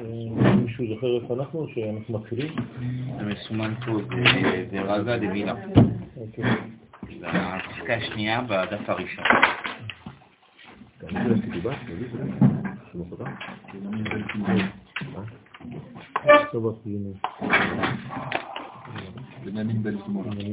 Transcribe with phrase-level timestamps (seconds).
[0.00, 2.52] אה, מישהו זוכר איפה אנחנו שאנחנו מתחילים?
[3.18, 3.92] זה מסומן פה,
[4.70, 5.54] זה רזה דמילה.
[6.16, 6.44] אוקיי.
[7.20, 9.24] זה הפסקה השנייה בדף הראשון.
[19.44, 20.52] בנימין בן שמאל.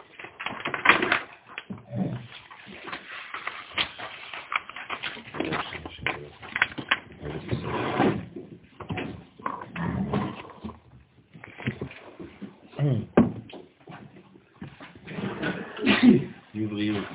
[16.53, 17.05] יובריאות.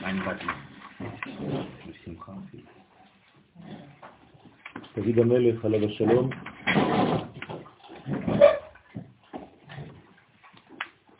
[0.00, 0.46] מה אני באתי?
[1.88, 2.32] בשמחה.
[4.96, 5.18] דוד
[5.58, 6.30] המלך עליו השלום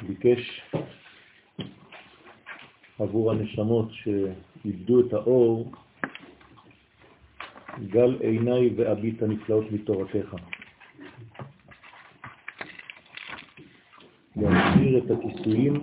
[0.03, 0.61] ביקש
[2.99, 5.73] עבור הנשמות שאיבדו את האור
[7.91, 10.37] גל עיניי ואביט הנפלאות מתורתך.
[14.37, 15.75] להסביר את הכיסויים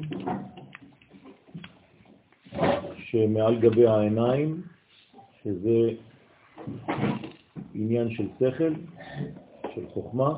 [2.97, 4.61] שמעל גבי העיניים,
[5.43, 6.05] שזה
[7.85, 8.73] עניין של שכל,
[9.75, 10.37] של חוכמה.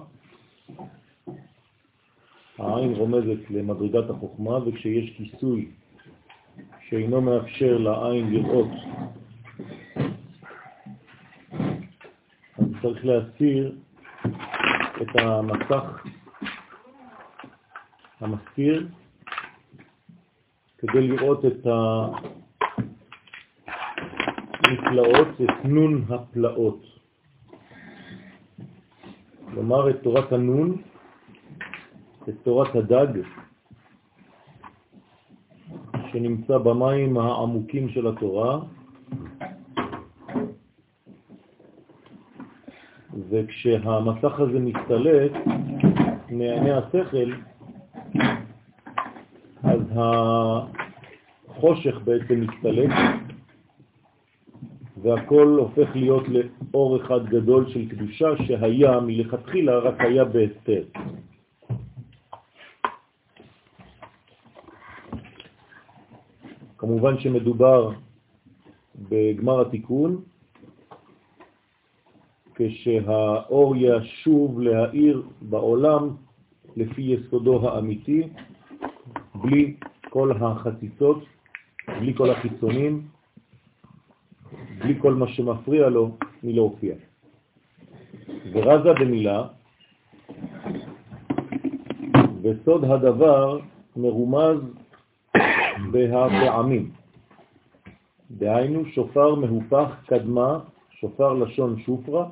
[2.58, 5.72] העין רומזת למדרגת החוכמה, וכשיש כיסוי
[6.90, 8.68] שאינו מאפשר לעין לראות,
[12.58, 13.76] אז צריך להסיר
[15.02, 16.04] את המסך
[18.20, 18.88] המסתיר
[20.78, 21.68] כדי לראות את
[24.64, 26.97] הנפלאות, את נון הפלאות.
[29.68, 30.78] כלומר, את תורת הנון,
[32.30, 33.08] את תורת הדג,
[36.12, 38.60] שנמצא במים העמוקים של התורה,
[43.30, 45.32] וכשהמסך הזה מסתלק
[46.30, 47.32] מעיני השכל,
[49.64, 49.82] אז
[51.50, 52.90] החושך בעצם מסתלק,
[55.08, 60.84] והכל הופך להיות לאור אחד גדול של קדושה שהיה מלכתחילה רק היה בהסתר.
[66.78, 67.92] כמובן שמדובר
[69.10, 70.22] בגמר התיקון,
[72.56, 76.10] כשהאור ישוב להאיר בעולם
[76.76, 78.24] לפי יסודו האמיתי,
[79.36, 79.76] בלי
[80.10, 81.24] כל החציצות,
[81.88, 83.17] בלי כל החיצונים,
[84.88, 86.96] בלי כל מה שמפריע לו מלהופיע.
[88.54, 89.48] ורזה במילה,
[92.42, 93.60] וסוד הדבר
[93.96, 94.60] מרומז
[95.92, 96.92] בהפעמים.
[98.32, 100.60] דהיינו שופר מהופך קדמה,
[100.92, 102.30] שופר לשון שופרה,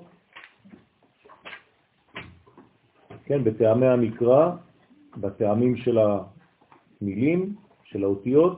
[3.26, 4.52] כן, בטעמי המקרא,
[5.18, 8.58] בטעמים של המילים, של האותיות,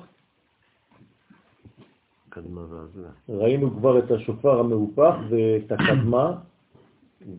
[2.42, 3.10] קדמה ועזלה.
[3.30, 6.36] ראינו כבר את השופר המהופך ואת הקדמה,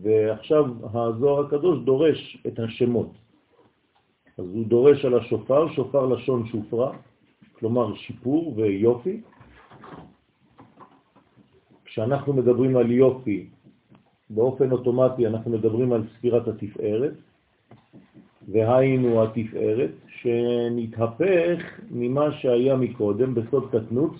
[0.02, 0.64] ועכשיו
[0.94, 3.10] הזוהר הקדוש דורש את השמות.
[4.38, 6.92] אז הוא דורש על השופר, שופר לשון שופרה,
[7.58, 9.20] כלומר שיפור ויופי.
[11.84, 13.46] כשאנחנו מדברים על יופי,
[14.30, 17.12] באופן אוטומטי אנחנו מדברים על ספירת התפארת,
[18.48, 24.12] והיינו התפארת, שנתהפך ממה שהיה מקודם בסוד קטנות,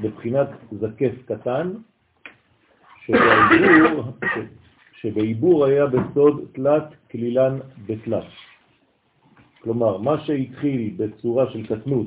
[0.00, 1.72] בבחינת זקף קטן,
[3.06, 4.04] שבעיבור,
[4.92, 8.24] שבעיבור היה בסוד תלת כלילן בתלת.
[9.60, 12.06] כלומר, מה שהתחיל בצורה של קטנות,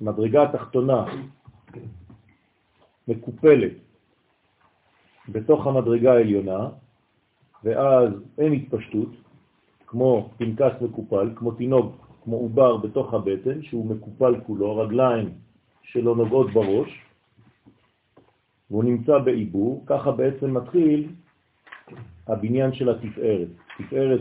[0.00, 1.04] שהמדרגה התחתונה
[3.08, 3.72] מקופלת
[5.28, 6.68] בתוך המדרגה העליונה,
[7.64, 9.08] ואז אין התפשטות,
[9.86, 15.30] כמו פנקס מקופל, כמו תינוק, כמו עובר בתוך הבטן, שהוא מקופל כולו, רגליים
[15.82, 17.00] שלא נוגעות בראש,
[18.70, 21.08] והוא נמצא בעיבור, ככה בעצם מתחיל
[22.26, 23.48] הבניין של התפארת.
[23.78, 24.20] תפארת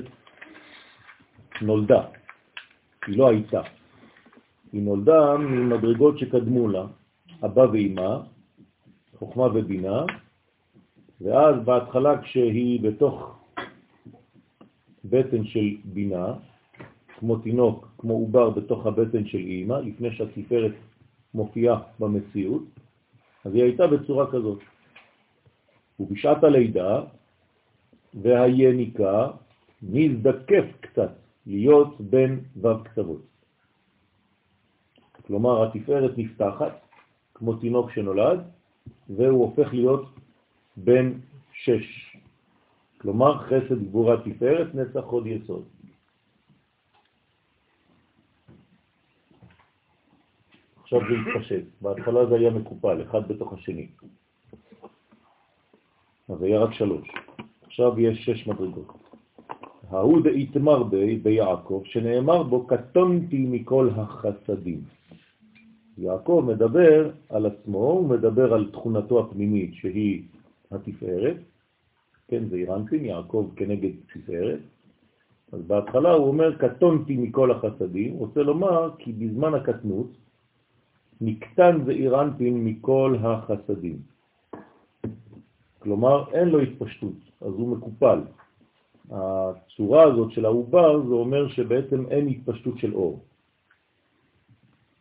[1.62, 2.02] נולדה,
[3.08, 3.62] היא לא הייתה.
[4.72, 6.86] היא נולדה ממדרגות שקדמו לה,
[7.46, 8.18] אבא ואמא,
[9.20, 10.06] חוכמה ובינה,
[11.22, 13.40] ואז בהתחלה כשהיא בתוך
[15.06, 16.34] בטן של בינה,
[17.18, 20.72] כמו תינוק, כמו עובר בתוך הבטן של אימא, לפני שהספרת
[21.34, 22.64] מופיעה במציאות,
[23.46, 24.60] אז היא הייתה בצורה כזאת.
[26.00, 27.02] ובשעת הלידה
[28.14, 29.32] והיניקה
[29.82, 31.12] נזדקף קצת
[31.48, 33.22] להיות בין ו' קצוות.
[35.28, 36.74] כלומר, התפארת נפתחת,
[37.34, 38.40] כמו תינוק שנולד,
[39.10, 40.10] והוא הופך להיות
[40.78, 41.12] בן
[41.54, 42.18] שש.
[42.98, 45.64] כלומר, חסד גבורה תפארת, נצח עוד יסוד.
[50.88, 51.64] עכשיו זה התפשט.
[51.82, 53.88] בהתחלה זה היה מקופל, אחד בתוך השני.
[56.30, 57.08] אז היה רק שלוש.
[57.64, 58.88] עכשיו יש שש מדרגות.
[59.90, 64.82] ההוא דאיתמר בי ביעקב, שנאמר בו, קטונתי מכל החסדים.
[65.98, 70.24] יעקב מדבר על עצמו, הוא מדבר על תכונתו הפנימית שהיא
[70.72, 71.38] התפארת,
[72.28, 74.60] כן, זה אירנטין, יעקב כנגד תפארת,
[75.52, 80.27] אז בהתחלה הוא אומר, קטונתי מכל החסדים, רוצה לומר כי בזמן הקטנות
[81.22, 83.98] נקטן ואירנטין מכל החסדים.
[85.80, 88.20] כלומר, אין לו התפשטות, אז הוא מקופל.
[89.12, 93.24] הצורה הזאת של העובר, זה אומר שבעצם אין התפשטות של אור.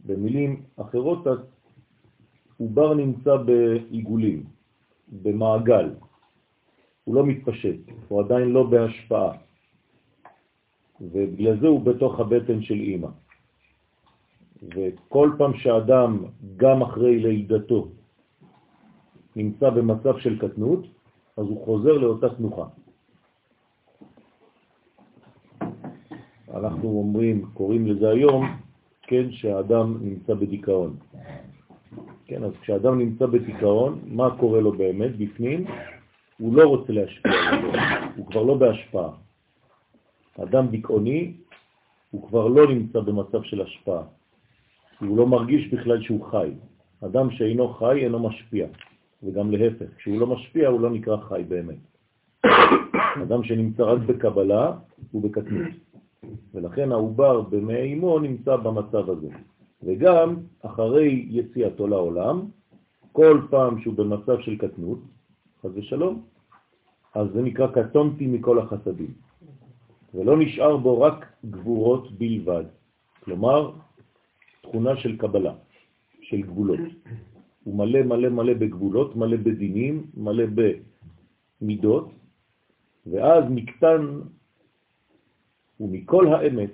[0.06, 4.44] במילים אחרות, העובר נמצא בעיגולים,
[5.22, 5.90] במעגל.
[7.04, 9.32] הוא לא מתפשט, הוא עדיין לא בהשפעה.
[11.00, 13.08] ובגלל זה הוא בתוך הבטן של אימא.
[14.62, 16.24] וכל פעם שאדם,
[16.56, 17.88] גם אחרי לידתו,
[19.36, 20.86] נמצא במצב של קטנות,
[21.36, 22.66] אז הוא חוזר לאותה תנוחה.
[26.54, 28.46] אנחנו אומרים, קוראים לזה היום,
[29.02, 30.96] כן, שהאדם נמצא בדיכאון.
[32.24, 35.64] כן, אז כשאדם נמצא בדיכאון, מה קורה לו באמת בפנים?
[36.38, 37.32] הוא לא רוצה להשפיע,
[38.16, 39.10] הוא כבר לא בהשפעה.
[40.42, 41.32] אדם דיכאוני,
[42.10, 44.02] הוא כבר לא נמצא במצב של השפעה.
[45.00, 46.50] הוא לא מרגיש בכלל שהוא חי.
[47.04, 48.66] אדם שאינו חי אינו משפיע,
[49.22, 51.78] וגם להפך, כשהוא לא משפיע הוא לא נקרא חי באמת.
[53.26, 54.72] אדם שנמצא רק בקבלה
[55.10, 55.72] הוא בקטנות,
[56.54, 57.42] ולכן העובר
[57.94, 59.28] אמו נמצא במצב הזה.
[59.82, 62.42] וגם אחרי יציאתו לעולם,
[63.12, 64.98] כל פעם שהוא במצב של קטנות,
[65.62, 66.22] חז ושלום,
[67.14, 69.12] אז זה נקרא קטונתי מכל החסדים.
[70.14, 72.64] ולא נשאר בו רק גבורות בלבד.
[73.24, 73.70] כלומר,
[74.66, 75.54] תכונה של קבלה,
[76.20, 76.80] של גבולות.
[77.64, 80.44] הוא מלא מלא מלא בגבולות, מלא בדינים, מלא
[81.60, 82.10] במידות,
[83.06, 84.20] ואז מקטן
[85.80, 86.70] ומכל האמת,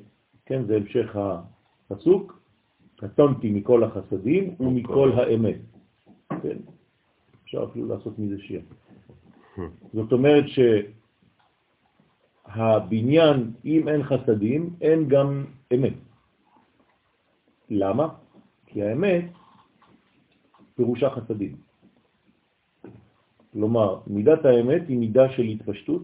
[0.46, 1.16] כן, זה המשך
[1.90, 2.42] הפסוק,
[2.96, 5.60] קטונתי מכל החסדים ומכל האמת.
[6.42, 6.56] כן,
[7.44, 8.60] אפשר אפילו לעשות מזה שיר.
[9.92, 10.44] זאת אומרת
[12.46, 16.11] שהבניין, אם אין חסדים, אין גם אמת.
[17.72, 18.08] למה?
[18.66, 19.24] כי האמת
[20.74, 21.56] פירושה חסדים.
[23.52, 26.02] כלומר, מידת האמת היא מידה של התפשטות,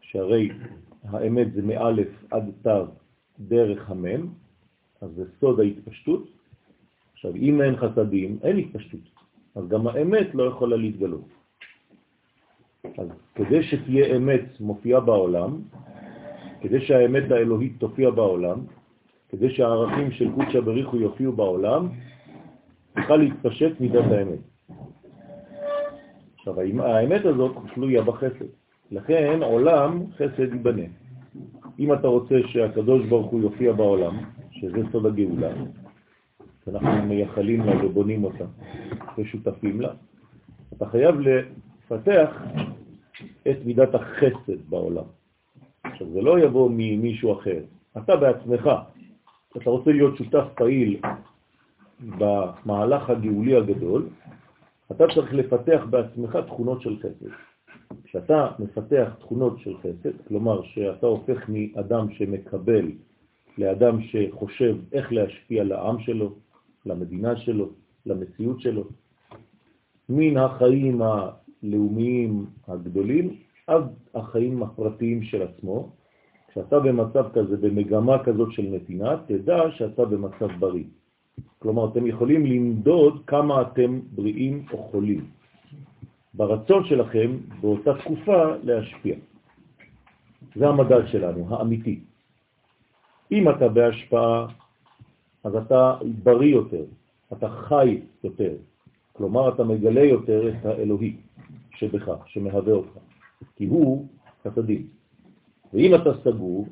[0.00, 0.48] שהרי
[1.02, 2.84] האמת זה מאלף עד תו
[3.38, 4.28] דרך המם,
[5.00, 6.22] אז זה סוד ההתפשטות.
[7.12, 9.00] עכשיו, אם אין חסדים, אין התפשטות,
[9.54, 11.28] אז גם האמת לא יכולה להתגלות.
[12.98, 15.62] אז כדי שתהיה אמת מופיעה בעולם,
[16.60, 18.58] כדי שהאמת האלוהית תופיע בעולם,
[19.28, 21.88] כדי שהערכים של קודשא בריחו יופיעו בעולם,
[22.94, 24.38] צריכה להתפשט מידת האמת.
[26.38, 28.46] עכשיו, האמת הזאת תלויה בחסד.
[28.90, 30.82] לכן עולם חסד ייבנה.
[31.78, 34.16] אם אתה רוצה שהקדוש ברוך הוא יופיע בעולם,
[34.50, 35.52] שזה סוד הגאולה,
[36.68, 38.44] אנחנו מייחלים לה ובונים אותה
[39.18, 39.92] ושותפים לה,
[40.76, 42.42] אתה חייב לפתח
[43.50, 45.04] את מידת החסד בעולם.
[45.84, 47.60] עכשיו, זה לא יבוא ממישהו אחר.
[47.98, 48.70] אתה בעצמך
[49.56, 51.00] אתה רוצה להיות שותף פעיל
[52.00, 54.08] במהלך הגאולי הגדול,
[54.90, 57.30] אתה צריך לפתח בעצמך תכונות של חסד.
[58.04, 62.90] כשאתה מפתח תכונות של חסד, כלומר שאתה הופך מאדם שמקבל
[63.58, 66.34] לאדם שחושב איך להשפיע לעם שלו,
[66.86, 67.68] למדינה שלו,
[68.06, 68.84] למציאות שלו,
[70.08, 73.36] מן החיים הלאומיים הגדולים
[73.66, 73.84] עד
[74.14, 75.90] החיים הפרטיים של עצמו,
[76.56, 80.84] כשאתה במצב כזה, במגמה כזאת של נתינה, תדע שאתה במצב בריא.
[81.58, 85.24] כלומר, אתם יכולים למדוד כמה אתם בריאים או חולים.
[86.34, 89.16] ברצון שלכם, באותה תקופה, להשפיע.
[90.56, 92.00] זה המדד שלנו, האמיתי.
[93.32, 94.46] אם אתה בהשפעה,
[95.44, 96.84] אז אתה בריא יותר,
[97.32, 98.52] אתה חי יותר.
[99.12, 101.16] כלומר, אתה מגלה יותר את האלוהי
[101.76, 102.98] שבך, שמהווה אותך,
[103.56, 104.06] כי הוא
[104.44, 104.95] חסדים.
[105.74, 106.66] ואם אתה סגור,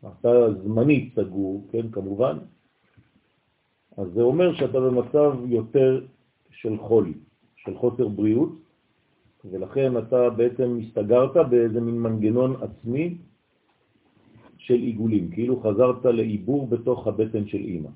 [0.00, 2.38] אתה זמנית סגור, כן, כמובן,
[3.96, 6.06] אז זה אומר שאתה במצב יותר
[6.50, 7.14] של חולי,
[7.56, 8.52] של חוסר בריאות,
[9.44, 13.18] ולכן אתה בעצם הסתגרת באיזה מין מנגנון עצמי
[14.58, 17.90] של עיגולים, כאילו חזרת לעיבור בתוך הבטן של אימא.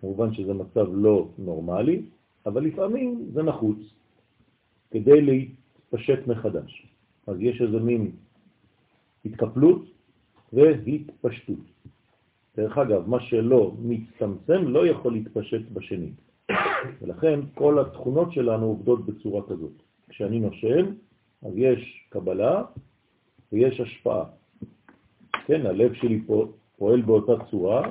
[0.00, 2.02] כמובן שזה מצב לא נורמלי,
[2.46, 3.78] אבל לפעמים זה נחוץ
[4.90, 6.86] כדי להתפשט מחדש.
[7.26, 8.10] אז יש איזה מין
[9.28, 9.82] התקפלות
[10.52, 11.58] והתפשטות.
[12.56, 16.10] דרך אגב, מה שלא מצטמצם לא יכול להתפשט בשני.
[17.02, 19.82] ולכן כל התכונות שלנו עובדות בצורה כזאת.
[20.08, 20.86] כשאני נושם,
[21.42, 22.62] אז יש קבלה
[23.52, 24.24] ויש השפעה.
[25.46, 26.22] כן, הלב שלי
[26.76, 27.90] פועל באותה צורה,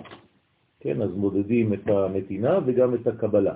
[0.80, 3.56] כן, אז מודדים את הנתינה וגם את הקבלה.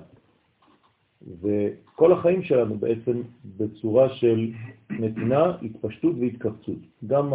[1.41, 3.21] וכל החיים שלנו בעצם
[3.57, 4.51] בצורה של
[4.89, 6.77] נתינה, התפשטות והתכווצות.
[7.07, 7.33] גם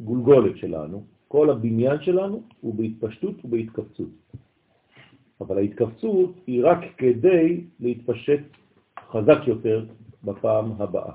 [0.00, 4.08] הגולגולת שלנו, כל הבניין שלנו הוא בהתפשטות ובהתכווצות.
[5.40, 8.40] אבל ההתכווצות היא רק כדי להתפשט
[9.10, 9.84] חזק יותר
[10.24, 11.12] בפעם הבאה.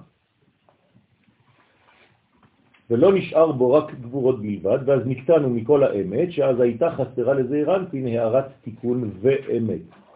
[2.90, 8.08] ולא נשאר בו רק גבורות בלבד, ואז נקטענו מכל האמת, שאז הייתה חסרה לזעיר אנפין
[8.08, 10.07] הערת תיקון ואמת.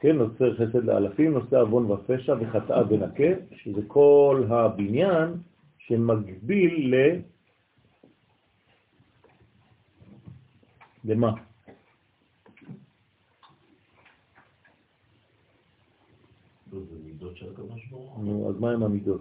[0.00, 5.32] כן, נוצר חסד לאלפים, נושא אבון ופשע וחטאה ונקה, שזה כל הבניין
[5.78, 7.20] שמגביל ל...
[11.04, 11.32] למה?
[18.18, 19.20] נו, אז מה עם המידות?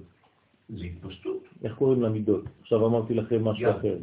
[0.70, 1.44] זה התפשטות.
[1.63, 2.44] איך קוראים למידות?
[2.62, 3.98] עכשיו אמרתי לכם משהו אחר.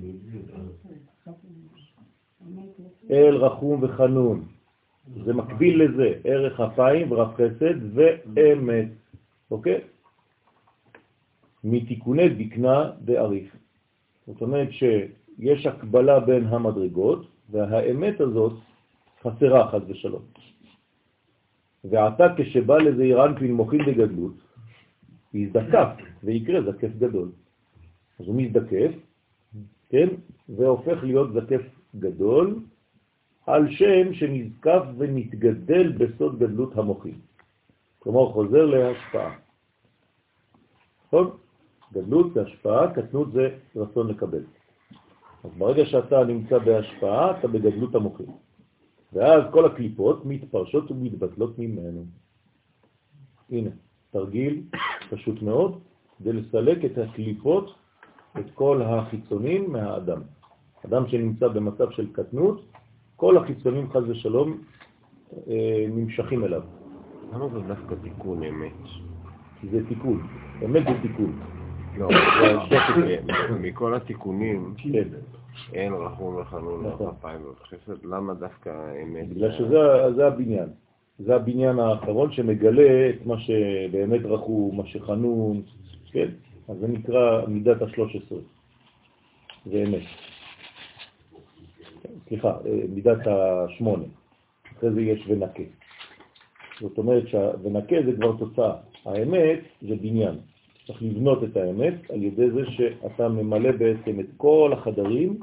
[3.10, 4.51] אל רחום וחנון.
[5.24, 7.96] זה מקביל לזה, ערך אפיים ורב חסד
[8.34, 8.88] ואמת,
[9.50, 9.80] אוקיי?
[11.64, 13.56] מתיקוני דקנה ועריף.
[14.26, 18.52] זאת אומרת שיש הקבלה בין המדרגות, והאמת הזאת
[19.22, 20.22] חסרה חד ושלום.
[21.84, 24.34] ועתה כשבא לזה אירנפין מוכין בגדלות,
[25.34, 25.88] יזדקף
[26.24, 27.28] ויקרה זקף גדול.
[28.20, 28.92] אז הוא מזדקף,
[29.88, 30.08] כן,
[30.48, 31.62] והופך להיות זקף
[31.96, 32.58] גדול,
[33.46, 37.20] על שם שנזקף ונתגדל בסוד גדלות המוחים.
[37.98, 39.34] כלומר, חוזר להשפעה.
[41.06, 41.30] נכון?
[41.92, 44.44] גדלות זה השפעה, קטנות זה רצון לקבל.
[45.44, 48.26] אז ברגע שאתה נמצא בהשפעה, אתה בגדלות המוחים.
[49.12, 52.04] ואז כל הקליפות מתפרשות ומתבטלות ממנו.
[53.50, 53.70] הנה,
[54.10, 54.62] תרגיל
[55.10, 55.80] פשוט מאוד,
[56.18, 57.74] כדי לסלק את הקליפות,
[58.38, 60.22] את כל החיצונים מהאדם.
[60.86, 62.71] אדם שנמצא במצב של קטנות,
[63.22, 64.58] כל החיצונים חז ושלום
[65.48, 66.62] אה, נמשכים אליו.
[67.32, 68.72] למה זה דווקא תיקון אמת?
[69.60, 70.22] כי זה תיקון,
[70.64, 71.40] אמת זה תיקון.
[71.98, 72.08] לא,
[73.60, 75.08] מכל התיקונים, כן.
[75.72, 77.14] אין רחום וחנון נכון.
[77.18, 78.70] אפיים וחסד, למה דווקא
[79.02, 79.28] אמת?
[79.28, 80.68] בגלל שזה הבניין.
[81.18, 85.62] זה הבניין האחרון שמגלה את מה שבאמת רחום, מה שחנון,
[86.12, 86.28] כן?
[86.68, 88.38] אז זה נקרא מידת השלוש עשרה.
[89.66, 90.31] זה אמת.
[92.32, 94.04] סליחה, אה, מידת השמונה.
[94.78, 95.62] אחרי זה יש ונקה.
[96.80, 98.74] זאת אומרת שוונקה זה כבר תוצאה.
[99.04, 100.38] האמת זה בניין.
[100.86, 105.40] צריך לבנות את האמת על ידי זה שאתה ממלא בעצם את כל החדרים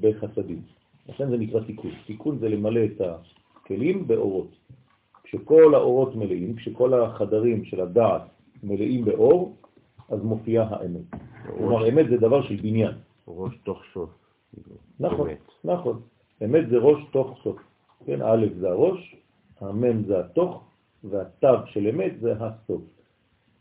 [0.00, 0.62] בחסדים.
[1.08, 1.90] לכן זה נקרא תיקון.
[2.06, 4.48] תיקון זה למלא את הכלים באורות.
[5.24, 8.22] כשכל האורות מלאים, כשכל החדרים של הדעת
[8.62, 9.56] מלאים באור,
[10.08, 11.20] אז מופיעה האמת.
[11.56, 12.92] כלומר, אמת זה דבר של בניין.
[13.28, 14.10] ראש תוך סוף.
[15.00, 15.28] נכון,
[15.64, 16.00] נכון.
[16.44, 17.58] אמת זה ראש תוך סוף.
[18.06, 19.16] כן, א' זה הראש,
[19.60, 20.64] המ' זה התוך,
[21.04, 22.82] והתו של אמת זה הסוף.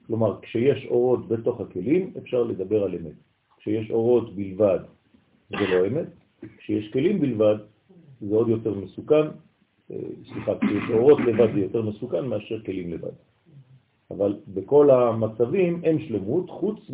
[0.07, 3.15] כלומר, כשיש אורות בתוך הכלים, אפשר לדבר על אמת.
[3.57, 4.79] כשיש אורות בלבד,
[5.49, 6.07] זה לא אמת.
[6.57, 7.55] כשיש כלים בלבד,
[8.21, 9.25] זה עוד יותר מסוכן.
[9.91, 9.97] אה,
[10.33, 13.11] סליחה, כשיש אורות לבד זה יותר מסוכן מאשר כלים לבד.
[14.11, 16.91] אבל בכל המצבים אין שלמות חוץ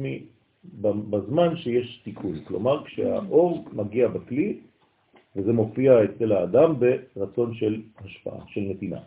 [0.81, 2.39] בזמן שיש תיקון.
[2.43, 4.59] כלומר, כשהאור מגיע בכלי,
[5.35, 6.75] וזה מופיע אצל האדם
[7.15, 8.99] ברצון של השפעה, של נתינה.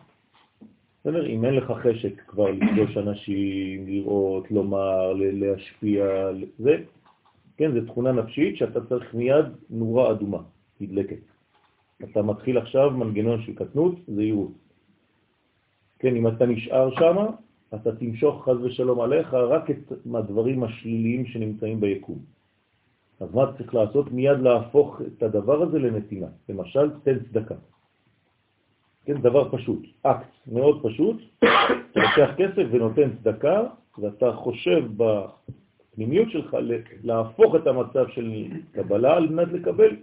[1.01, 1.27] בסדר?
[1.27, 6.05] אם אין לך חשק כבר לפגוש אנשים, לראות, לומר, להשפיע,
[6.59, 6.77] זה,
[7.57, 10.39] כן, זה תכונה נפשית שאתה צריך מיד נורה אדומה,
[10.81, 11.23] נדלקת.
[12.05, 14.53] אתה מתחיל עכשיו מנגנון של קטנות, זהירות.
[15.99, 17.17] כן, אם אתה נשאר שם,
[17.75, 22.19] אתה תמשוך חז ושלום עליך רק את הדברים השליליים שנמצאים ביקום.
[23.23, 24.13] אז מה צריך לעשות?
[24.13, 26.27] מיד להפוך את הדבר הזה לנתינה.
[26.49, 27.55] למשל, תן צדקה.
[29.05, 33.63] כן, דבר פשוט, אקט מאוד פשוט, אתה לוקח כסף ונותן צדקה,
[33.99, 36.57] ואתה חושב בפנימיות שלך
[37.05, 39.97] להפוך את המצב של קבלה על מנת לקבל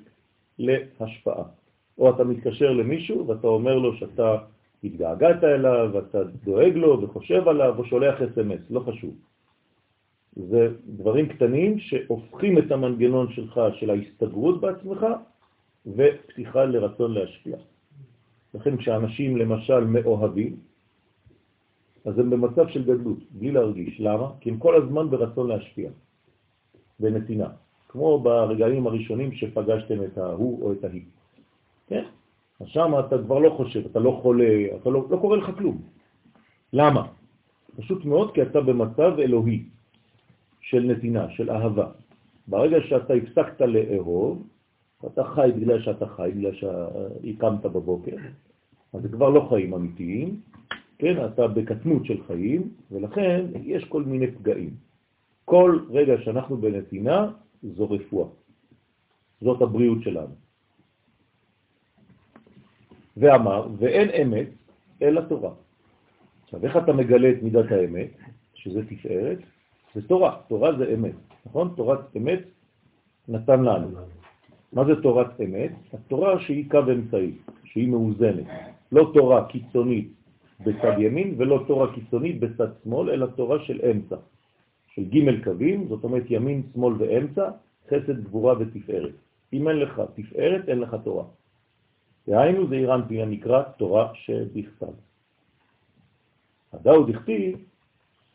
[0.60, 1.44] להשפעה.
[1.98, 4.38] או אתה מתקשר למישהו ואתה אומר לו שאתה
[4.84, 9.14] התגעגעת אליו, אתה דואג לו וחושב עליו או שולח אס.אם.אס, לא חשוב.
[10.48, 15.06] זה דברים קטנים שהופכים את המנגנון שלך של ההסתגרות בעצמך
[15.86, 17.58] ופתיחה לרצון להשפיע.
[18.54, 20.56] לכן כשאנשים למשל מאוהבים,
[22.06, 24.00] אז הם במצב של גדלות, בלי להרגיש.
[24.00, 24.28] למה?
[24.40, 25.90] כי הם כל הזמן ברצון להשפיע,
[27.00, 27.50] בנתינה.
[27.88, 31.04] כמו ברגעים הראשונים שפגשתם את ההוא או את ההיא.
[31.88, 32.04] כן?
[32.60, 35.82] אז שם אתה כבר לא חושב, אתה לא חולה, אתה לא, לא קורה לך כלום.
[36.74, 37.08] למה?
[37.78, 39.64] פשוט מאוד כי אתה במצב אלוהי
[40.62, 41.92] של נתינה, של אהבה.
[42.48, 44.48] ברגע שאתה הפסקת לאהוב,
[45.06, 48.16] אתה חי בגלל שאתה חי, בגלל שהקמת בבוקר,
[48.94, 50.42] אז זה כבר לא חיים אמיתיים,
[50.98, 54.74] כן, אתה בקטנות של חיים, ולכן יש כל מיני פגעים.
[55.46, 57.32] כל רגע שאנחנו בנתינה,
[57.64, 58.28] זו רפואה.
[59.42, 60.36] זאת הבריאות שלנו.
[63.18, 64.48] ואמר, ואין אמת
[65.02, 65.54] אלא תורה.
[66.44, 68.12] עכשיו, איך אתה מגלה את מידת האמת,
[68.54, 69.40] שזה תפארת?
[69.96, 71.16] זה תורה, תורה זה אמת,
[71.46, 71.74] נכון?
[71.76, 72.40] תורת אמת
[73.28, 73.88] נתן לנו.
[74.74, 75.72] מה זה תורת אמת?
[75.94, 77.32] התורה שהיא קו אמצעי,
[77.64, 78.46] שהיא מאוזנת.
[78.92, 80.08] לא תורה קיצונית
[80.60, 84.16] בצד ימין ולא תורה קיצונית בצד שמאל, אלא תורה של אמצע,
[84.94, 87.50] של ג' קווים, זאת אומרת ימין, שמאל ואמצע,
[87.88, 89.14] חסד, גבורה ותפארת.
[89.54, 91.24] אם אין לך תפארת, אין לך תורה.
[92.28, 94.94] דהיינו זה אירנטי הנקרא תורה שבכתב.
[96.74, 97.58] הדאו דכתיב,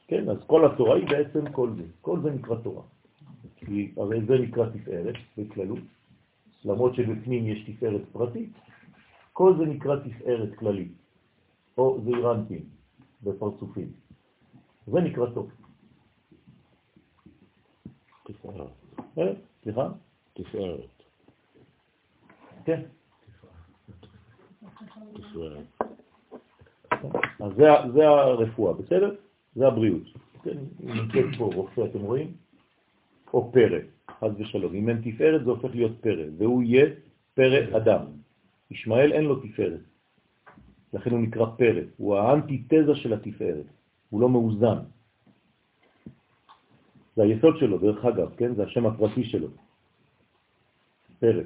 [0.09, 1.83] כן, אז כל התורה היא בעצם כל זה.
[2.01, 2.83] כל זה נקרא תורה.
[3.57, 5.79] כי הרי זה נקרא תפארת בכללות,
[6.65, 8.53] למרות שבפנים יש תפארת פרטית,
[9.33, 10.93] כל זה נקרא תפארת כללית,
[11.79, 12.65] או זעירנטים
[13.23, 13.93] בפרצופים.
[14.87, 15.51] זה נקרא טוב.
[18.25, 18.71] תפארת.
[19.19, 19.33] אה,
[19.63, 19.89] סליחה?
[20.33, 21.03] תפארת.
[22.65, 22.83] כן.
[25.15, 25.67] תפארת.
[27.41, 29.15] אז זה, זה הרפואה, בסדר?
[29.55, 30.03] זה הבריאות.
[30.43, 32.33] כן, נמצאת פה רופא, אתם רואים?
[33.35, 33.79] או פרא,
[34.11, 34.75] חז ושלום.
[34.75, 36.87] אם אין תפארת זה הופך להיות פרא, והוא יהיה
[37.35, 38.03] פרא אדם.
[38.71, 39.81] ישמעאל אין לו תפארת,
[40.93, 43.67] לכן הוא נקרא פרא, הוא האנטיתזה של התפארת,
[44.11, 44.79] הוא לא מאוזן.
[47.17, 48.55] זה היסוד שלו, דרך אגב, כן?
[48.55, 49.49] זה השם הפרטי שלו,
[51.19, 51.43] פרא.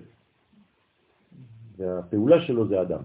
[1.76, 3.02] והפעולה שלו זה אדם.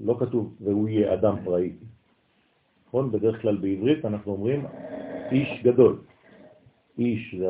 [0.00, 1.72] לא כתוב, והוא יהיה אדם פראי.
[2.94, 3.12] נכון?
[3.12, 4.66] בדרך כלל בעברית אנחנו אומרים
[5.32, 5.98] איש גדול.
[6.98, 7.46] איש זה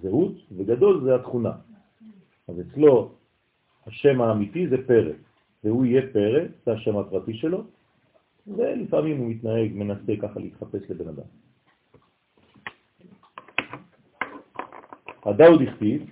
[0.00, 1.52] הזהות וגדול זה התכונה.
[2.48, 3.12] אז אצלו
[3.86, 5.12] השם האמיתי זה פרא,
[5.64, 7.64] והוא יהיה פרא, זה השם הפרטי שלו,
[8.46, 11.28] ולפעמים הוא מתנהג, מנסה ככה להתחפש לבן אדם.
[15.24, 16.02] הדאוד הכתיב,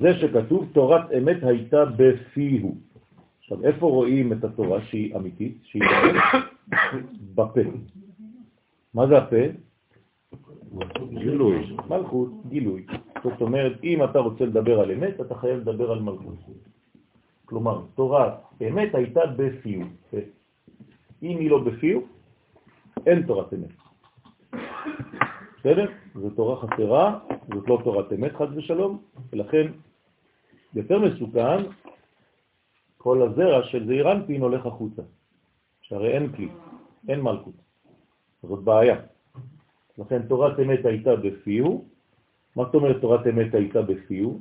[0.00, 2.85] זה שכתוב תורת אמת הייתה בפיהו.
[3.46, 5.82] עכשיו, איפה רואים את התורה שהיא אמיתית, שהיא
[7.34, 7.60] בפה?
[8.94, 9.36] מה זה הפה?
[11.08, 11.76] גילוי.
[11.88, 12.86] מלכות, גילוי.
[13.24, 16.34] זאת אומרת, אם אתה רוצה לדבר על אמת, אתה חייב לדבר על מלכות.
[17.44, 18.36] כלומר, תורה
[18.68, 19.86] אמת הייתה בפיו.
[21.22, 22.00] אם היא לא בפיו,
[23.06, 23.74] אין תורת אמת.
[25.58, 25.86] בסדר?
[26.14, 27.18] זו תורה חסרה,
[27.54, 28.98] זאת לא תורת אמת חד ושלום,
[29.32, 29.66] ולכן
[30.74, 31.62] יותר מסוכן
[32.96, 35.02] כל הזרע של זעיר אנפין הולך החוצה,
[35.82, 36.48] שהרי אין כלי,
[37.08, 37.54] אין מלכות.
[38.42, 38.96] זאת בעיה.
[39.98, 41.84] לכן תורת אמת הייתה בפיהו.
[42.56, 44.40] מה זאת אומרת תורת אמת הייתה בפיהו?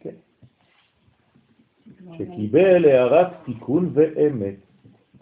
[0.00, 0.14] כן.
[2.18, 4.54] שקיבל הערת תיקון ואמת.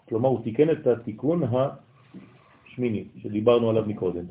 [0.09, 4.25] כלומר, הוא תיקן את התיקון השמיני, שדיברנו עליו מקודם.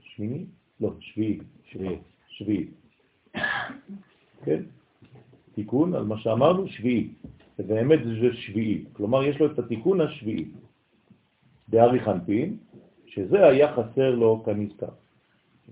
[0.00, 0.44] שמיני?
[0.80, 1.38] לא, שביעי.
[1.64, 1.98] שביעי.
[2.28, 2.66] שביעי.
[4.44, 4.62] כן?
[5.54, 7.08] תיקון על מה שאמרנו, שביעי.
[7.58, 8.84] ובאמת זה שביעי.
[8.92, 10.44] כלומר, יש לו את התיקון השביעי.
[11.68, 12.56] בארי חנפין,
[13.06, 14.88] שזה היה חסר לו כנזכר.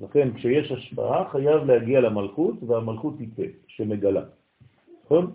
[0.00, 4.24] לכן כשיש השפעה חייב להגיע למלכות, והמלכות תיפה, שמגלה.
[5.04, 5.32] נכון?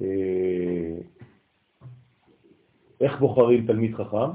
[0.00, 0.98] אה,
[3.00, 4.30] איך בוחרים תלמיד חכם?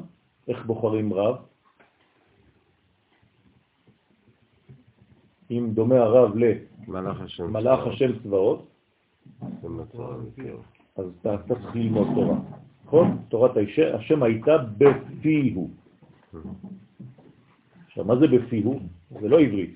[0.47, 1.35] איך בוחרים רב?
[5.51, 6.35] אם דומה הרב
[6.87, 8.67] מלאך השם מלאך השם צבאות,
[10.95, 12.39] אז אתה צריך ללמוד תורה.
[12.85, 13.17] נכון?
[13.29, 13.51] תורת
[13.93, 15.69] השם הייתה בפיהו.
[17.87, 18.79] עכשיו, מה זה בפיהו?
[19.21, 19.75] זה לא עברית.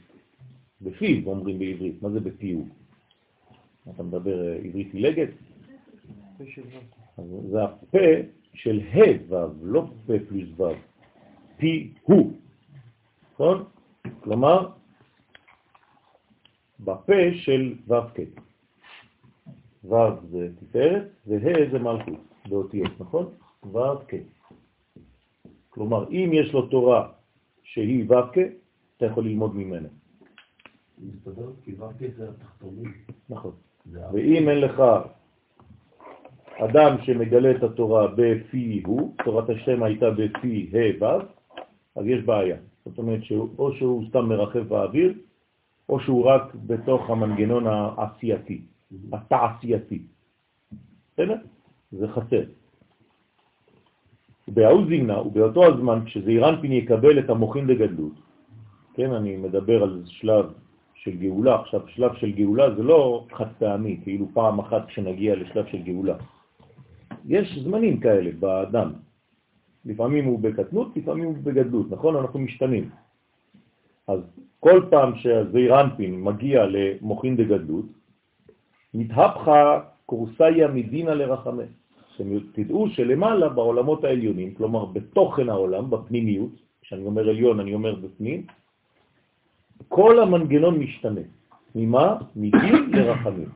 [0.81, 2.67] בפיו אומרים בעברית, מה זה בפיהו?
[3.89, 5.29] אתה מדבר אה, עברית עילגת?
[7.51, 8.07] זה הפה
[8.53, 10.63] של ה' ו', לא פה פלוס ו',
[11.57, 12.31] פי הוא,
[13.33, 13.63] נכון?
[14.19, 14.69] כלומר,
[16.79, 18.19] בפה של ו"ק.
[19.83, 19.95] ו'
[20.31, 23.25] זה תפארת וה' זה מלכות באותיות, נכון?
[23.73, 24.13] ו"ק.
[25.69, 27.07] כלומר, אם יש לו תורה
[27.63, 28.37] שהיא ו"ק,
[28.97, 29.87] אתה יכול ללמוד ממנה.
[30.99, 32.93] מסתדר, כי ו"ק זה התחתונים.
[33.29, 33.51] נכון.
[33.91, 34.83] ואם אין לך
[36.57, 41.05] אדם שמגלה את התורה בפי הוא, תורת השם הייתה בפי ה' ו',
[41.95, 42.57] אז יש בעיה.
[42.85, 45.13] זאת אומרת שאו שהוא סתם מרחב באוויר,
[45.89, 48.61] או שהוא רק בתוך המנגנון העשייתי,
[49.13, 50.01] התעשייתי.
[51.13, 51.35] בסדר?
[51.91, 52.43] זה חסר.
[54.47, 58.13] בהאוזינה ובאותו הזמן, כשזעירנפין יקבל את המוחין לגדלות,
[58.93, 60.45] כן, אני מדבר על שלב
[60.93, 65.65] של גאולה, עכשיו שלב של גאולה זה לא חד פעמי, כאילו פעם אחת כשנגיע לשלב
[65.65, 66.15] של גאולה.
[67.25, 68.93] יש זמנים כאלה באדם.
[69.85, 72.15] לפעמים הוא בקטנות, לפעמים הוא בגדלות, נכון?
[72.15, 72.89] אנחנו משתנים.
[74.07, 74.19] אז
[74.65, 77.85] כל פעם שהזעיר אנפין מגיע למוחין דגדלות,
[78.93, 81.63] מתהפכה קורסאיה מדינה לרחמה.
[82.53, 86.51] תדעו שלמעלה בעולמות העליונים, כלומר בתוכן העולם, בפנימיות,
[86.81, 88.45] כשאני אומר עליון אני אומר בפנים,
[89.87, 91.25] כל המנגנון משתנה.
[91.75, 92.17] ממה?
[92.35, 93.49] מדין לרחמים.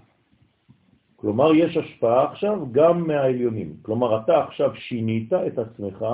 [1.15, 3.81] כלומר, יש השפעה עכשיו גם מהעליונים.
[3.81, 6.05] כלומר, אתה עכשיו שינית את עצמך,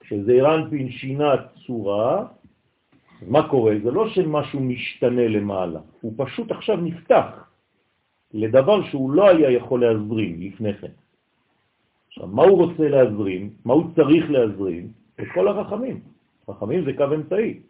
[0.00, 1.34] כשזעירנפין שינה
[1.66, 2.26] צורה,
[3.26, 3.74] מה קורה?
[3.82, 7.48] זה לא שמשהו משתנה למעלה, הוא פשוט עכשיו נפתח
[8.34, 10.92] לדבר שהוא לא היה יכול להזרים לפני כן.
[12.08, 13.50] עכשיו, מה הוא רוצה להזרים?
[13.64, 14.92] מה הוא צריך להזרים?
[15.20, 16.00] את כל הרחמים.
[16.48, 17.60] רחמים זה קו אמצעי.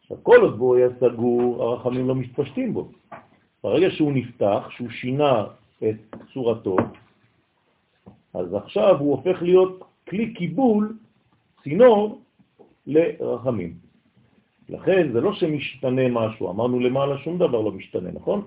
[0.00, 2.90] עכשיו, כל עוד בו היה סגור, הרחמים לא מתפשטים בו.
[3.64, 5.44] ברגע שהוא נפתח, שהוא שינה
[5.78, 6.76] את צורתו,
[8.34, 10.96] אז עכשיו הוא הופך להיות כלי קיבול,
[11.62, 12.20] צינור,
[12.86, 13.89] לרחמים.
[14.70, 18.42] לכן זה לא שמשתנה משהו, אמרנו למעלה שום דבר לא משתנה, נכון?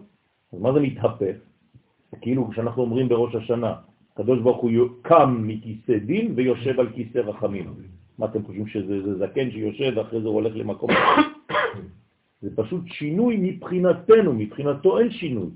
[0.53, 1.35] אז מה זה מתהפך?
[2.21, 3.73] כאילו כשאנחנו אומרים בראש השנה,
[4.13, 7.73] הקדוש ברוך הוא קם מכיסא דין ויושב על כיסא רחמים.
[8.17, 10.89] מה אתם חושבים שזה זקן שיושב ואחרי זה הוא הולך למקום
[12.41, 15.49] זה פשוט שינוי מבחינתנו, מבחינתו אין שינוי.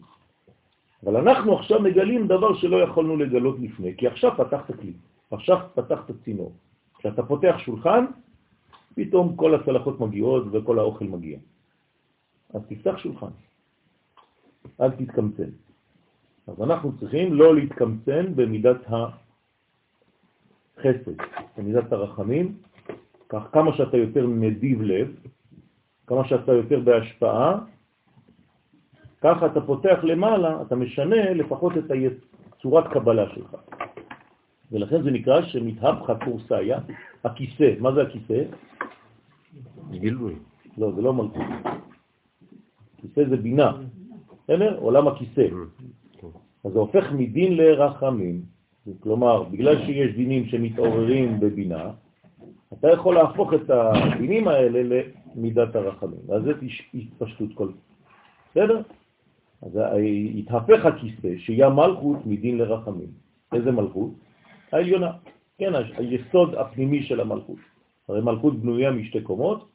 [1.06, 4.94] אבל אנחנו עכשיו מגלים דבר שלא יכולנו לגלות לפני, כי עכשיו פתחת כלי,
[5.32, 6.52] עכשיו פתחת צינור.
[7.00, 8.06] כשאתה פותח שולחן,
[8.98, 11.38] פתאום כל הצלחות מגיעות וכל האוכל מגיע.
[12.54, 13.32] אז תפתח שולחן,
[14.82, 15.50] אל תתקמצן.
[16.48, 18.82] אז אנחנו צריכים לא להתקמצן במידת
[20.78, 21.12] החסד,
[21.58, 22.58] במידת הרחמים,
[23.30, 25.16] כך כמה שאתה יותר נדיב לב,
[26.08, 27.60] כמה שאתה יותר בהשפעה,
[29.22, 31.92] ככה אתה פותח למעלה, אתה משנה לפחות את
[32.62, 33.56] צורת קבלה שלך.
[34.72, 36.80] ולכן זה נקרא שמתהפכה קורסאיה,
[37.24, 37.74] הכיסא.
[37.80, 38.44] מה זה הכיסא?
[39.92, 40.34] גילוי.
[40.78, 41.46] לא, זה לא מלכות.
[42.98, 43.72] כיסא זה בינה,
[44.44, 44.78] בסדר?
[44.80, 45.48] עולם הכיסא.
[46.64, 48.42] אז זה הופך מדין לרחמים.
[49.00, 51.92] כלומר, בגלל שיש דינים שמתעוררים בבינה,
[52.74, 55.04] אתה יכול להפוך את הדינים האלה
[55.36, 56.52] למידת הרחמים, ואז זה
[56.94, 57.70] התפשטות כל...
[58.52, 58.82] בסדר?
[59.62, 59.80] אז
[60.38, 63.08] התהפך הכיסא שיהיה מלכות מדין לרחמים.
[63.54, 64.12] איזה מלכות?
[64.72, 65.12] העליונה.
[65.58, 67.58] כן, היסוד הפנימי של המלכות.
[68.10, 69.70] הרי מלכות בנויה משתי קומות,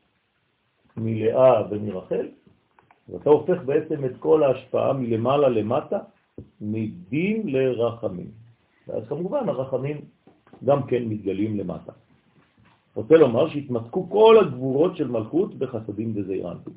[0.96, 2.28] מלאה ומרחל,
[3.08, 5.98] ואתה הופך בעצם את כל ההשפעה מלמעלה למטה,
[6.60, 8.30] מדין לרחמים.
[8.88, 10.00] ואז כמובן הרחמים
[10.64, 11.92] גם כן מתגלים למטה.
[12.94, 16.72] רוצה לומר שהתמתקו כל הגבורות של מלכות בחסדים וזעירנטים.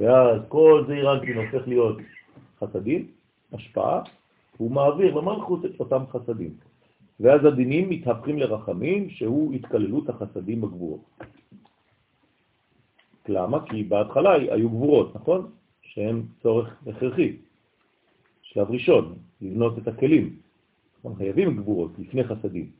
[0.00, 1.96] ואז כל זעירנטים הופך להיות
[2.60, 3.06] חסדים,
[3.52, 4.02] השפעה,
[4.56, 6.54] הוא מעביר למלכות את אותם חסדים.
[7.20, 11.00] ואז הדינים מתהפכים לרחמים, שהוא התקללות החסדים בגבורות.
[13.28, 13.66] למה?
[13.66, 15.50] כי בהתחלה היו גבורות, נכון?
[15.82, 17.36] שהן צורך הכרחי.
[18.42, 20.36] שלב ראשון, לבנות את הכלים.
[20.94, 22.70] אנחנו חייבים גבורות לפני חסדים.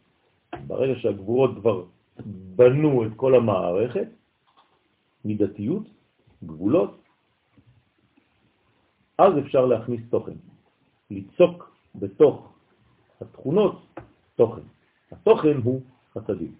[0.66, 1.84] ברגע שהגבורות כבר
[2.56, 4.08] בנו את כל המערכת,
[5.24, 5.86] מידתיות,
[6.44, 7.02] גבולות,
[9.18, 10.36] אז אפשר להכניס תוכן,
[11.10, 12.52] ליצוק בתוך
[13.20, 13.86] התכונות
[14.36, 14.60] תוכן.
[15.12, 15.80] התוכן הוא
[16.14, 16.52] חסדים.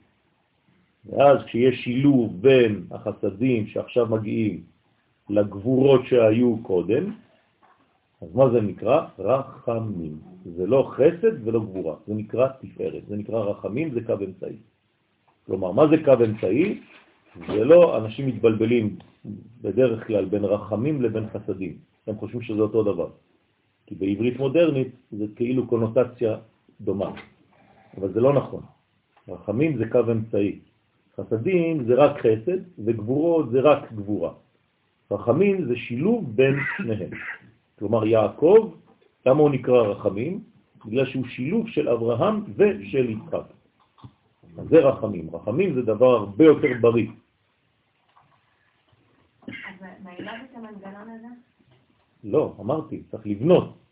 [1.06, 4.62] ואז כשיש שילוב בין החסדים שעכשיו מגיעים
[5.30, 7.12] לגבורות שהיו קודם,
[8.22, 9.06] אז מה זה נקרא?
[9.18, 10.18] רחמים.
[10.56, 14.56] זה לא חסד ולא גבורה, זה נקרא תפארת, זה נקרא רחמים, זה קו אמצעי.
[15.46, 16.80] כלומר, מה זה קו אמצעי?
[17.46, 18.96] זה לא, אנשים מתבלבלים
[19.62, 21.78] בדרך כלל בין רחמים לבין חסדים.
[22.06, 23.08] הם חושבים שזה אותו דבר.
[23.86, 26.36] כי בעברית מודרנית זה כאילו קונוטציה
[26.80, 27.10] דומה.
[27.96, 28.62] אבל זה לא נכון.
[29.28, 30.60] רחמים זה קו אמצעי.
[31.16, 34.32] חסדים זה רק חסד, וגבורות זה רק גבורה.
[35.10, 37.10] רחמים זה שילוב בין שניהם.
[37.78, 38.74] כלומר, יעקב,
[39.26, 40.40] למה הוא נקרא רחמים?
[40.86, 43.46] בגלל שהוא שילוב של אברהם ושל יצחק.
[44.58, 45.34] אז זה רחמים.
[45.36, 47.08] רחמים זה דבר הרבה יותר בריא.
[49.46, 49.54] אז
[50.04, 51.28] מעילה את המנגנון הזה?
[52.24, 53.85] לא, אמרתי, צריך לבנות.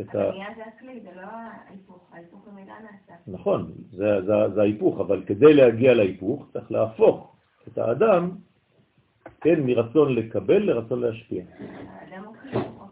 [0.00, 0.18] את ה...
[0.18, 0.32] לא.
[3.26, 7.36] נכון, זה, זה, זה ההיפוך, אבל כדי להגיע להיפוך צריך להפוך
[7.68, 8.30] את האדם,
[9.40, 11.44] כן, מרצון לקבל לרצון להשפיע.
[11.88, 12.34] האדם הוא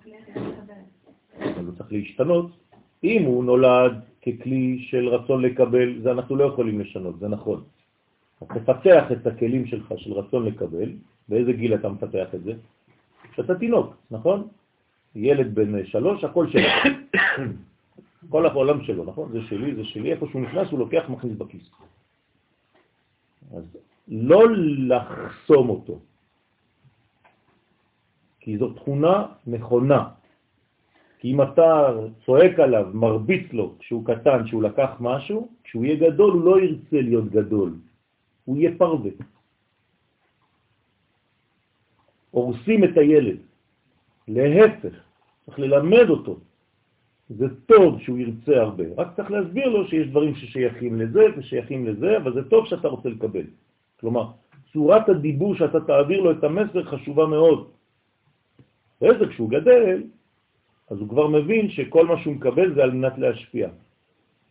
[0.03, 1.59] כלי, לקבל.
[1.59, 2.51] אז הוא צריך להשתנות.
[3.05, 7.65] אם הוא נולד ככלי של רצון לקבל, זה אנחנו לא יכולים לשנות, זה נכון.
[8.41, 10.93] אז תפתח את הכלים שלך של רצון לקבל,
[11.29, 12.53] באיזה גיל אתה מפתח את זה?
[13.33, 14.49] כשאתה תינוק, נכון?
[15.15, 16.69] ילד בן שלוש, הכל שלו.
[18.29, 19.33] כל העולם שלו, נכון?
[19.33, 21.71] זה שלי, זה שלי, איפה שהוא נכנס הוא לוקח, מכניס בכיס.
[23.57, 23.65] אז
[24.09, 24.43] לא
[24.89, 26.01] לחסום אותו,
[28.41, 30.09] כי זו תכונה נכונה.
[31.19, 31.93] כי אם אתה
[32.27, 37.01] צועק עליו, מרביץ לו כשהוא קטן, שהוא לקח משהו, כשהוא יהיה גדול הוא לא ירצה
[37.01, 37.75] להיות גדול,
[38.45, 39.11] הוא יהיה פרווה.
[42.31, 43.39] הורסים את הילד.
[44.29, 44.95] להפך,
[45.47, 46.39] צריך ללמד אותו.
[47.29, 52.17] זה טוב שהוא ירצה הרבה, רק צריך להסביר לו שיש דברים ששייכים לזה ושייכים לזה,
[52.17, 53.47] אבל זה טוב שאתה רוצה לקבל.
[54.01, 54.27] כלומר,
[54.73, 57.71] צורת הדיבור שאתה תעביר לו את המסר חשובה מאוד.
[59.01, 60.03] ואיזה כשהוא גדל,
[60.91, 63.69] אז הוא כבר מבין שכל מה שהוא מקבל זה על מנת להשפיע.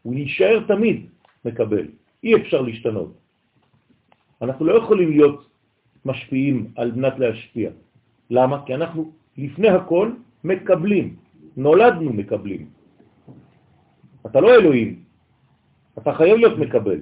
[0.03, 1.05] הוא יישאר תמיד
[1.45, 1.87] מקבל,
[2.23, 3.13] אי אפשר להשתנות.
[4.41, 5.47] אנחנו לא יכולים להיות
[6.05, 7.69] משפיעים על מנת להשפיע.
[8.29, 8.65] למה?
[8.65, 10.11] כי אנחנו לפני הכל
[10.43, 11.15] מקבלים,
[11.57, 12.69] נולדנו מקבלים.
[14.25, 15.03] אתה לא אלוהים,
[15.97, 16.99] אתה חייב להיות מקבל.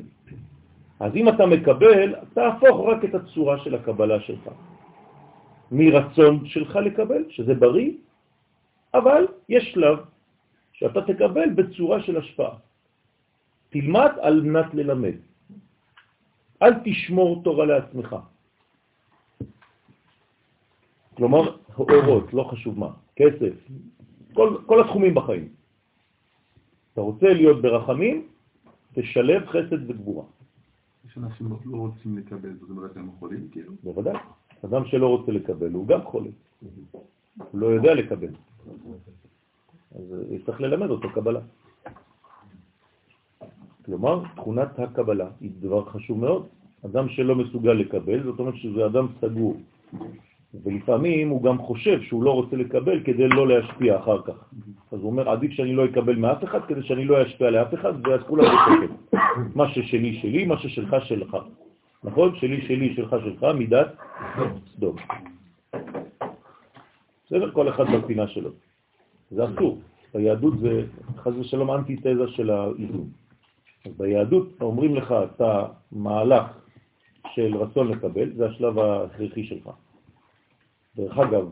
[1.00, 4.46] אז אם אתה מקבל, תהפוך רק את הצורה של הקבלה שלך.
[5.72, 7.92] מרצון שלך לקבל, שזה בריא,
[8.94, 9.98] אבל יש שלב
[10.74, 12.56] שאתה תקבל בצורה של השפעה.
[13.70, 15.16] תלמד על מנת ללמד.
[16.62, 18.16] אל תשמור תורה לעצמך.
[21.20, 23.54] כלומר, אורות, לא חשוב מה, כסף,
[24.34, 25.50] כל, כל התחומים בחיים.
[26.94, 28.28] אתה רוצה להיות ברחמים,
[28.94, 30.24] תשלב חסד וגבורה.
[31.08, 33.74] יש אנשים לא רוצים לקבל, זאת אומרת הם חולים כאילו?
[33.84, 34.16] בוודאי.
[34.66, 36.30] אדם שלא רוצה לקבל הוא גם חולה.
[37.52, 38.34] הוא לא יודע לקבל.
[39.96, 40.04] אז
[40.46, 41.40] צריך ללמד אותו קבלה.
[43.86, 46.48] כלומר, תכונת הקבלה היא דבר חשוב מאוד.
[46.86, 49.58] אדם שלא מסוגל לקבל, זאת אומרת שזה אדם סגור.
[50.54, 54.34] ולפעמים הוא גם חושב שהוא לא רוצה לקבל כדי לא להשפיע אחר כך.
[54.92, 57.94] אז הוא אומר, עדיף שאני לא אקבל מאף אחד כדי שאני לא אשפיע לאף אחד,
[58.08, 59.18] ואז כולם בשקט.
[59.56, 61.38] מה ששלי שלי, מה ששלך שלך.
[62.04, 62.36] נכון?
[62.36, 63.88] שלי שלי, שלך שלך, מידת
[64.76, 64.96] סדום.
[67.26, 67.52] בסדר?
[67.52, 68.50] כל אחד בפינה שלו.
[69.32, 69.78] זה אסור.
[70.14, 70.84] ביהדות זה
[71.18, 73.08] חז ושלום אנטי-תזה של האיזון.
[73.86, 76.46] אז ביהדות אומרים לך, אתה מהלך
[77.34, 79.70] של רצון לקבל, זה השלב ההכרחי שלך.
[81.00, 81.52] דרך אגב,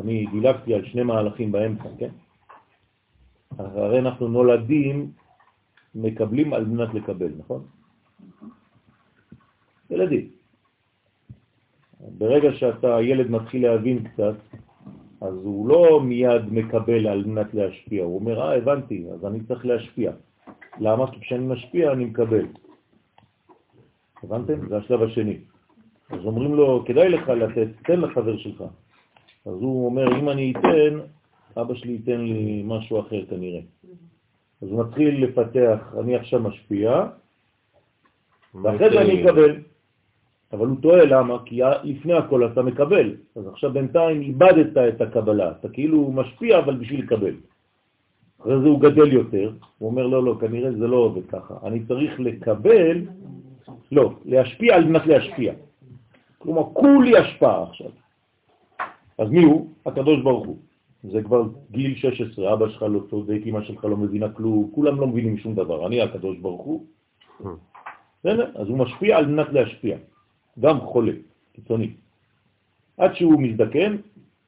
[0.00, 2.10] אני דילגתי על שני מהלכים באמצע, כן?
[3.58, 5.10] הרי אנחנו נולדים,
[5.94, 7.66] מקבלים על מנת לקבל, נכון?
[9.90, 10.28] ילדים.
[12.18, 14.36] ברגע שאתה, ילד מתחיל להבין קצת,
[15.20, 19.66] אז הוא לא מיד מקבל על מנת להשפיע, הוא אומר, אה, הבנתי, אז אני צריך
[19.66, 20.12] להשפיע.
[20.80, 21.12] למה?
[21.12, 22.46] כי כשאני משפיע אני מקבל.
[24.22, 24.68] הבנתם?
[24.68, 25.49] זה השלב השני.
[26.10, 28.60] אז אומרים לו, כדאי לך לתת, תן לחבר שלך.
[29.46, 30.98] אז הוא אומר, אם אני אתן,
[31.60, 33.60] אבא שלי ייתן לי משהו אחר כנראה.
[34.62, 37.06] אז הוא מתחיל לפתח, אני עכשיו משפיע,
[38.54, 39.56] ואחרי זה אני אקבל.
[40.52, 41.38] אבל הוא טועה, למה?
[41.46, 43.16] כי לפני הכל אתה מקבל.
[43.36, 45.50] אז עכשיו בינתיים איבדת את הקבלה.
[45.50, 47.34] אתה כאילו משפיע, אבל בשביל לקבל.
[48.40, 51.54] אחרי זה הוא גדל יותר, הוא אומר, לא, לא, כנראה זה לא עובד ככה.
[51.62, 52.98] אני צריך לקבל,
[53.92, 55.52] לא, להשפיע על מנת להשפיע.
[56.40, 57.90] כלומר, כולי השפעה עכשיו.
[59.18, 59.68] אז מי הוא?
[59.86, 60.58] הקדוש ברוך הוא.
[61.12, 65.06] זה כבר גיל 16, אבא שלך לא צודק, אמא שלך לא מבינה כלום, כולם לא
[65.06, 66.84] מבינים שום דבר, אני הקדוש ברוך הוא.
[68.20, 68.52] בסדר?
[68.56, 69.96] אז הוא משפיע על מנת להשפיע,
[70.60, 71.12] גם חולה,
[71.52, 71.90] קיצוני.
[72.96, 73.96] עד שהוא מזדקן,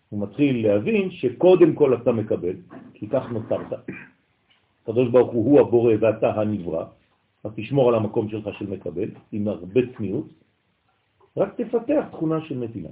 [0.09, 2.57] הוא מתחיל להבין שקודם כל אתה מקבל,
[2.95, 3.73] כי כך נוצרת.
[4.83, 6.85] הקדוש ברוך הוא הוא הבורא ואתה הנברא,
[7.45, 10.27] אז תשמור על המקום שלך של מקבל, עם הרבה צניעות,
[11.37, 12.89] רק תפתח תכונה של נתינה.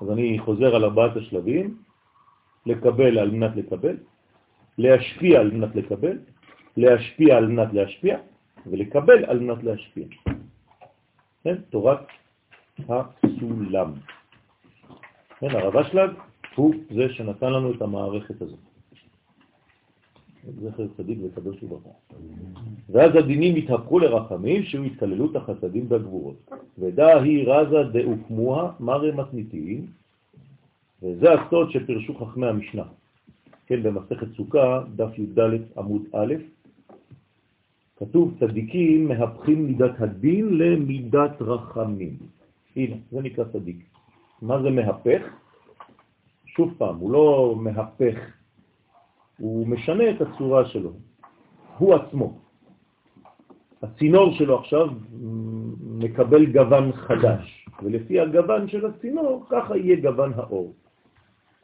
[0.00, 1.76] אז אני חוזר על ארבעת השלבים,
[2.66, 3.96] לקבל על מנת לקבל,
[4.78, 6.18] להשפיע על מנת לקבל,
[6.76, 8.18] להשפיע על מנת להשפיע,
[8.66, 10.06] ולקבל על מנת להשפיע.
[11.44, 11.56] כן?
[11.70, 12.00] תורת
[12.88, 13.92] הסולם.
[15.38, 16.10] כן, הרב אשלג
[16.54, 18.75] הוא זה שנתן לנו את המערכת הזאת.
[20.54, 21.90] זכר צדיק וקדוש וברכה.
[22.88, 26.50] ואז הדינים התהפכו לרחמים שהוא התקללות החסדים והגבורות.
[26.78, 29.86] ודא היא רזה דאוקמוה מראה מתניתיים,
[31.02, 32.84] וזה הסוד שפרשו חכמי המשנה.
[33.66, 35.38] כן, במסכת סוכה, דף י"ד
[35.76, 36.34] עמוד א',
[37.96, 42.16] כתוב צדיקים מהפכים מידת הדין למידת רחמים.
[42.76, 43.76] הנה, זה נקרא צדיק.
[44.42, 45.22] מה זה מהפך?
[46.46, 48.18] שוב פעם, הוא לא מהפך,
[49.38, 50.92] הוא משנה את הצורה שלו,
[51.78, 52.38] הוא עצמו.
[53.82, 54.88] הצינור שלו עכשיו
[55.80, 60.74] מקבל גוון חדש, ולפי הגוון של הצינור, ככה יהיה גוון האור.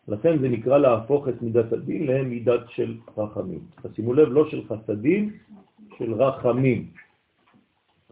[0.09, 3.61] לכן זה נקרא להפוך את מידת הדין למידת של רחמים.
[3.83, 5.33] תשימו לב, לא של חסדים,
[5.99, 6.87] של רחמים.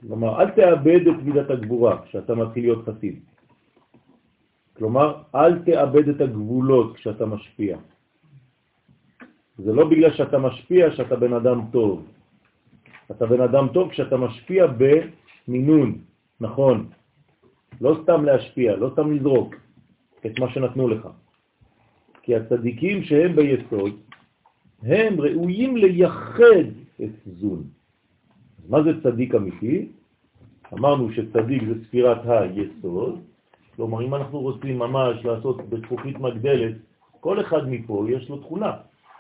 [0.01, 3.21] כלומר, אל תאבד את מידת הגבורה כשאתה מתחיל להיות חסיד.
[4.77, 7.77] כלומר, אל תאבד את הגבולות כשאתה משפיע.
[9.65, 12.07] זה לא בגלל שאתה משפיע שאתה בן אדם טוב.
[13.11, 15.99] אתה בן אדם טוב כשאתה משפיע במינון,
[16.41, 16.89] נכון.
[17.81, 19.55] לא סתם להשפיע, לא סתם לזרוק
[20.27, 21.09] את מה שנתנו לך.
[22.23, 23.93] כי הצדיקים שהם ביסוד,
[24.83, 26.67] הם ראויים לייחד
[27.03, 27.63] את זון.
[28.69, 29.89] מה זה צדיק אמיתי?
[30.73, 33.21] אמרנו שצדיק זה ספירת היסוד,
[33.77, 36.77] כלומר אם אנחנו רוצים ממש לעשות בזכוכית מגדלת,
[37.21, 38.73] כל אחד מפה יש לו תכונה.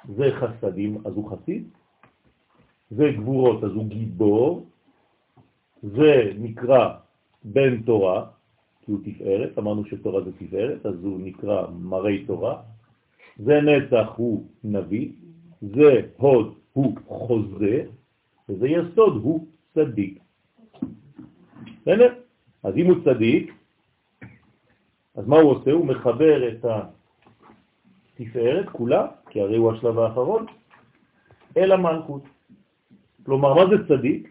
[0.08, 1.68] זה חסדים, אז הוא חסיד,
[2.90, 4.66] זה גבורות, אז הוא גיבור,
[5.82, 6.94] זה נקרא
[7.44, 8.26] בן תורה,
[8.80, 12.62] כי הוא תפארת, אמרנו שתורה זה תפארת, אז הוא נקרא מראי תורה,
[13.36, 15.08] זה נצח הוא נביא,
[15.62, 17.84] זה הוד הוא חוזה,
[18.48, 20.18] וזה יסוד הוא צדיק.
[21.80, 22.14] בסדר?
[22.62, 23.54] אז אם הוא צדיק,
[25.14, 25.72] אז מה הוא עושה?
[25.72, 26.64] הוא מחבר את
[28.20, 30.46] התפארת כולה, כי הרי הוא השלב האחרון,
[31.56, 32.22] אל המלכות.
[33.26, 34.28] כלומר, מה זה צדיק?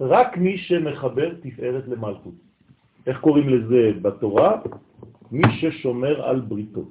[0.00, 2.34] רק מי שמחבר תפארת למלכות.
[3.06, 4.60] איך קוראים לזה בתורה?
[5.32, 6.84] מי ששומר על בריתו.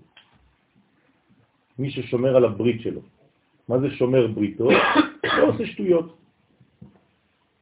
[1.80, 3.02] מי ששומר על הברית שלו.
[3.68, 4.70] מה זה שומר בריתו?
[5.38, 6.18] לא עושה שטויות.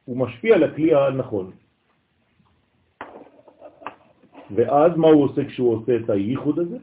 [0.04, 1.50] הוא משפיע על הכלי הנכון.
[4.50, 6.78] ואז מה הוא עושה כשהוא עושה את הייחוד הזה?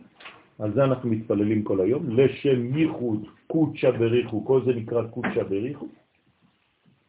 [0.59, 5.87] על זה אנחנו מתפללים כל היום, לשם ייחוד קודשא בריחו, כל זה נקרא קודשא בריחו.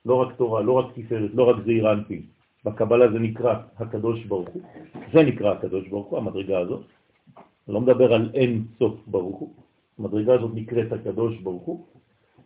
[0.07, 2.23] לא רק תורה, לא רק תפארת, לא רק זעיר אנפין.
[2.65, 4.63] בקבלה זה נקרא הקדוש ברוך הוא.
[5.13, 6.85] זה נקרא הקדוש ברוך הוא, המדרגה הזאת.
[7.69, 9.53] לא מדבר על אין סוף ברוך הוא.
[9.99, 11.87] המדרגה הזאת נקראת הקדוש ברוך הוא,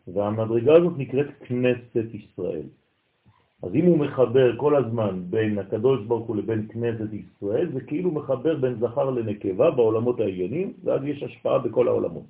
[0.08, 2.66] והמדרגה הזאת נקראת כנסת ישראל.
[3.62, 8.10] אז אם הוא מחבר כל הזמן בין הקדוש ברוך הוא לבין כנסת ישראל, זה כאילו
[8.10, 12.24] מחבר בין זכר לנקבה בעולמות העליונים, ואז יש השפעה בכל העולמות.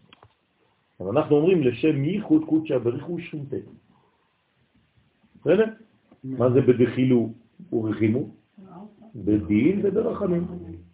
[1.01, 3.57] אז אנחנו אומרים לשם ייחוד קודשא בריחו שונטה.
[5.41, 5.65] בסדר?
[6.25, 7.33] מה זה בדחילו
[7.73, 8.29] ורחימו?
[9.15, 10.47] בדין וברחמים.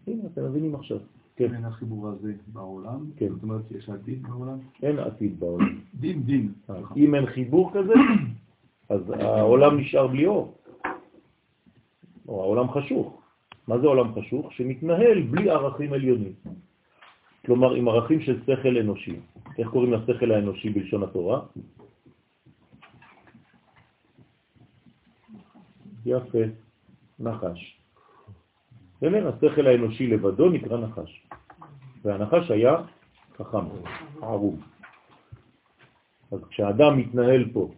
[0.07, 0.99] הנה, אתם מבינים עכשיו.
[1.37, 1.55] כן.
[1.55, 3.05] אין החיבור הזה בעולם?
[3.17, 3.29] כן.
[3.29, 4.59] זאת אומרת שיש עתיד בעולם?
[4.83, 5.79] אין עתיד בעולם.
[5.95, 6.53] דין, דין.
[6.97, 7.93] אם אין חיבור כזה,
[8.89, 10.55] אז העולם נשאר בלי אור.
[12.29, 13.23] או העולם חשוך.
[13.69, 14.53] מה זה עולם חשוך?
[14.53, 16.33] שמתנהל בלי ערכים עליונים.
[17.47, 19.17] כלומר, עם ערכים של שכל אנושי.
[19.59, 21.41] איך קוראים לשכל האנושי בלשון התורה?
[26.07, 26.45] יפה,
[27.19, 27.61] נחש.
[28.97, 29.29] בסדר?
[29.29, 31.27] השכל האנושי לבדו נקרא נחש.
[32.05, 32.77] והנחש היה
[33.37, 33.65] חכם,
[34.23, 34.57] ערום.
[36.33, 37.71] אז כשאדם מתנהל פה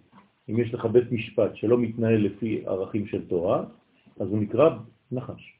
[0.51, 3.65] אם יש לך בית משפט שלא מתנהל לפי ערכים של תורה,
[4.21, 4.71] אז הוא נקרא
[5.13, 5.55] נחש.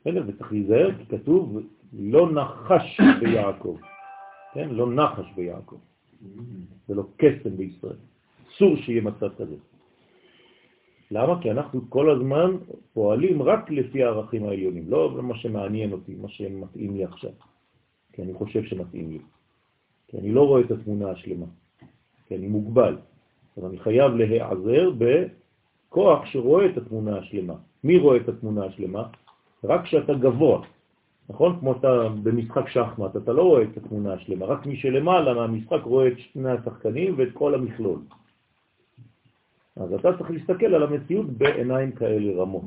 [0.00, 1.58] בסדר, וצריך להיזהר, כי כתוב
[1.92, 3.76] לא נחש ביעקב,
[4.52, 4.68] כן?
[4.70, 5.78] לא נחש ביעקב,
[6.88, 7.96] זה לא קסם בישראל.
[8.48, 9.56] אסור שיהיה מצב כזה.
[11.10, 11.42] למה?
[11.42, 12.50] כי אנחנו כל הזמן
[12.92, 17.30] פועלים רק לפי הערכים העליונים, לא מה שמעניין אותי, מה שמתאים לי עכשיו,
[18.12, 19.18] כי אני חושב שמתאים לי,
[20.08, 21.46] כי אני לא רואה את התמונה השלמה,
[22.26, 22.96] כי אני מוגבל.
[23.56, 27.54] אז אני חייב להיעזר בכוח שרואה את התמונה השלמה.
[27.84, 29.06] מי רואה את התמונה השלמה?
[29.64, 30.62] רק כשאתה גבוה,
[31.28, 31.60] נכון?
[31.60, 36.08] כמו אתה במשחק שחמט, אתה לא רואה את התמונה השלמה, רק מי שלמעלה מהמשחק רואה
[36.08, 37.98] את שני השחקנים ואת כל המכלול.
[39.76, 42.64] אז אתה צריך להסתכל על המציאות בעיניים כאלה רמות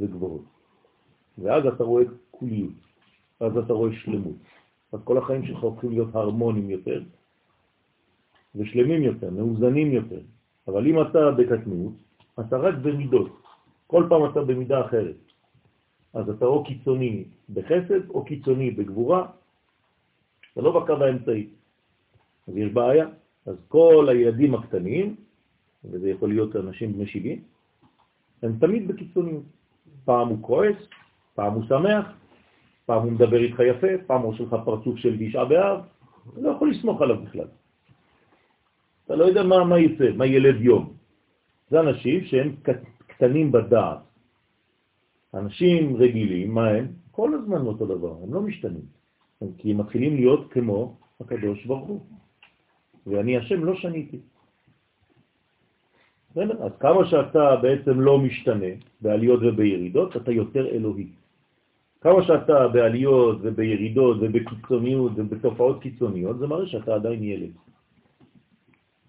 [0.00, 0.44] וגבוהות.
[1.38, 2.72] ואז אתה רואה כוליות,
[3.40, 4.36] אז אתה רואה שלמות.
[4.92, 7.02] אז כל החיים שלך הופכים להיות הרמונים יותר,
[8.54, 10.20] ושלמים יותר, מאוזנים יותר.
[10.68, 11.92] אבל אם אתה בקטנות,
[12.40, 13.42] אתה רק במידות.
[13.86, 15.16] כל פעם אתה במידה אחרת.
[16.14, 17.24] אז אתה או קיצוני
[17.54, 19.26] בחסד או קיצוני בגבורה,
[20.52, 21.48] אתה לא בקו האמצעי.
[22.48, 23.06] אז יש בעיה.
[23.46, 25.16] אז כל הילדים הקטנים,
[25.84, 27.42] וזה יכול להיות אנשים בני 70,
[28.42, 29.42] הם תמיד בקיצוניות.
[30.04, 30.76] פעם הוא כועס,
[31.34, 32.06] פעם הוא שמח,
[32.86, 35.80] פעם הוא מדבר איתך יפה, פעם הוא עושה לך פרצוף של תשעה באב,
[36.36, 37.46] לא יכול לסמוך עליו בכלל.
[39.10, 40.94] אתה לא יודע מה, מה יצא, מה ילד יום.
[41.70, 42.54] זה אנשים שהם
[43.06, 43.98] קטנים בדעת.
[45.34, 46.86] אנשים רגילים, מה הם?
[47.10, 48.86] כל הזמן אותו דבר, הם לא משתנים.
[49.58, 52.00] כי הם מתחילים להיות כמו הקדוש ברוך הוא.
[53.06, 54.20] ואני השם לא שניתי.
[56.36, 61.08] אז כמה שאתה בעצם לא משתנה בעליות ובירידות, אתה יותר אלוהי.
[62.00, 67.50] כמה שאתה בעליות ובירידות ובקיצוניות ובתופעות קיצוניות, זה מראה שאתה עדיין ילד,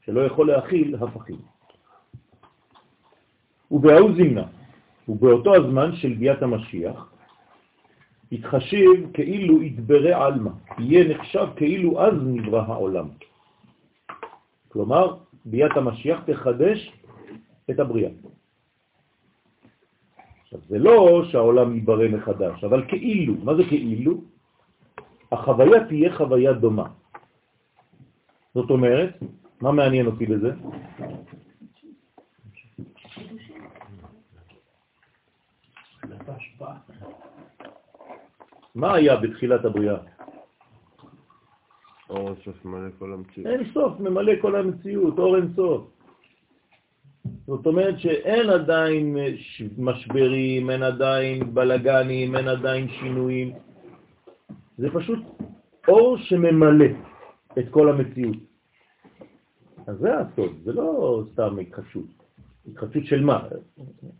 [0.05, 1.41] שלא יכול להכיל הפכים.
[3.71, 4.45] ובהאו זימנה,
[5.07, 7.13] ובאותו הזמן של ביאת המשיח,
[8.31, 13.07] יתחשב כאילו יתברא עלמא, יהיה נחשב כאילו אז נברא העולם.
[14.67, 16.91] כלומר, ביאת המשיח תחדש
[17.69, 18.11] את הבריאה.
[20.43, 23.33] עכשיו, זה לא שהעולם ייברא מחדש, אבל כאילו.
[23.43, 24.21] מה זה כאילו?
[25.31, 26.87] החוויה תהיה חוויה דומה.
[28.53, 29.19] זאת אומרת,
[29.61, 30.51] מה מעניין אותי בזה?
[38.75, 39.97] מה היה בתחילת הבריאה?
[42.09, 43.47] אור אינסוף ממלא כל המציאות.
[43.47, 45.87] אין סוף, ממלא כל המציאות, אור אין סוף.
[47.47, 49.17] זאת אומרת שאין עדיין
[49.77, 53.53] משברים, אין עדיין בלגנים, אין עדיין שינויים.
[54.77, 55.19] זה פשוט
[55.87, 56.85] אור שממלא
[57.59, 58.50] את כל המציאות.
[59.87, 62.05] אז זה הסוד, זה לא סתם התחדשות.
[62.67, 63.47] התחדשות של מה?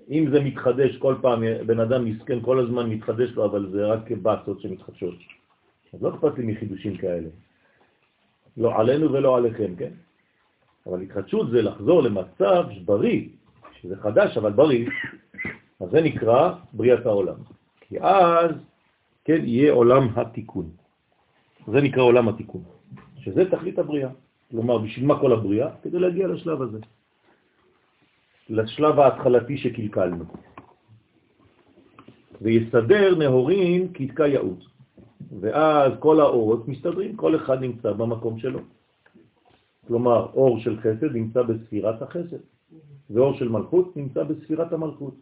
[0.09, 4.11] אם זה מתחדש כל פעם, בן אדם מסכן כל הזמן מתחדש לו, אבל זה רק
[4.11, 5.15] בסות שמתחדשות.
[5.93, 7.29] אז לא אכפת לי מחידושים כאלה.
[8.57, 9.91] לא עלינו ולא עליכם, כן?
[10.87, 13.27] אבל התחדשות זה לחזור למצב בריא,
[13.81, 14.89] שזה חדש אבל בריא,
[15.79, 17.35] אז זה נקרא בריאת העולם.
[17.81, 18.51] כי אז,
[19.25, 20.69] כן, יהיה עולם התיקון.
[21.67, 22.63] זה נקרא עולם התיקון,
[23.17, 24.09] שזה תכלית הבריאה.
[24.51, 25.69] כלומר, בשביל מה כל הבריאה?
[25.83, 26.79] כדי להגיע לשלב הזה.
[28.49, 30.25] לשלב ההתחלתי שקלקלנו.
[32.41, 34.59] ויסדר נהורין כתקה יעוץ.
[35.39, 38.59] ואז כל האורות מסתדרים, כל אחד נמצא במקום שלו.
[39.87, 42.43] כלומר, אור של חסד נמצא בספירת החסד,
[43.09, 45.15] ואור של מלכות נמצא בספירת המלכות.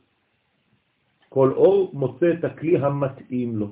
[1.29, 3.71] כל אור מוצא את הכלי המתאים לו.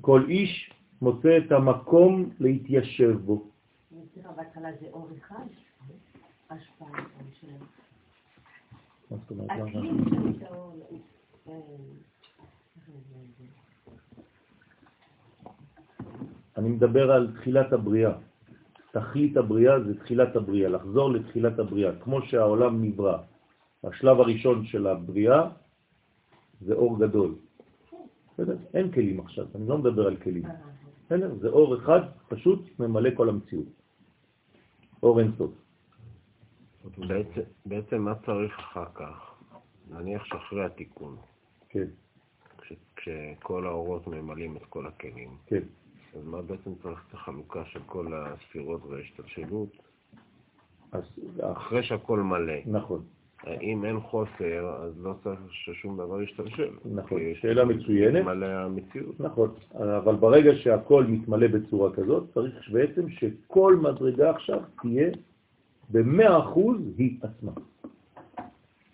[0.00, 0.72] כל איש
[1.02, 3.50] מוצא את המקום להתיישב בו.
[4.36, 5.46] בהתחלה זה אור אחד,
[6.50, 6.88] השפעה
[7.40, 7.60] שלהם.
[9.10, 9.50] מה זאת אומרת?
[16.56, 18.12] אני מדבר על תחילת הבריאה.
[18.92, 21.92] תכלית הבריאה זה תחילת הבריאה, לחזור לתחילת הבריאה.
[22.00, 23.18] כמו שהעולם נברא,
[23.84, 25.48] השלב הראשון של הבריאה
[26.60, 27.34] זה אור גדול.
[28.74, 30.42] אין כלים עכשיו, אני לא מדבר על כלים.
[31.06, 31.34] בסדר?
[31.40, 33.79] זה אור אחד, פשוט ממלא כל המציאות.
[35.02, 35.50] אור אין סוף.
[37.66, 39.34] בעצם, מה צריך אחר כך?
[39.90, 41.16] נניח שאחרי התיקון.
[41.68, 41.86] כן.
[42.58, 45.36] כש, כשכל האורות ממלאים את כל הכלים.
[45.46, 45.62] כן.
[46.14, 49.76] אז מה בעצם צריך את החלוקה של כל הספירות וההשתלשלות?
[50.92, 51.04] אז
[51.40, 52.54] אחרי שהכל מלא.
[52.66, 53.04] נכון.
[53.46, 56.68] אם אין חוסר, אז לא צריך ששום דבר ישתלשל.
[56.94, 58.24] נכון, שאלה מצוינת.
[58.24, 59.20] מלא המציאות.
[59.20, 65.10] נכון, אבל ברגע שהכל מתמלא בצורה כזאת, צריך בעצם שכל מדרגה עכשיו תהיה
[65.90, 67.52] במאה אחוז היא עצמה.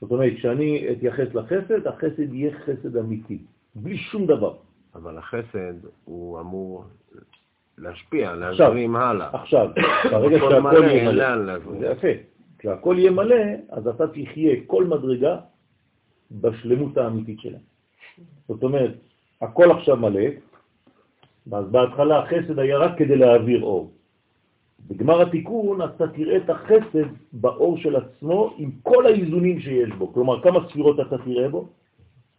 [0.01, 3.38] זאת אומרת, כשאני אתייחס לחסד, החסד יהיה חסד אמיתי,
[3.74, 4.55] בלי שום דבר.
[4.94, 5.74] אבל החסד
[6.05, 6.84] הוא אמור
[7.78, 9.28] להשפיע, להזרים הלאה.
[9.32, 9.68] עכשיו,
[10.11, 11.36] ברגע שהכל יהיה
[11.80, 12.09] זה יפה,
[12.59, 15.37] כשהכל יהיה מלא, אז אתה תחיה כל מדרגה
[16.31, 17.59] בשלמות האמיתית שלה.
[18.49, 18.95] זאת אומרת,
[19.41, 20.27] הכל עכשיו מלא,
[21.53, 23.93] אז בהתחלה החסד היה רק כדי להעביר אור.
[24.89, 30.13] בגמר התיקון אתה תראה את החסד באור של עצמו עם כל האיזונים שיש בו.
[30.13, 31.69] כלומר, כמה ספירות אתה תראה בו?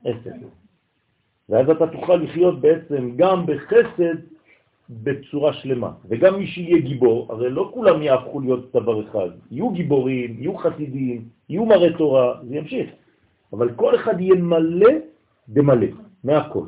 [0.06, 0.32] עשר.
[1.50, 4.16] ואז אתה תוכל לחיות בעצם גם בחסד
[4.90, 5.92] בצורה שלמה.
[6.10, 9.30] וגם מי שיהיה גיבור, הרי לא כולם יהפכו להיות דבר אחד.
[9.52, 12.90] יהיו גיבורים, יהיו חסידים, יהיו מראה תורה, זה ימשיך.
[13.54, 14.92] אבל כל אחד יהיה מלא
[15.48, 15.88] במלא,
[16.24, 16.66] מהכל.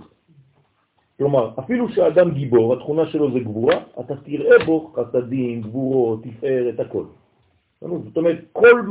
[1.18, 7.04] כלומר, אפילו שאדם גיבור, התכונה שלו זה גבורה, אתה תראה בו חסדים, גבורות, תפארת, הכל.
[7.82, 8.82] זאת אומרת, כל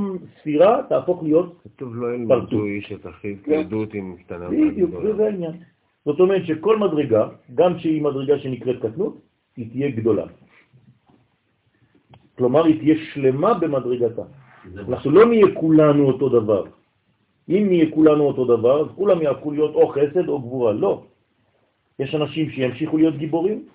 [0.40, 2.52] ספירה תהפוך להיות כתוב לא פרצוף.
[2.52, 3.36] ילמדו איש את אחיו.
[3.44, 4.90] כילדות עם קטנה בדיוק.
[5.16, 5.52] זה העניין.
[6.08, 9.20] זאת אומרת שכל מדרגה, גם שהיא מדרגה שנקראת קטנות,
[9.56, 10.26] היא תהיה גדולה.
[12.40, 14.22] כלומר, היא תהיה שלמה במדרגתה.
[14.88, 16.64] אנחנו לא נהיה כולנו אותו דבר.
[17.48, 20.72] אם נהיה כולנו אותו דבר, אז כולם יהפכו להיות או חסד או גבורה.
[20.72, 21.04] לא.
[21.98, 23.68] יש אנשים שימשיכו להיות גיבורים,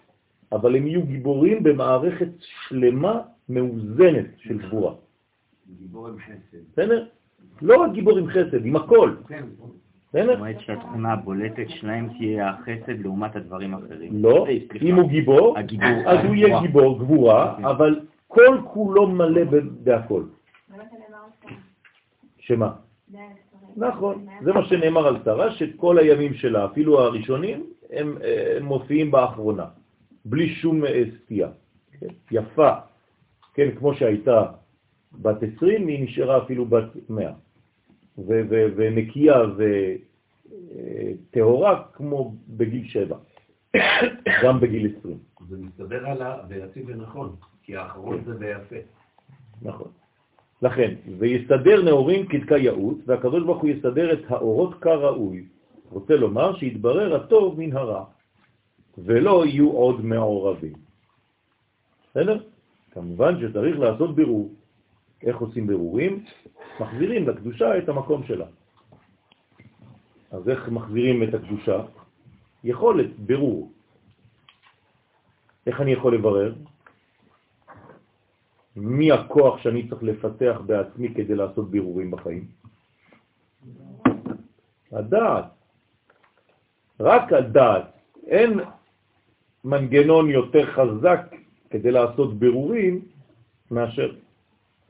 [0.51, 4.93] אבל הם יהיו גיבורים במערכת שלמה, מאוזנת של גבורה.
[5.77, 6.63] גיבור עם חסד.
[6.73, 7.05] בסדר?
[7.61, 9.09] לא רק גיבור עם חסד, עם הכל.
[9.27, 9.45] כן.
[10.13, 14.11] זאת אומרת שהתכונה הבולטת שלהם תהיה החסד לעומת הדברים האחרים.
[14.13, 14.85] לא, סליחה.
[14.85, 15.55] אם הוא גיבור.
[16.05, 16.61] אז הוא יהיה.
[16.61, 17.65] גיבור, גבורה, כן.
[17.65, 19.41] אבל כל כולו מלא
[19.83, 20.23] בהכל.
[22.39, 22.71] שמה?
[23.77, 29.65] נכון, זה מה שנאמר על שרה, שכל הימים שלה, אפילו הראשונים, הם, אה, מופיעים באחרונה,
[30.25, 31.49] בלי שום אה, סטייה.
[31.99, 32.07] כן?
[32.31, 32.71] יפה,
[33.53, 34.45] כן, כמו שהייתה
[35.21, 37.31] בת 20, היא נשארה אפילו בת 100.
[38.17, 39.35] ונקייה
[41.31, 43.17] וטהורה כמו בגיל 7,
[44.43, 45.17] גם בגיל 20.
[45.49, 46.37] זה מסתדר על ה...
[46.49, 48.75] ויציב ונכון, כי האחרון זה ויפה.
[49.61, 49.87] נכון.
[50.61, 55.45] לכן, ויסדר נאורים כדקאיות, והקדוש ברוך הוא יסדר את האורות כראוי.
[55.89, 58.03] רוצה לומר שיתברר הטוב מן הרע,
[58.97, 60.73] ולא יהיו עוד מעורבים.
[62.11, 62.37] בסדר?
[62.91, 64.49] כמובן שצריך לעשות בירור.
[65.23, 66.25] איך עושים בירורים?
[66.79, 68.45] מחזירים לקדושה את המקום שלה.
[70.31, 71.77] אז איך מחזירים את הקדושה?
[72.63, 73.71] יכולת בירור.
[75.67, 76.53] איך אני יכול לברר?
[78.75, 82.47] מי הכוח שאני צריך לפתח בעצמי כדי לעשות בירורים בחיים?
[84.91, 85.45] הדעת.
[86.99, 87.85] רק הדעת.
[88.27, 88.59] אין
[89.63, 91.35] מנגנון יותר חזק
[91.69, 93.01] כדי לעשות בירורים
[93.71, 94.15] מאשר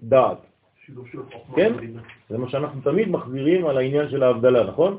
[0.03, 0.37] דעת.
[1.55, 1.73] כן?
[2.29, 4.97] זה מה שאנחנו תמיד מחזירים על העניין של ההבדלה, נכון?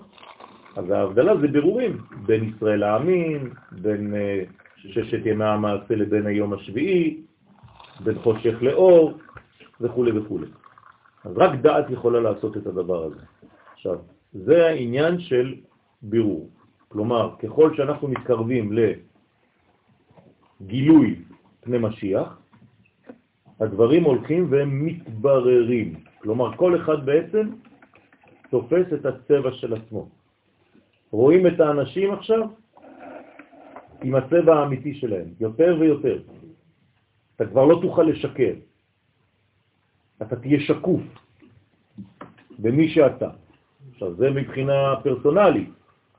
[0.77, 4.45] אז ההבדלה זה בירורים בין ישראל לעמים, בין אה,
[4.77, 7.21] ששת ימי המעשה לבין היום השביעי,
[8.01, 9.13] בין חושך לאור
[9.81, 10.39] וכו' וכו'.
[11.25, 13.21] אז רק דעת יכולה לעשות את הדבר הזה.
[13.73, 13.99] עכשיו,
[14.33, 15.55] זה העניין של
[16.03, 16.51] בירור.
[16.89, 18.73] כלומר, ככל שאנחנו מתקרבים
[20.61, 21.23] לגילוי
[21.61, 22.39] פני משיח,
[23.61, 25.95] הדברים הולכים והם מתבררים.
[26.19, 27.51] כלומר, כל אחד בעצם
[28.51, 30.09] תופס את הצבע של עצמו.
[31.11, 32.49] רואים את האנשים עכשיו
[34.03, 36.19] עם הצבע האמיתי שלהם, יותר ויותר.
[37.37, 38.55] אתה כבר לא תוכל לשקר.
[40.23, 41.03] אתה תהיה שקוף
[42.59, 43.31] במי שאתה.
[43.93, 45.71] עכשיו, זה מבחינה פרסונלית,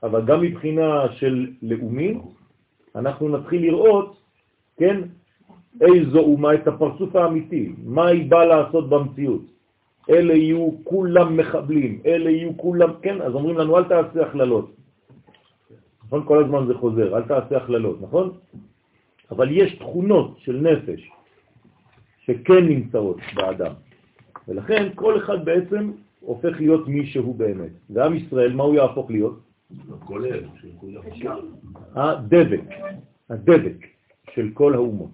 [0.02, 2.18] אבל גם מבחינה של לאומי,
[2.96, 4.20] אנחנו נתחיל לראות,
[4.76, 5.00] כן,
[5.80, 9.42] איזו אומה, את הפרצוף האמיתי, מה היא באה לעשות במציאות.
[10.10, 14.70] אלה יהיו כולם מחבלים, אלה יהיו כולם, כן, אז אומרים לנו, אל תעשה הכללות.
[16.06, 16.24] נכון?
[16.24, 18.30] כל הזמן זה חוזר, אל תעשה הכללות, נכון?
[19.30, 21.10] אבל יש תכונות של נפש
[22.24, 23.72] שכן נמצאות באדם,
[24.48, 27.70] ולכן כל אחד בעצם הופך להיות מי שהוא באמת.
[27.90, 29.38] ועם ישראל, מה הוא יהפוך להיות?
[31.94, 32.60] הדבק,
[33.30, 33.86] הדבק
[34.34, 35.10] של כל האומות.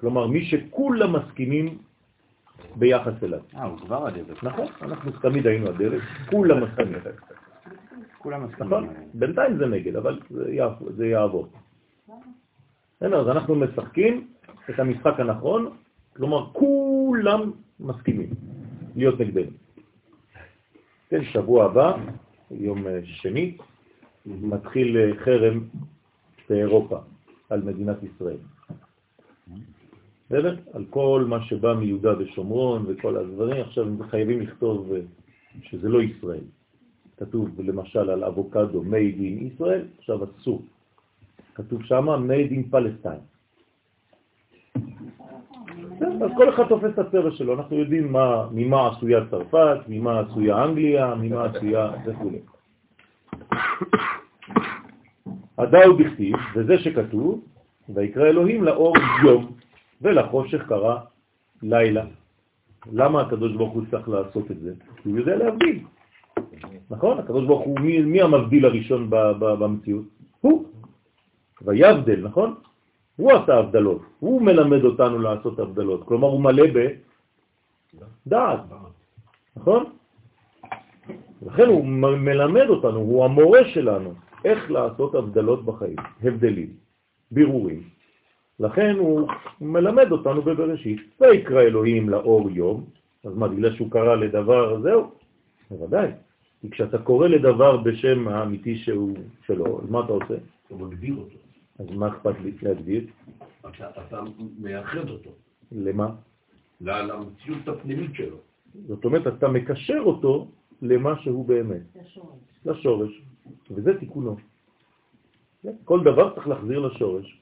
[0.00, 1.78] כלומר, מי שכולם מסכימים
[2.76, 3.40] ביחס אליו.
[3.56, 4.44] אה, הוא כבר הדבק.
[4.44, 6.98] נכון, אנחנו תמיד היינו הדבק, כולם מסכימים.
[8.18, 8.72] כולם מסכימים.
[8.72, 8.88] נכון?
[9.14, 10.88] בינתיים זה נגד, אבל זה יעבור.
[10.92, 11.48] זה יעבור.
[12.96, 14.28] בסדר, אז אנחנו משחקים
[14.70, 15.76] את המשחק הנכון,
[16.16, 18.30] כלומר כולם מסכימים
[18.96, 19.56] להיות נגדנו.
[21.08, 21.96] כן, שבוע הבא,
[22.50, 23.56] יום אה, שני,
[24.26, 25.60] מתחיל אה, חרם
[26.48, 26.98] באירופה
[27.50, 28.36] על מדינת ישראל.
[30.26, 30.56] בסדר?
[30.72, 35.00] על כל מה שבא מיהודה ושומרון וכל הדברים, עכשיו הם חייבים לכתוב אה,
[35.62, 36.44] שזה לא ישראל.
[37.16, 40.62] כתוב למשל על אבוקדו made in ישראל, עכשיו אסור.
[41.54, 43.24] כתוב שמה made in Palestine.
[46.00, 50.64] אז כל אחד תופס את הצבע שלו, אנחנו יודעים מה, ממה עשויה צרפת, ממה עשויה
[50.64, 52.30] אנגליה, ממה עשויה וכו'.
[55.58, 57.44] הדאו בכתיב, וזה שכתוב,
[57.88, 59.56] ויקרא אלוהים לאור יום,
[60.02, 60.96] ולחושך קרא
[61.62, 62.04] לילה.
[62.92, 64.72] למה הקדוש ברוך הוא צריך לעשות את זה?
[65.02, 65.84] כי הוא יודע להבדיל.
[66.90, 67.18] נכון?
[67.18, 70.04] הקדוש ברוך הוא, מי, מי המבדיל הראשון ב, ב, במציאות?
[70.40, 70.64] הוא.
[71.62, 72.54] ויבדל, נכון?
[73.16, 76.64] הוא עשה הבדלות, הוא מלמד אותנו לעשות הבדלות, כלומר הוא מלא
[78.26, 78.60] בדעת,
[79.56, 79.84] נכון?
[81.46, 81.84] לכן הוא
[82.16, 86.70] מלמד אותנו, הוא המורה שלנו, איך לעשות הבדלות בחיים, הבדלים,
[87.30, 87.82] בירורים.
[88.60, 89.28] לכן הוא
[89.60, 92.84] מלמד אותנו בבראשית, ויקרא אלוהים לאור יום,
[93.24, 95.10] אז מה, בגלל שהוא קרא לדבר, זהו?
[95.70, 96.10] בוודאי.
[96.60, 100.34] כי כשאתה קורא לדבר בשם האמיתי שהוא שלו, אז מה אתה עושה?
[100.66, 101.38] אתה מגדיר אותו.
[101.78, 103.06] אז מה אכפת לי להגדיר?
[103.60, 104.20] אתה, אתה
[104.58, 105.30] מייחד אותו.
[105.72, 106.08] למה?
[106.80, 108.36] למציאות הפנימית שלו.
[108.88, 110.48] זאת אומרת, אתה מקשר אותו
[110.82, 111.82] למה שהוא באמת,
[112.66, 113.22] לשורש,
[113.70, 114.36] וזה תיקונו.
[115.62, 115.72] כן?
[115.84, 117.40] כל דבר צריך להחזיר לשורש.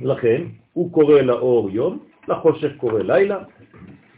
[0.00, 0.42] לכן,
[0.72, 3.38] הוא קורא לאור יום, לחושך קורא לילה,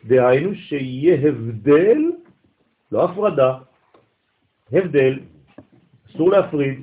[0.04, 1.98] דהיינו שיהיה הבדל,
[2.92, 3.58] לא הפרדה,
[4.72, 5.18] הבדל,
[6.06, 6.80] אסור להפריד,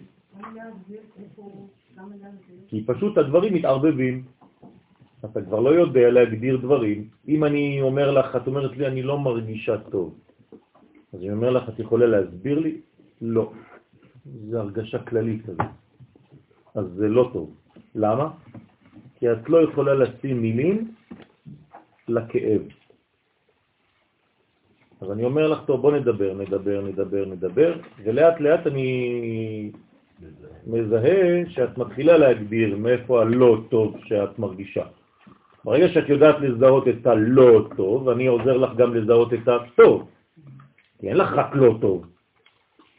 [2.67, 4.23] כי פשוט הדברים מתערבבים.
[5.25, 7.09] אתה כבר לא יודע להגדיר דברים.
[7.27, 10.19] אם אני אומר לך, את אומרת לי, אני לא מרגישה טוב.
[11.13, 12.81] אז אני אומר לך, את יכולה להסביר לי?
[13.21, 13.51] לא.
[14.25, 15.71] זו הרגשה כללית כזאת.
[16.75, 17.55] אז זה לא טוב.
[17.95, 18.29] למה?
[19.25, 20.93] כי את לא יכולה לשים מילים
[22.07, 22.61] לכאב.
[25.01, 27.73] אז אני אומר לך, טוב, בוא נדבר, נדבר, נדבר, נדבר,
[28.03, 29.71] ולאט לאט אני
[30.67, 34.85] מזהה שאת מתחילה להגדיר מאיפה הלא טוב שאת מרגישה.
[35.63, 40.07] ברגע שאת יודעת לזהות את הלא טוב, אני עוזר לך גם לזהות את הטוב.
[40.99, 42.05] כי אין לך רק לא טוב.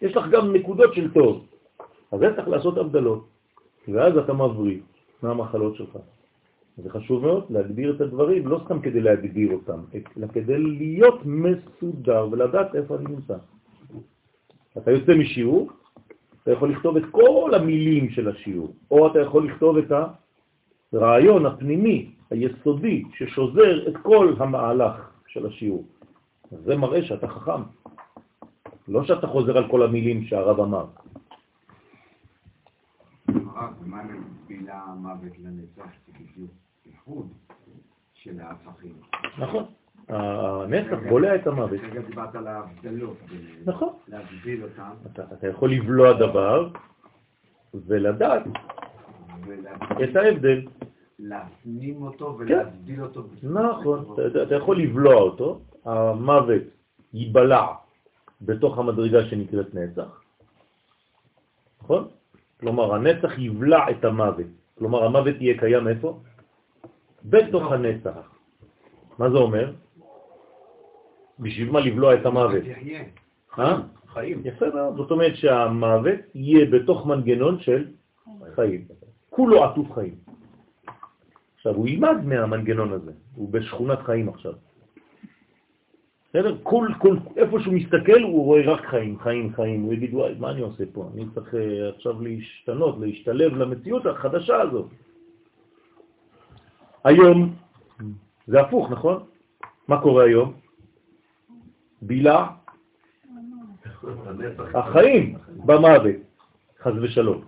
[0.02, 1.46] יש לך גם נקודות של טוב.
[2.12, 3.28] אז זה צריך לעשות הבדלות.
[3.88, 4.78] ואז אתה מבריא
[5.22, 6.15] מהמחלות שלך.
[6.76, 9.80] זה חשוב מאוד להגדיר את הדברים, לא סתם כדי להגדיר אותם,
[10.16, 13.36] אלא כדי להיות מסודר ולדעת איפה אני נמצא.
[14.78, 15.70] אתה יוצא משיעור,
[16.42, 19.92] אתה יכול לכתוב את כל המילים של השיעור, או אתה יכול לכתוב את
[20.92, 25.84] הרעיון הפנימי, היסודי, ששוזר את כל המהלך של השיעור.
[26.50, 27.62] זה מראה שאתה חכם.
[28.88, 30.86] לא שאתה חוזר על כל המילים שהרב אמר.
[33.28, 36.06] הרב, מה מגבילה המוות לנצח?
[37.06, 37.28] איחוד
[38.14, 38.94] של ההפכים.
[39.38, 39.64] נכון.
[40.08, 41.80] הנצח בולע את המוות.
[41.80, 43.16] כרגע דיברת על ההבדלות.
[43.64, 43.88] נכון.
[44.08, 46.68] להבדיל אותם אתה, יכול לבלוע דבר
[47.74, 48.42] ולדעת
[50.02, 50.66] את ההבדל.
[51.18, 53.22] להפנים אותו ולהבדיל אותו.
[53.42, 56.62] נכון, אתה, אתה יכול לבלוע אותו, המוות
[57.12, 57.66] ייבלע
[58.40, 60.20] בתוך המדרגה שנקראת נצח,
[61.82, 62.08] נכון?
[62.60, 64.46] כלומר, הנצח יבלע את המוות.
[64.78, 66.20] כלומר, המוות יהיה קיים איפה?
[67.30, 68.30] בתוך הנצח.
[69.18, 69.72] מה זה אומר?
[71.38, 72.62] בשביל מה לבלוע את המוות?
[73.58, 73.80] אה?
[74.06, 74.42] חיים.
[74.44, 74.96] יפה מאוד.
[74.96, 77.84] זאת אומרת שהמוות יהיה בתוך מנגנון של
[78.54, 78.84] חיים.
[79.30, 80.14] כולו עטוף חיים.
[81.56, 83.12] עכשיו, הוא ילמד מהמנגנון הזה.
[83.34, 84.52] הוא בשכונת חיים עכשיו.
[86.28, 86.56] בסדר?
[86.62, 89.82] כל, כל, איפה שהוא מסתכל הוא רואה רק חיים, חיים, חיים.
[89.82, 91.10] הוא יגיד, וואי, מה אני עושה פה?
[91.14, 94.86] אני צריך אה, עכשיו להשתנות, להשתלב למציאות החדשה הזאת.
[97.06, 97.54] היום
[98.46, 99.16] זה הפוך, נכון?
[99.88, 100.52] מה קורה היום?
[102.02, 102.46] בילה.
[104.74, 106.18] החיים במוות,
[106.82, 107.40] חז ושלום.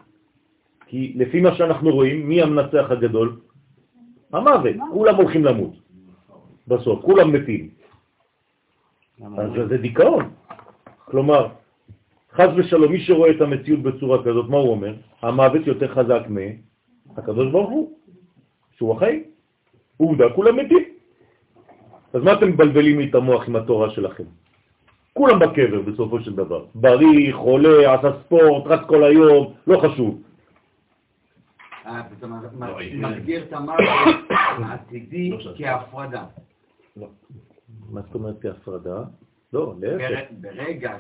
[0.86, 3.40] כי לפי מה שאנחנו רואים, מי המנצח הגדול?
[4.32, 4.76] המוות.
[4.92, 5.74] כולם הולכים למות.
[6.68, 7.70] בסוף, כולם מתים.
[9.38, 10.30] אז זה דיכאון.
[11.04, 11.48] כלומר,
[12.32, 14.94] חז ושלום, מי שרואה את המציאות בצורה כזאת, מה הוא אומר?
[15.22, 17.98] המוות יותר חזק מהקדוש ברוך הוא,
[18.76, 19.37] שהוא החיים.
[19.98, 20.84] עובדה, כולם מתים.
[22.12, 24.24] אז מה אתם מבלבלים לי את המוח עם התורה שלכם?
[25.12, 26.64] כולם בקבר בסופו של דבר.
[26.74, 30.22] בריא, חולה, עשה ספורט, רץ כל היום, לא חשוב.
[31.86, 32.78] אה, אתה מ- לא,
[33.10, 33.78] מגדיר את המוות
[34.30, 36.24] העתידי לא, כהפרדה.
[37.90, 39.02] מה זאת אומרת כהפרדה?
[39.52, 40.10] לא, להפך.
[40.10, 40.96] בר- ברגע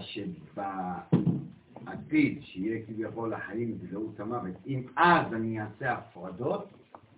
[1.84, 6.66] שבעתיד שיהיה כביכול החיים וזהות המוות, אם אז אני אעשה הפרדות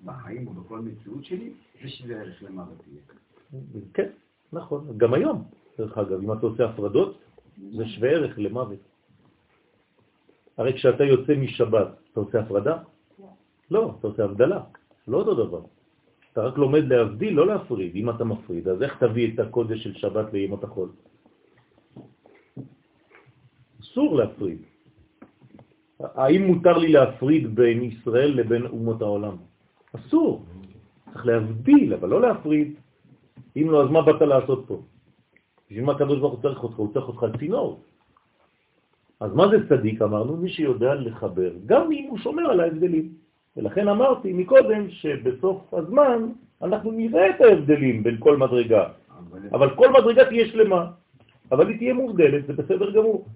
[0.04, 3.02] בחיים ובכל מציאות שלי, זה שווה ערך למוות יהיה.
[3.94, 4.08] כן,
[4.52, 4.80] נכון.
[4.96, 5.44] גם היום,
[5.78, 7.18] דרך אגב, אם אתה עושה הפרדות,
[7.76, 8.78] זה שווה ערך למוות.
[10.56, 12.76] הרי כשאתה יוצא משבת, אתה עושה הפרדה?
[13.70, 14.60] לא, אתה עושה הבדלה.
[15.08, 15.62] לא אותו דבר.
[16.32, 17.96] אתה רק לומד להבדיל, לא להפריד.
[17.96, 20.88] אם אתה מפריד, אז איך תביא את הקודש של שבת לימות החול?
[23.80, 24.58] אסור להפריד.
[26.00, 29.36] האם מותר לי להפריד בין ישראל לבין אומות העולם?
[29.96, 30.44] אסור.
[31.12, 32.74] צריך להבדיל, אבל לא להפריד.
[33.56, 34.80] אם לא, אז מה באת לעשות פה?
[35.70, 36.76] בשביל מה הקדוש ברוך הוא צריך אותך?
[36.76, 37.80] הוא צריך אותך על צינור.
[39.20, 40.02] אז מה זה צדיק?
[40.02, 43.14] אמרנו, מי שיודע לחבר, גם אם הוא שומר על ההבדלים.
[43.56, 46.28] ולכן אמרתי מקודם שבסוף הזמן
[46.62, 48.88] אנחנו נראה את ההבדלים בין כל מדרגה,
[49.30, 50.86] אבל אבל כל מדרגה תהיה שלמה,
[51.52, 53.26] אבל היא תהיה מובדלת, זה בסדר גמור.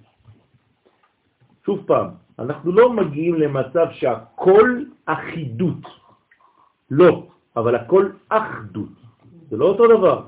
[1.66, 6.03] שוב פעם, אנחנו לא מגיעים למצב שהכל אחידות.
[6.90, 7.26] לא,
[7.56, 8.88] אבל הכל אחדות.
[9.50, 10.22] זה לא אותו דבר.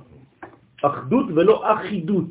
[0.83, 2.25] אחדות ולא אחידות.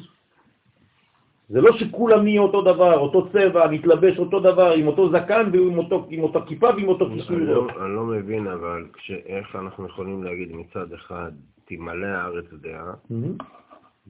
[1.50, 5.78] זה לא שכולם נהיה אותו דבר, אותו צבע, נתלבש אותו דבר, עם אותו זקן ועם
[5.78, 7.46] אותו, עם אותו כיפה ועם אותו כיסוי אני.
[7.46, 11.32] לא- אני לא מבין, אבל כש- איך אנחנו יכולים להגיד מצד אחד,
[11.66, 13.34] תמלא הארץ דעה, מהמם.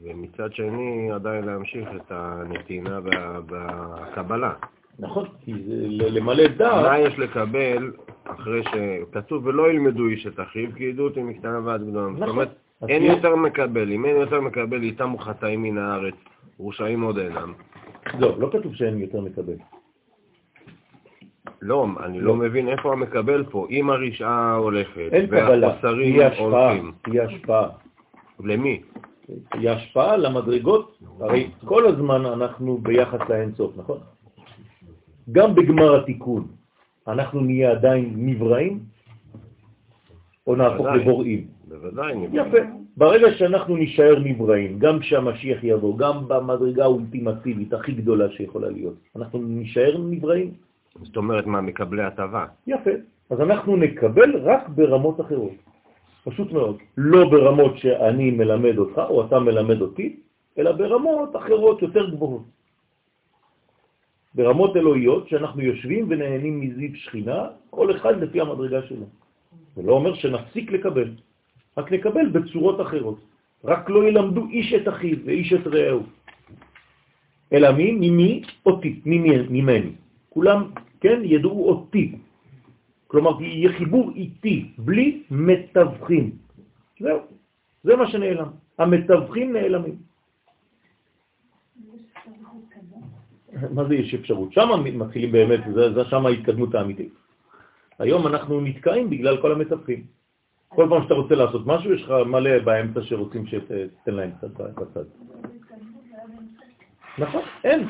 [0.03, 4.53] ומצד שני עדיין להמשיך את הנתינה וה- והקבלה.
[4.99, 7.91] נכון, כי זה למלא דעת, מה יש לקבל
[8.23, 12.07] אחרי שכתוב ולא ילמדו איש את אחיו, כי ידעו אותי מקטנה ועד גדולה.
[12.07, 12.29] זאת נכון.
[12.29, 12.49] אומרת,
[12.81, 13.91] אז אין יותר מקבל.
[13.91, 16.15] אם אין יותר מקבל, איתם חטאים מן הארץ,
[16.59, 17.53] רשעים עוד אינם.
[18.19, 19.55] לא, לא כתוב שאין יותר מקבל.
[21.61, 23.67] לא, אני לא מבין איפה המקבל פה.
[23.69, 27.69] אם הרשעה הולכת, אין קבלה, והחוסרים תהיה השפעה, הולכים, תהיה השפעה.
[28.43, 28.81] למי?
[29.49, 33.97] תהיה השפעה למדרגות, הרי כל הזמן אנחנו ביחס לאינסוף, נכון?
[35.31, 36.47] גם בגמר התיקון,
[37.07, 38.79] אנחנו נהיה עדיין נבראים,
[40.47, 40.87] או נהפוך.
[40.87, 41.47] לבוראים.
[41.67, 42.13] בוודאי.
[42.33, 42.57] יפה.
[42.97, 49.39] ברגע שאנחנו נישאר נבראים, גם כשהמשיח יבוא, גם במדרגה האולטימטיבית הכי גדולה שיכולה להיות, אנחנו
[49.39, 50.51] נישאר נבראים?
[51.03, 52.45] זאת אומרת, מה, מקבלי הטבה?
[52.67, 52.91] יפה.
[53.29, 55.51] אז אנחנו נקבל רק ברמות אחרות.
[56.23, 56.77] פשוט מאוד.
[56.97, 60.19] לא ברמות שאני מלמד אותך או אתה מלמד אותי,
[60.57, 62.43] אלא ברמות אחרות יותר גבוהות.
[64.35, 69.05] ברמות אלוהיות שאנחנו יושבים ונהנים מזיו שכינה, כל אחד לפי המדרגה שלו.
[69.75, 71.09] זה לא אומר שנפסיק לקבל,
[71.77, 73.19] רק נקבל בצורות אחרות.
[73.63, 76.03] רק לא ילמדו איש את אחיו ואיש את רעהו.
[77.53, 77.91] אלא מי?
[77.91, 78.41] ממי?
[78.65, 79.91] אותי, ממני.
[80.29, 80.71] כולם,
[81.01, 82.15] כן, ידעו אותי.
[83.07, 86.31] כלומר, יהיה חיבור איתי, בלי מתווכים.
[86.99, 87.19] זהו,
[87.83, 88.49] זה מה שנעלם.
[88.77, 89.95] המתווכים נעלמים.
[93.71, 94.53] מה זה יש אפשרות?
[94.53, 97.13] שם מתחילים באמת, זה, זה שם ההתקדמות האמיתית.
[97.99, 100.03] היום אנחנו נתקעים בגלל כל המתווכים.
[100.67, 105.03] כל פעם שאתה רוצה לעשות משהו, יש לך מלא באמצע שרוצים שתתן להם קצת בצד.
[107.17, 107.87] נכון, אין.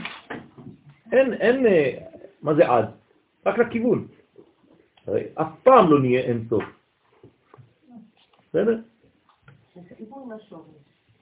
[1.11, 1.97] אין, אין, אה,
[2.41, 2.85] מה זה עד?
[3.45, 4.07] רק לכיוון.
[5.07, 6.63] הרי אף פעם לא נהיה אין סוף.
[8.49, 8.79] בסדר?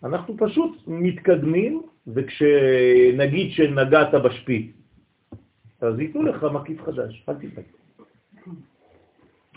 [0.03, 4.71] אנחנו פשוט מתקדמים, וכשנגיד שנגעת בשפיץ,
[5.81, 7.63] אז ייתנו לך מקיף חדש, אל תדאג.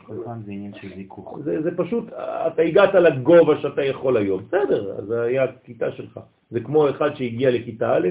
[0.06, 1.38] כל פעם זה עניין של זיכוך.
[1.44, 2.04] זה, זה פשוט,
[2.46, 4.42] אתה הגעת לגובה שאתה יכול היום.
[4.46, 6.20] בסדר, אז זה היה הכיתה שלך.
[6.50, 8.08] זה כמו אחד שהגיע לכיתה א',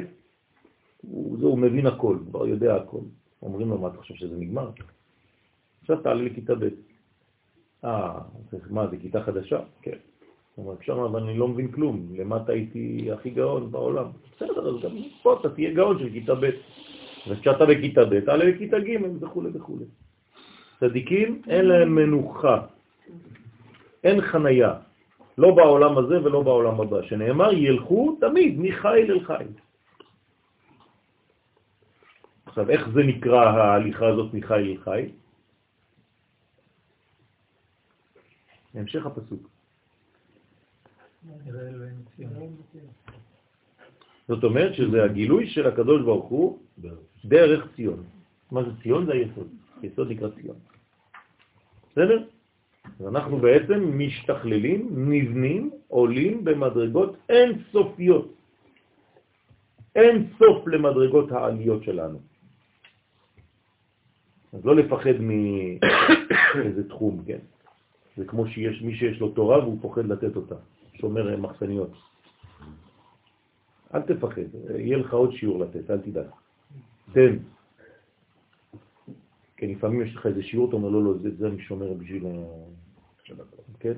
[1.02, 3.00] הוא, זה, הוא מבין הכל, כבר יודע הכל.
[3.42, 4.70] אומרים לו, מה אתה חושב שזה נגמר?
[5.82, 6.70] עכשיו תעלה לכיתה ב'.
[7.86, 8.20] אה,
[8.70, 9.60] מה, זה כיתה חדשה?
[9.82, 9.98] כן.
[10.56, 14.06] הוא אומר, שם אבל אני לא מבין כלום, למטה הייתי הכי גאון בעולם.
[14.36, 14.91] בסדר, אז גם
[15.22, 16.49] פה אתה תהיה גאון של כיתה ב'.
[17.28, 19.78] וכשאתה בכיתה ב', תעלה לכיתה ג' וכו' וכו'.
[20.80, 22.66] צדיקים אין להם מנוחה,
[24.03, 24.74] אין חנייה,
[25.38, 29.47] לא בעולם הזה ולא בעולם הבא, שנאמר ילכו תמיד מחיל אל חיל.
[32.45, 35.10] עכשיו, איך זה נקרא ההליכה הזאת מחיל אל חיל?
[38.74, 39.55] המשך הפסוק.
[44.28, 46.59] זאת אומרת שזה הגילוי של הקדוש ברוך הוא
[47.26, 48.03] דרך ציון.
[48.51, 49.05] מה זה ציון?
[49.05, 49.47] זה היסוד.
[49.84, 50.57] יסוד נקרא ציון.
[51.91, 52.23] בסדר?
[53.07, 58.34] אנחנו בעצם משתכללים, נבנים, עולים במדרגות אין סופיות.
[59.95, 62.19] אין סוף למדרגות העליות שלנו.
[64.53, 67.39] אז לא לפחד מאיזה תחום, כן?
[68.17, 70.55] זה כמו שיש מי שיש לו תורה והוא פוחד לתת אותה,
[71.00, 71.91] שומר מחסניות.
[73.93, 76.28] אל תפחד, יהיה לך עוד שיעור לתת, אל תדאג.
[77.14, 77.38] תן.
[79.58, 82.26] כן, לפעמים יש לך איזה שיעור, אתה אומר, לא, לא, זה, זה אני שומר בשביל
[82.26, 82.30] ה...
[83.80, 83.93] כן?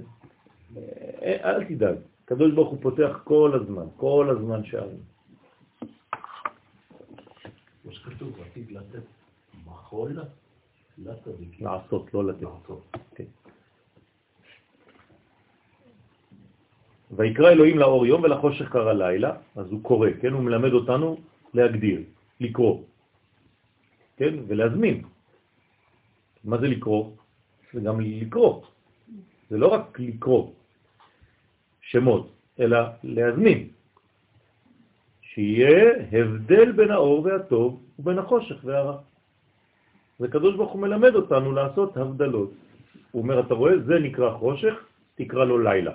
[0.78, 5.02] אה, אל תדאג, הקדוש ברוך הוא פותח כל הזמן, כל הזמן שערים.
[7.84, 9.04] כמו שכתוב, עתיד לתת
[9.66, 10.20] מחול
[10.98, 11.68] לצדיקים.
[11.68, 12.42] לעשות, לא לתת.
[12.42, 12.82] לעשות.
[13.16, 13.24] כן.
[17.12, 20.32] ויקרא אלוהים לאור יום ולחושך קרא לילה, אז הוא קורא, כן?
[20.34, 21.18] הוא מלמד אותנו
[21.54, 22.02] להגדיר,
[22.40, 22.84] לקרוא,
[24.18, 24.34] כן?
[24.48, 25.04] ולהזמין.
[26.44, 27.12] מה זה לקרוא?
[27.74, 28.64] זה גם לקרוא.
[29.50, 30.52] זה לא רק לקרוא
[31.82, 33.68] שמות, אלא להזמין.
[35.22, 38.98] שיהיה הבדל בין האור והטוב ובין החושך והרע.
[40.20, 42.52] וקדוש ברוך הוא מלמד אותנו לעשות הבדלות.
[43.12, 44.76] הוא אומר, אתה רואה, זה נקרא חושך,
[45.16, 45.94] תקרא לו לילה.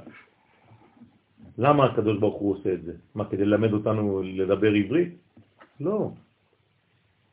[1.59, 2.92] למה הקדוש ברוך הוא עושה את זה?
[3.14, 5.12] מה, כדי ללמד אותנו לדבר עברית?
[5.80, 6.11] לא.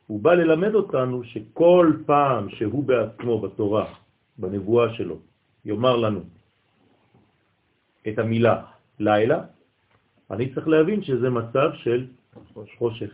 [0.08, 3.86] הוא בא ללמד אותנו שכל פעם שהוא בעצמו בתורה,
[4.38, 5.18] בנבואה שלו,
[5.66, 6.22] יאמר לנו
[8.08, 8.66] את המילה
[9.00, 9.40] לילה,
[10.32, 12.08] אני צריך להבין שזה מצב של
[12.78, 13.12] חושך.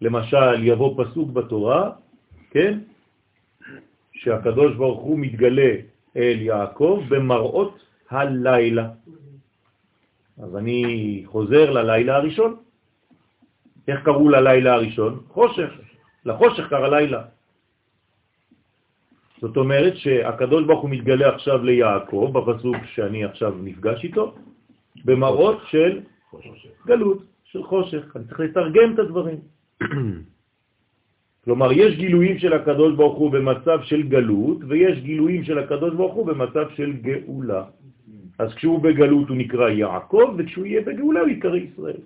[0.00, 1.92] למשל, יבוא פסוק בתורה,
[2.50, 2.78] כן?
[4.12, 5.72] שהקדוש ברוך הוא מתגלה
[6.16, 8.88] אל יעקב במראות הלילה.
[10.42, 12.56] אז אני חוזר ללילה הראשון.
[13.88, 15.20] איך קראו ללילה הראשון?
[15.28, 15.70] חושך.
[16.24, 17.22] לחושך קרא לילה.
[19.40, 24.34] זאת אומרת שהקדוש ברוך הוא מתגלה עכשיו ליעקב, בפסוק שאני עכשיו נפגש איתו,
[25.04, 26.00] במראות של
[26.86, 28.16] גלות, של חושך.
[28.16, 29.38] אני צריך לתרגם את הדברים.
[31.44, 36.14] כלומר, יש גילויים של הקדוש ברוך הוא במצב של גלות, ויש גילויים של הקדוש ברוך
[36.14, 37.64] הוא במצב של גאולה.
[38.38, 42.00] אז כשהוא בגלות הוא נקרא יעקב, וכשהוא יהיה בגאולה הוא יקרא ישראל.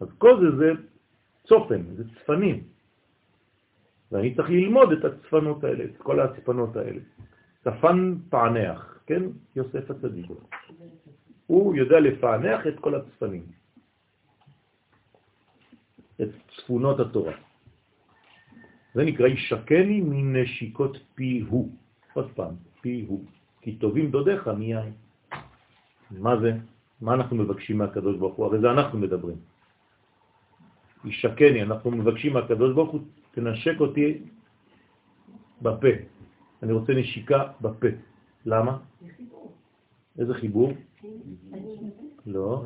[0.00, 0.68] אז כל זה זה
[1.46, 2.64] צופן, זה צפנים.
[4.12, 7.00] ואני צריך ללמוד את הצפנות האלה, את כל הצפנות האלה.
[7.64, 9.22] צפן פענח, כן?
[9.56, 10.26] יוסף הצדיק.
[11.46, 13.46] הוא יודע לפענח את כל הצפנים.
[16.22, 17.34] את צפונות התורה.
[18.94, 21.70] זה נקרא ישקני מנשיקות פי הוא.
[22.14, 23.24] עוד פעם, פי הוא.
[23.66, 24.92] כי טובים דודיך מיין.
[26.10, 26.50] מה זה?
[27.00, 28.46] מה אנחנו מבקשים מהקדוש ברוך הוא?
[28.46, 29.36] הרי זה אנחנו מדברים.
[31.04, 33.00] ישקני, אנחנו מבקשים מהקדוש ברוך הוא,
[33.34, 34.22] תנשק אותי
[35.62, 35.92] בפה.
[36.62, 37.90] אני רוצה נשיקה בפה.
[38.46, 38.78] למה?
[40.18, 40.72] איזה חיבור?
[42.26, 42.64] לא.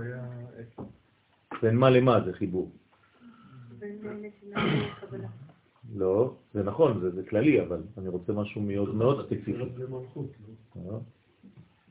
[1.63, 2.71] בין מה למה זה חיבור?
[5.95, 9.53] לא, זה נכון, זה, זה כללי, אבל אני רוצה משהו מאוד, מאוד ספציפי.
[10.77, 10.99] אה?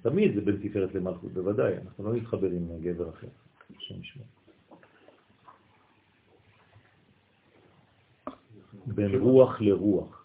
[0.02, 3.28] תמיד זה בין תפארת למלכות, בוודאי, אנחנו לא נתחבר עם גבר אחר,
[3.78, 4.24] השם ישמע.
[8.86, 10.20] בין רוח לרוח.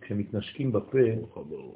[0.00, 0.98] כשמתנשקים בפה,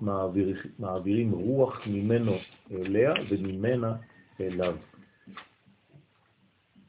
[0.00, 2.32] מעביר, מעבירים רוח ממנו
[2.70, 3.96] אליה וממנה
[4.40, 4.76] אליו.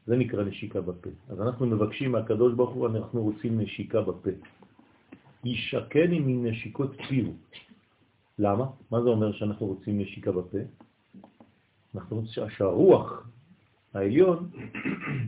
[0.08, 1.10] זה נקרא נשיקה בפה.
[1.30, 4.30] אז אנחנו מבקשים מהקדוש ברוך הוא, אנחנו רוצים נשיקה בפה.
[5.43, 7.26] ישקני מנשיקות פיו.
[8.39, 8.66] למה?
[8.91, 10.58] מה זה אומר שאנחנו רוצים נשיקה בפה?
[11.95, 13.28] אנחנו רוצים שהרוח
[13.93, 14.49] העליון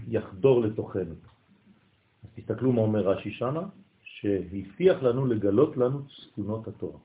[0.07, 1.15] יחדור לתוכנו.
[2.23, 3.67] אז תסתכלו מה אומר רש"י שמה,
[4.03, 6.99] שהבטיח לנו לגלות לנו צפונות התורה.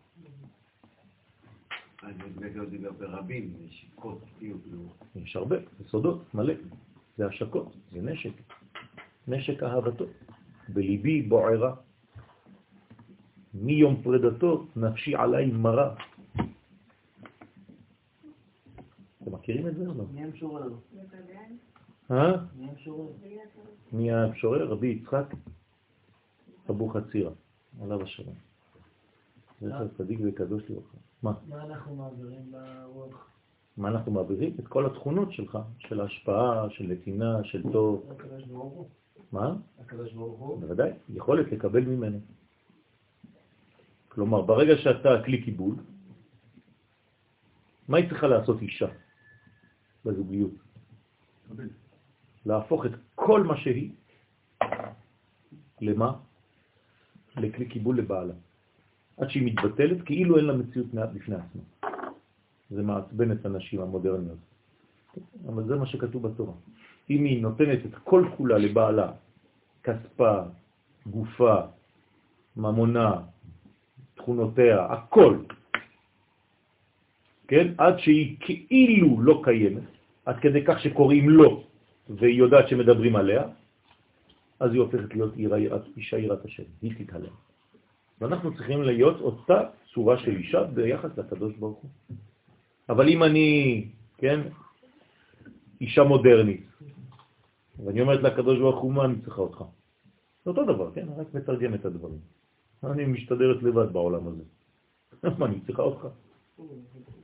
[5.16, 6.54] יש הרבה, זה סודות, מלא.
[7.16, 8.32] זה השקות, זה נשק,
[9.28, 10.04] נשק אהבתו.
[10.68, 11.74] בליבי בוערה.
[13.54, 15.94] מיום פרדתו נפשי עליי מרה.
[19.22, 20.04] אתם מכירים את זה או לא?
[20.12, 20.68] מי המשורר?
[22.11, 22.32] אה?
[23.92, 24.66] מי המשורר?
[24.66, 25.26] רבי יצחק
[26.70, 27.30] אבו חצירה,
[27.82, 28.34] עליו השלום.
[29.61, 30.98] זכר צדיק וקדוש לברכה.
[31.22, 31.32] מה?
[31.48, 33.30] מה אנחנו מעבירים ברוח?
[33.76, 34.56] מה אנחנו מעבירים?
[34.58, 38.10] את כל התכונות שלך, של ההשפעה, של נתינה, של טוב.
[38.10, 38.88] הקדוש ברוך הוא.
[39.32, 39.54] מה?
[39.80, 40.60] הקדוש ברוך הוא.
[40.60, 42.18] בוודאי, יכולת לקבל ממנו.
[44.08, 45.74] כלומר, ברגע שאתה כלי קיבול,
[47.88, 48.88] מה היא צריכה לעשות אישה
[50.04, 50.50] בזוגיות?
[52.46, 53.90] להפוך את כל מה שהיא,
[55.80, 56.12] למה?
[57.36, 58.34] לכלי קיבול לבעלה.
[59.16, 61.62] עד שהיא מתבטלת כאילו אין לה מציאות בפני עצמה.
[62.70, 64.38] זה מעצבן את הנשים המודרניות.
[65.48, 66.52] אבל זה מה שכתוב בתורה.
[67.10, 69.12] אם היא נותנת את כל כולה לבעלה,
[69.82, 70.40] כספה,
[71.06, 71.56] גופה,
[72.56, 73.22] ממונה,
[74.14, 75.36] תכונותיה, הכל,
[77.48, 77.74] כן?
[77.78, 79.82] עד שהיא כאילו לא קיימת,
[80.24, 81.64] עד כדי כך שקוראים לו
[82.08, 83.42] והיא יודעת שמדברים עליה,
[84.60, 85.34] אז היא הופכת להיות
[85.96, 87.34] אישה יראת השם, היא תתהלם.
[88.20, 89.60] ואנחנו צריכים להיות אותה
[89.94, 91.90] צורה של אישה ביחס לקדוש ברוך הוא.
[92.91, 93.51] אבל אם אני,
[94.18, 94.41] כן,
[95.80, 96.66] אישה מודרנית,
[97.84, 99.59] ואני אומרת לקדוש ברוך הוא, מה אני צריכה אותך?
[100.45, 101.07] זה אותו דבר, כן?
[101.16, 102.18] רק מתרגם את הדברים.
[102.84, 104.43] אני משתדרת לבד בעולם הזה.
[105.38, 106.07] מה, אני צריכה אותך?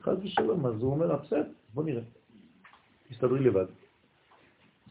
[0.02, 2.02] חז ושלום, אז הוא אומר, בסדר, בוא נראה.
[3.08, 3.66] תסתדרי לבד.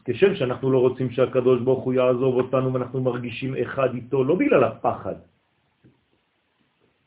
[0.04, 4.64] כשם שאנחנו לא רוצים שהקדוש ברוך הוא יעזוב אותנו ואנחנו מרגישים אחד איתו, לא בגלל
[4.64, 5.14] הפחד,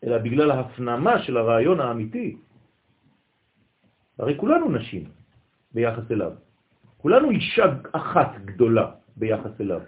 [0.03, 2.37] אלא בגלל ההפנמה של הרעיון האמיתי.
[4.19, 5.03] הרי כולנו נשים
[5.73, 6.31] ביחס אליו.
[6.97, 9.81] כולנו אישה אחת גדולה ביחס אליו.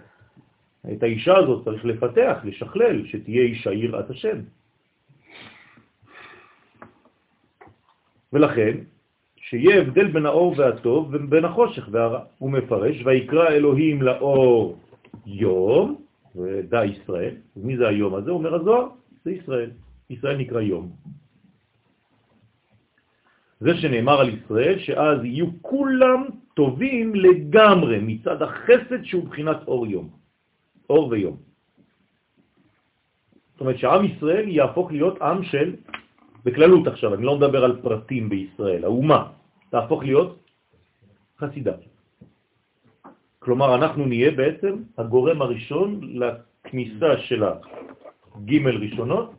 [0.92, 4.38] את האישה הזאת צריך לפתח, לשכלל, שתהיה אישה יראת השם.
[8.32, 8.76] ולכן,
[9.36, 12.20] שיהיה הבדל בין האור והטוב ובין החושך והרע.
[12.38, 14.78] הוא מפרש, ויקרא אלוהים לאור
[15.26, 16.04] יום,
[16.36, 17.34] ודע ישראל.
[17.56, 18.30] ומי זה היום הזה?
[18.30, 18.88] אומר הזוהר,
[19.24, 19.70] זה ישראל.
[20.10, 20.90] ישראל נקרא יום.
[23.62, 26.20] זה שנאמר על ישראל, שאז יהיו כולם
[26.54, 30.10] טובים לגמרי מצד החסד שהוא בחינת אור יום,
[30.90, 31.36] אור ויום.
[33.52, 35.68] זאת אומרת שעם ישראל יהפוך להיות עם של,
[36.44, 39.30] בכללות עכשיו, אני לא מדבר על פרטים בישראל, האומה
[39.70, 40.30] תהפוך להיות
[41.38, 41.74] חסידה.
[43.38, 49.30] כלומר, אנחנו נהיה בעצם הגורם הראשון לכניסה של הג' ראשונות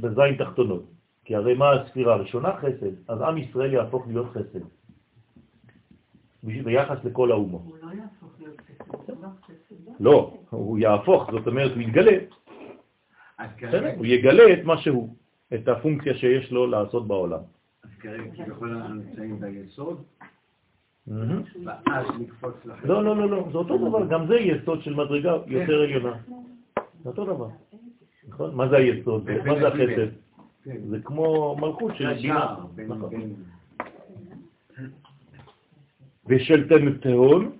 [0.00, 0.95] בזין תחתונות.
[1.26, 2.56] כי הרי מה הספירה הראשונה?
[2.56, 2.94] חסד.
[3.08, 4.60] אז עם ישראל יהפוך להיות חסד.
[6.42, 7.62] ביחס לכל האומות.
[7.64, 10.00] הוא לא יהפוך להיות חסד, לא חסד.
[10.00, 12.18] לא, הוא יהפוך, זאת אומרת, הוא יתגלה.
[13.96, 15.16] הוא יגלה את מה שהוא,
[15.54, 17.40] את הפונקציה שיש לו לעשות בעולם.
[17.84, 20.02] אז כרגע כביכול אנחנו נמצאים ביסוד.
[21.06, 22.86] ואז נקפוץ לחסד.
[22.86, 26.16] לא, לא, לא, לא, זה אותו דבר, גם זה יסוד של מדרגה יותר עליונה.
[27.02, 27.48] זה אותו דבר.
[28.28, 28.54] נכון?
[28.54, 29.30] מה זה היסוד?
[29.46, 30.25] מה זה החסד?
[30.66, 30.76] כן.
[30.88, 32.56] זה כמו מלכות של בינה.
[32.74, 33.10] בין- נכון.
[33.10, 33.34] בין-
[36.26, 37.52] ושלטנותהון,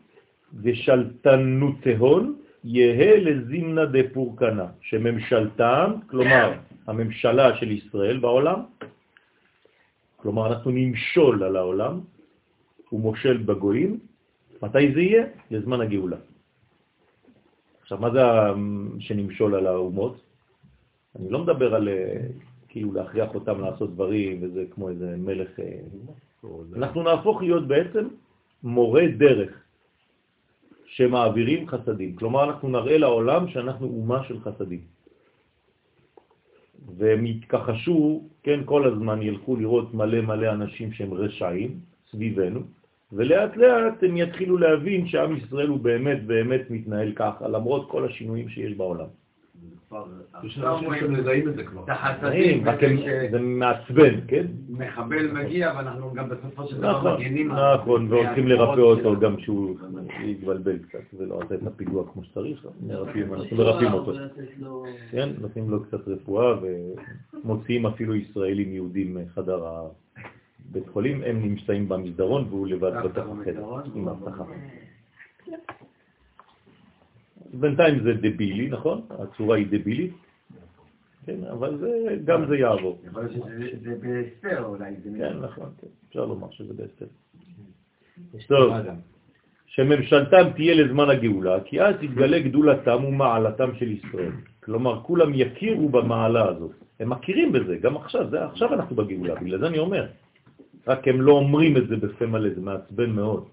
[0.63, 6.53] ושלטנותהון יהא לזימנה דפורקנה, שממשלתם, כלומר
[6.87, 8.61] הממשלה של ישראל בעולם,
[10.17, 12.01] כלומר אנחנו נמשול על העולם,
[12.89, 13.99] הוא מושל בגויים,
[14.63, 15.25] מתי זה יהיה?
[15.51, 16.17] לזמן הגאולה.
[17.83, 18.55] עכשיו, מה זה ה-
[18.99, 20.21] שנמשול על האומות?
[21.19, 22.27] אני לא מדבר על אה,
[22.77, 25.61] כאילו להכריח אותם לעשות דברים, וזה כמו איזה מלך...
[25.61, 25.81] אה,
[26.77, 28.09] אנחנו נהפוך להיות בעצם
[28.63, 29.51] מורה דרך
[30.87, 32.17] שמעבירים חסדים.
[32.17, 34.81] כלומר, אנחנו נראה לעולם שאנחנו אומה של חסדים.
[36.97, 42.61] והם יתכחשו, כן, כל הזמן ילכו לראות מלא מלא אנשים שהם רשעים סביבנו,
[43.13, 48.49] ולאט לאט הם יתחילו להבין שעם ישראל הוא באמת באמת מתנהל ככה, למרות כל השינויים
[48.49, 49.09] שיש בעולם.
[53.31, 54.47] זה מעצבן, כן?
[54.69, 59.21] מחבל מגיע ואנחנו גם בסופו של דבר נכון, מגינים על- נכון, והולכים לרפא אותו.
[59.21, 59.77] גם כשהוא
[60.25, 62.95] יתבלבל קצת ולא עושה את הפיגוע כמו שצריך, אנחנו
[63.57, 64.13] מרפאים אותו.
[65.11, 66.55] כן, נותנים לו קצת רפואה
[67.45, 73.65] ומוציאים אפילו ישראלים יהודים מחדר הבית חולים, הם נמצאים במסדרון והוא לבד בתוך החדר?
[73.95, 74.45] עם האבטחה.
[77.61, 79.01] בינתיים זה דבילי, נכון?
[79.11, 80.15] הצורה היא דבילית,
[81.27, 82.99] כן, אבל זה, גם זה יעבור.
[83.07, 84.95] יכול להיות שזה זה בהסתר אולי.
[85.19, 87.07] כן, נכון, כן, אפשר לומר שזה בסדר.
[88.49, 88.75] טוב,
[89.67, 94.33] שממשלתם תהיה לזמן הגאולה, כי אז תתגלה גדולתם ומעלתם של ישראל.
[94.65, 96.73] כלומר, כולם יכירו במעלה הזאת.
[97.01, 100.07] הם מכירים בזה, גם עכשיו, זה, עכשיו אנחנו בגאולה, בגלל זה אני אומר.
[100.87, 103.45] רק הם לא אומרים את זה בפה מלא, זה מעצבן מאוד.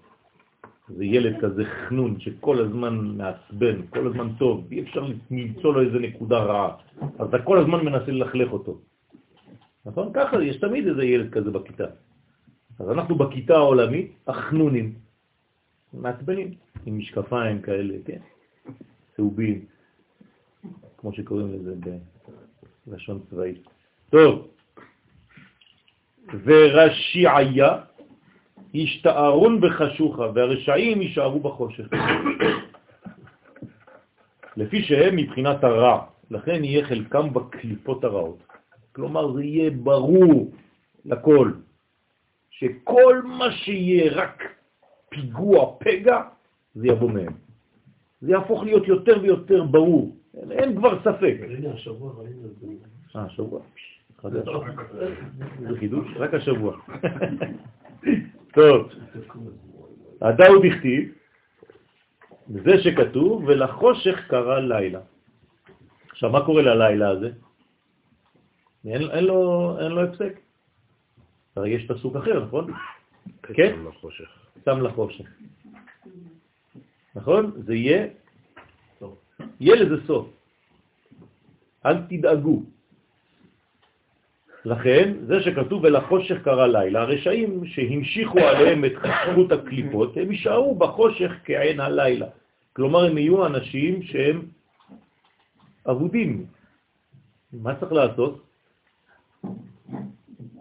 [0.88, 5.98] זה ילד כזה חנון שכל הזמן מעצבן, כל הזמן טוב, אי אפשר למצוא לו איזה
[5.98, 6.76] נקודה רעה.
[7.18, 8.80] אז אתה כל הזמן מנסה ללכלך אותו.
[9.86, 10.10] נכון?
[10.14, 11.84] ככה, יש תמיד איזה ילד כזה בכיתה.
[12.78, 14.94] אז אנחנו בכיתה העולמית, החנונים,
[15.92, 16.50] מעצבנים,
[16.86, 18.20] עם משקפיים כאלה, כן?
[19.16, 19.64] צהובים,
[20.98, 21.74] כמו שקוראים לזה
[22.86, 23.64] בלשון צבאית.
[24.10, 24.48] טוב,
[26.44, 27.78] ורשיעיה
[28.74, 31.86] ישתערון בחשוכה, והרשעים יישארו בחושך.
[34.56, 38.38] לפי שהם מבחינת הרע, לכן יהיה חלקם בקליפות הרעות.
[38.92, 40.52] כלומר, זה יהיה ברור
[41.04, 41.52] לכל,
[42.50, 44.42] שכל מה שיהיה רק
[45.08, 46.22] פיגוע, פגע,
[46.74, 47.32] זה יבוא מהם.
[48.20, 51.36] זה יהפוך להיות יותר ויותר ברור, אין, אין כבר ספק.
[51.40, 52.66] הנה, השבוע ראינו את זה.
[53.16, 53.60] אה, השבוע?
[55.60, 56.06] זה חידוש?
[56.16, 56.76] רק השבוע.
[58.54, 58.88] טוב,
[60.22, 61.12] הדאו דכתיב,
[62.48, 65.00] זה שכתוב, ולחושך קרא לילה.
[66.10, 67.30] עכשיו, מה קורה ללילה הזה?
[68.86, 70.40] אין, אין, לו, אין לו הפסק.
[71.56, 72.72] הרי יש פסוק אחר, נכון?
[73.42, 73.76] כן?
[73.88, 74.30] לחושך.
[74.64, 75.28] שם לחושך.
[77.14, 77.52] נכון?
[77.56, 78.06] זה יהיה,
[79.60, 80.28] יהיה לזה סוף.
[81.86, 82.62] אל תדאגו.
[84.64, 91.30] לכן, זה שכתוב ולחושך קרא לילה, הרשעים שהמשיכו עליהם את חשכות הקליפות, הם יישארו בחושך
[91.44, 92.26] כעין הלילה.
[92.72, 94.42] כלומר, הם יהיו אנשים שהם
[95.90, 96.46] אבודים.
[97.52, 98.42] מה צריך לעשות?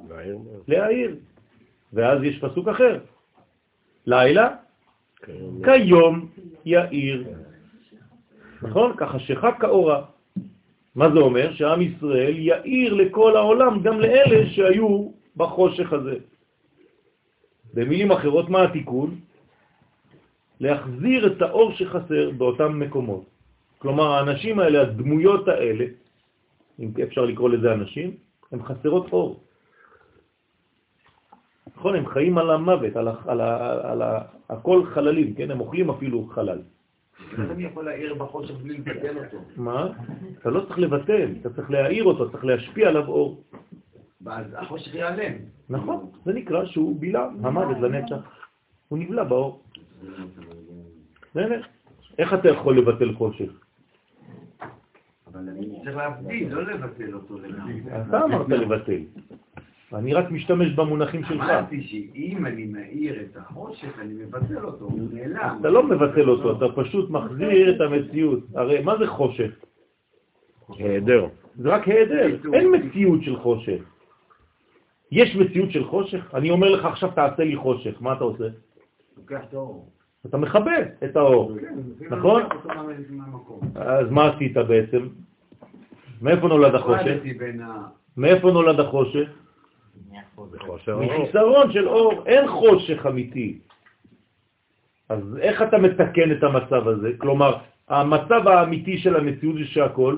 [0.10, 0.38] להעיר.
[0.68, 1.16] להעיר.
[1.94, 3.00] ואז יש פסוק אחר.
[4.06, 4.56] לילה.
[5.64, 6.30] כיום
[6.66, 7.28] יאיר.
[8.62, 8.98] נכון?
[8.98, 10.06] כחשיכה כאורה.
[10.96, 11.54] מה זה אומר?
[11.54, 16.18] שעם ישראל יאיר לכל העולם, גם לאלה שהיו בחושך הזה.
[17.74, 19.16] במילים אחרות, מה התיקון?
[20.60, 23.26] להחזיר את האור שחסר באותם מקומות.
[23.78, 25.86] כלומר, האנשים האלה, הדמויות האלה,
[26.80, 28.16] אם אפשר לקרוא לזה אנשים,
[28.52, 29.44] הן חסרות אור.
[31.76, 35.52] נכון, הם חיים על המוות, על, ה, על, ה, על ה, הכל חללים, כן?
[35.52, 36.62] הם אוכלים אפילו חלל.
[37.42, 39.38] איך אני יכול להעיר בחושך בלי לבטל אותו?
[39.58, 39.90] מה?
[40.40, 43.44] אתה לא צריך לבטל, אתה צריך להעיר אותו, צריך להשפיע עליו אור.
[44.22, 45.34] ואז החושך ייעלם.
[45.70, 48.16] נכון, זה נקרא שהוא בילה, המוות לנצח.
[48.90, 49.64] הוא נבלע באור.
[52.20, 53.52] איך אתה יכול לבטל חושך?
[55.28, 57.36] אבל אני צריך להבדיל, לא לבטל אותו.
[58.08, 59.02] אתה אמרת לבטל.
[59.94, 61.44] אני רק משתמש במונחים שלך.
[61.44, 65.58] אמרתי שאם אני מאיר את החושך, אני מבטל אותו, הוא נעלם.
[65.62, 68.40] אתה לא מבטל אותו, אתה פשוט מחזיר את המציאות.
[68.56, 69.52] הרי מה זה חושך?
[70.70, 71.26] היעדר.
[71.56, 73.82] זה רק היעדר, אין מציאות של חושך.
[75.12, 76.34] יש מציאות של חושך?
[76.34, 78.48] אני אומר לך עכשיו תעשה לי חושך, מה אתה עושה?
[79.18, 79.90] לוקח את האור.
[80.26, 80.72] אתה מכבה
[81.04, 81.58] את האור,
[82.10, 82.44] נכון?
[82.44, 82.70] אותו
[83.10, 83.60] מהמקום.
[83.76, 85.08] אז מה עשית בעצם?
[86.22, 87.18] מאיפה נולד החושך?
[88.18, 89.30] מאיפה נולד החושך?
[91.06, 93.60] מחיסרון של אור, אין חושך אמיתי.
[95.10, 97.12] אז איך אתה מתקן את המצב הזה?
[97.18, 97.58] כלומר,
[97.90, 100.18] המצב האמיתי של המציאות זה שהכל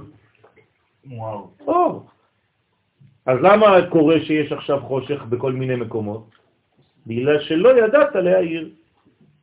[1.05, 1.49] וואו.
[1.67, 2.05] אור.
[3.25, 6.29] אז למה קורה שיש עכשיו חושך בכל מיני מקומות?
[7.07, 8.69] בגלל שלא ידעת להעיר.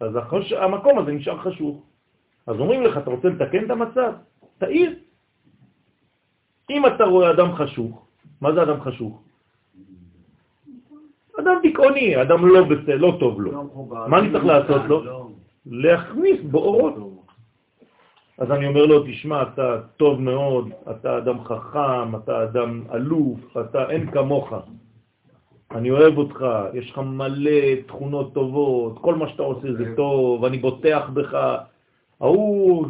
[0.00, 0.52] אז החוש...
[0.52, 1.82] המקום הזה נשאר חשוך.
[2.46, 4.12] אז אומרים לך, אתה רוצה לתקן את המצב?
[4.58, 4.94] תעיר.
[6.70, 8.06] אם אתה רואה אדם חשוך,
[8.40, 9.22] מה זה אדם חשוך?
[11.40, 13.52] אדם דיכאוני, אדם לא בסדר, לא טוב לו.
[13.52, 13.64] לא.
[14.08, 15.04] מה אני צריך לעשות לו?
[15.04, 15.28] לא.
[15.66, 16.94] להכניס בו אורות.
[18.38, 23.90] אז אני אומר לו, תשמע, אתה טוב מאוד, אתה אדם חכם, אתה אדם אלוף, אתה
[23.90, 24.52] אין כמוך.
[25.70, 30.58] אני אוהב אותך, יש לך מלא תכונות טובות, כל מה שאתה עושה זה טוב, אני
[30.58, 31.34] בוטח בך.
[32.20, 32.86] ההוא,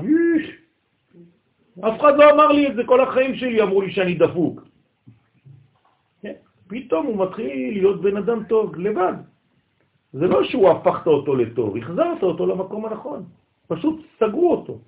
[1.80, 4.71] אף אחד לא אמר לי את זה, כל החיים שלי אמרו לי שאני דפוק.
[6.72, 9.12] פתאום הוא מתחיל להיות בן אדם טוב, לבד.
[10.12, 13.24] זה לא שהוא הפכת אותו לטוב, החזרת אותו למקום הנכון.
[13.68, 14.80] פשוט סגרו אותו.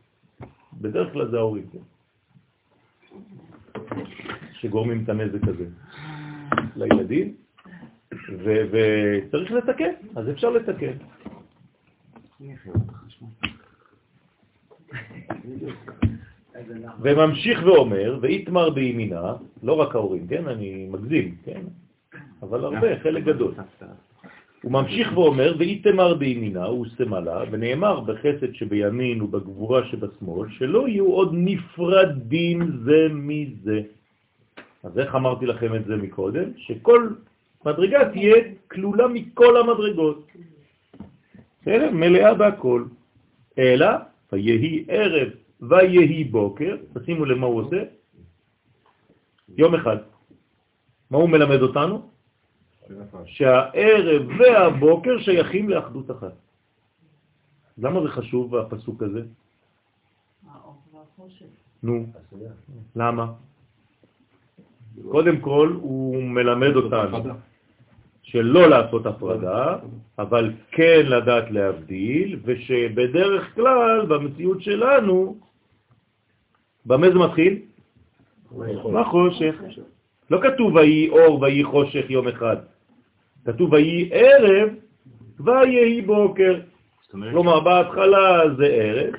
[0.72, 1.78] בדרך כלל זה ההורים, כן?
[4.52, 5.66] שגורמים את הנזק הזה
[6.76, 7.34] לילדים,
[8.38, 10.96] וצריך לתקן, אז אפשר לתקן.
[17.00, 19.32] וממשיך ואומר, ואיתמר בימינה,
[19.62, 20.48] לא רק ההורים, כן?
[20.48, 21.60] אני מגזים, כן?
[22.42, 23.54] אבל הרבה, חלק גדול.
[24.62, 31.30] הוא ממשיך ואומר, ואיתמר בימינה, הוא סמלה, ונאמר בחסד שבימין ובגבורה שבשמאל, שלא יהיו עוד
[31.32, 33.80] נפרדים זה מזה.
[34.84, 36.48] אז איך אמרתי לכם את זה מקודם?
[36.56, 37.08] שכל
[37.66, 38.34] מדרגה תהיה
[38.70, 40.26] כלולה מכל המדרגות.
[41.62, 41.90] בסדר?
[41.90, 42.84] מלאה בהכל.
[43.58, 43.88] אלא,
[44.32, 45.28] ויהי ערב
[45.68, 47.82] ויהי בוקר, תשימו למה הוא עושה?
[49.56, 49.96] יום אחד.
[51.10, 52.10] מה הוא מלמד אותנו?
[53.24, 56.32] שהערב והבוקר שייכים לאחדות אחת.
[57.78, 59.22] למה זה חשוב הפסוק הזה?
[61.82, 62.06] נו,
[62.96, 63.32] למה?
[65.10, 67.34] קודם כל הוא מלמד אותנו
[68.22, 69.78] שלא לעשות הפרדה,
[70.18, 75.38] אבל כן לדעת להבדיל, ושבדרך כלל במציאות שלנו,
[76.86, 77.58] במה זה מתחיל?
[78.94, 79.54] בחושך.
[80.30, 82.56] לא כתוב ויהי אור ויהי חושך יום אחד.
[83.44, 84.68] כתוב ויהי ערב
[85.40, 86.60] ויהי בוקר.
[87.10, 89.14] כלומר, בהתחלה זה ערב,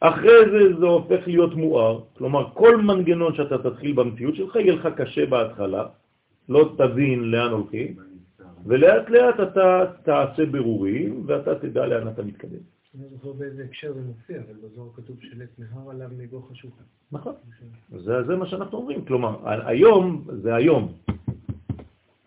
[0.00, 2.00] אחרי זה זה הופך להיות מואר.
[2.18, 5.86] כלומר, כל מנגנון שאתה תתחיל במציאות שלך יהיה לך קשה בהתחלה,
[6.48, 7.96] לא תבין לאן הולכים,
[8.66, 12.62] ולאט לאט אתה תעשה ברורים ואתה תדע לאן אתה מתקדם.
[12.94, 16.82] אני לא זוכר באיזה הקשר זה מופיע, אבל בזוהר כתוב שלט נהר עליו מבוא חשוכה.
[17.12, 17.34] נכון.
[17.90, 19.04] זה, זה מה שאנחנו אומרים.
[19.04, 20.92] כלומר, היום זה היום.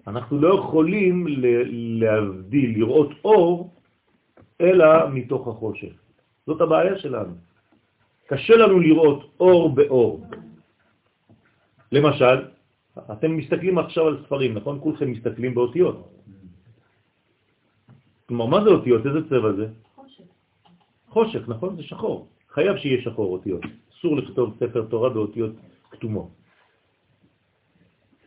[0.07, 3.73] אנחנו לא יכולים ל- להבדיל, לראות אור,
[4.61, 5.93] אלא מתוך החושך.
[6.47, 7.33] זאת הבעיה שלנו.
[8.27, 10.25] קשה לנו לראות אור באור.
[11.91, 12.49] למשל,
[13.11, 14.79] אתם מסתכלים עכשיו על ספרים, נכון?
[14.81, 16.09] כולכם מסתכלים באותיות.
[18.25, 19.05] כלומר, מה זה אותיות?
[19.05, 19.67] איזה צבע זה?
[21.15, 21.47] חושך.
[21.47, 21.75] נכון?
[21.75, 22.27] זה שחור.
[22.51, 23.63] חייב שיהיה שחור אותיות.
[23.91, 25.51] אסור לכתוב ספר תורה באותיות
[25.91, 26.29] כתומות.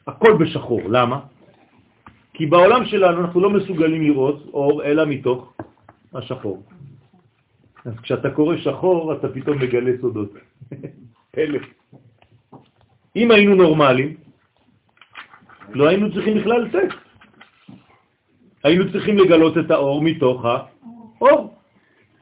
[0.06, 0.80] הכל בשחור.
[0.88, 1.18] למה?
[2.32, 5.52] כי בעולם שלנו אנחנו לא מסוגלים לראות אור אלא מתוך
[6.14, 6.64] השחור.
[7.84, 10.32] אז כשאתה קורא שחור אתה פתאום מגלה סודות.
[11.38, 11.64] אלף.
[13.16, 14.16] אם היינו נורמלים,
[15.76, 17.04] לא היינו צריכים בכלל טקסט.
[18.64, 21.57] היינו צריכים לגלות את האור מתוך האור.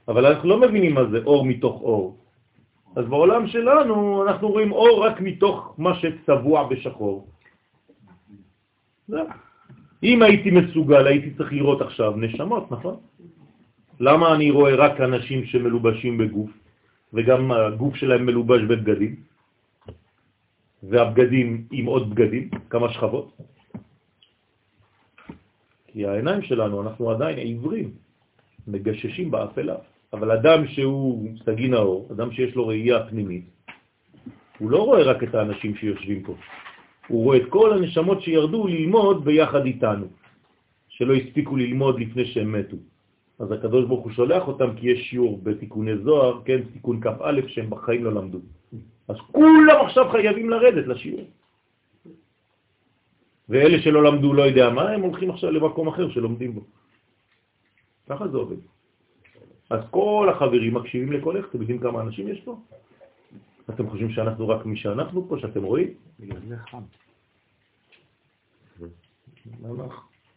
[0.09, 2.17] אבל אנחנו לא מבינים מה זה אור מתוך אור.
[2.97, 7.27] אז בעולם שלנו אנחנו רואים אור רק מתוך מה שצבוע בשחור.
[9.09, 9.27] זהו.
[10.03, 12.97] אם הייתי מסוגל, הייתי צריך לראות עכשיו נשמות, נכון?
[14.01, 16.51] למה אני רואה רק אנשים שמלובשים בגוף,
[17.13, 19.15] וגם הגוף שלהם מלובש בבגדים,
[20.83, 23.37] והבגדים עם עוד בגדים, כמה שכבות?
[25.87, 27.91] כי העיניים שלנו, אנחנו עדיין עיוורים,
[28.69, 29.96] מגששים באפלה.
[30.17, 33.45] אבל אדם שהוא סגי נאור, אדם שיש לו ראייה פנימית,
[34.59, 36.35] הוא לא רואה רק את האנשים שיושבים פה,
[37.09, 40.07] הוא רואה את כל הנשמות שירדו ללמוד ביחד איתנו,
[40.89, 42.77] שלא הספיקו ללמוד לפני שהם מתו.
[43.39, 47.71] אז הקדוש ברוך הוא שולח אותם כי יש שיעור בתיקוני זוהר, כן, תיקון כ"א, שהם
[47.71, 48.41] בחיים לא למדו.
[49.09, 51.25] אז כולם עכשיו חייבים לרדת לשיעור.
[53.49, 56.65] ואלה שלא למדו לא יודע מה, הם הולכים עכשיו למקום אחר שלומדים בו.
[58.09, 58.76] ככה זה עובד.
[59.71, 62.57] אז כל החברים מקשיבים איך, אתם יודעים כמה אנשים יש פה?
[63.71, 65.89] אתם חושבים שאנחנו רק מי שאנחנו פה, שאתם רואים?
[66.21, 66.83] בגלל זה חם.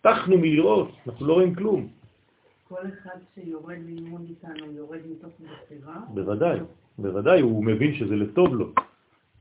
[0.01, 1.87] פתחנו מלראות, אנחנו לא רואים כלום.
[2.67, 5.33] כל אחד שיורד ללמוד איתנו, יורד מתוך
[5.65, 5.99] בחירה.
[6.13, 6.59] בוודאי,
[6.97, 8.71] בוודאי, הוא מבין שזה לטוב לו.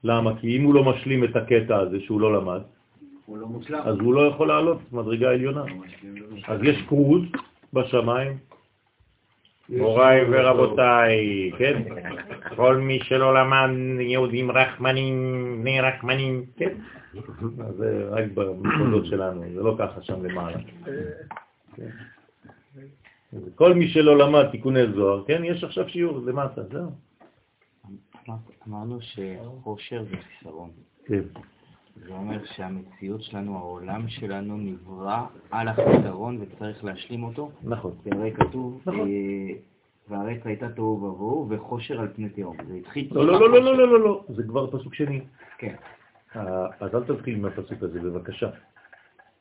[0.05, 0.41] למה?
[0.41, 2.61] כי אם הוא לא משלים את הקטע הזה שהוא לא למד,
[3.27, 3.81] הוא לא מושלם.
[3.85, 5.65] אז הוא לא יכול לעלות מדרגה עליונה.
[6.49, 7.23] אז יש קרוז
[7.73, 8.39] בשמיים,
[9.69, 11.83] מוריי ורבותיי, כן?
[12.57, 13.71] כל מי שלא למד
[14.01, 16.75] יהודים רחמנים, בני רחמנים, כן?
[17.69, 20.59] אז זה רק במחוזות שלנו, זה לא ככה שם למעלה.
[23.55, 25.43] כל מי שלא למד תיקוני זוהר, כן?
[25.45, 26.91] יש עכשיו שיעור למטה, זהו.
[28.69, 30.71] אמרנו שחושר זה חיסרון.
[31.07, 31.23] כן.
[32.07, 37.51] זה אומר שהמציאות שלנו, העולם שלנו, נברא על החיסרון וצריך להשלים אותו.
[37.63, 37.93] נכון.
[38.05, 39.01] כי הרי כתוב, נכון.
[39.01, 39.55] אה,
[40.09, 42.57] והארץ הייתה תוהו ובוהו וחושר על פני תהום.
[42.69, 43.09] זה התחיל...
[43.13, 45.21] לא, לא, לא, לא, לא, לא, לא, זה כבר פסוק שני.
[45.59, 45.75] כן.
[46.37, 48.49] אה, אז אל תתחיל מהפסוק הזה, בבקשה.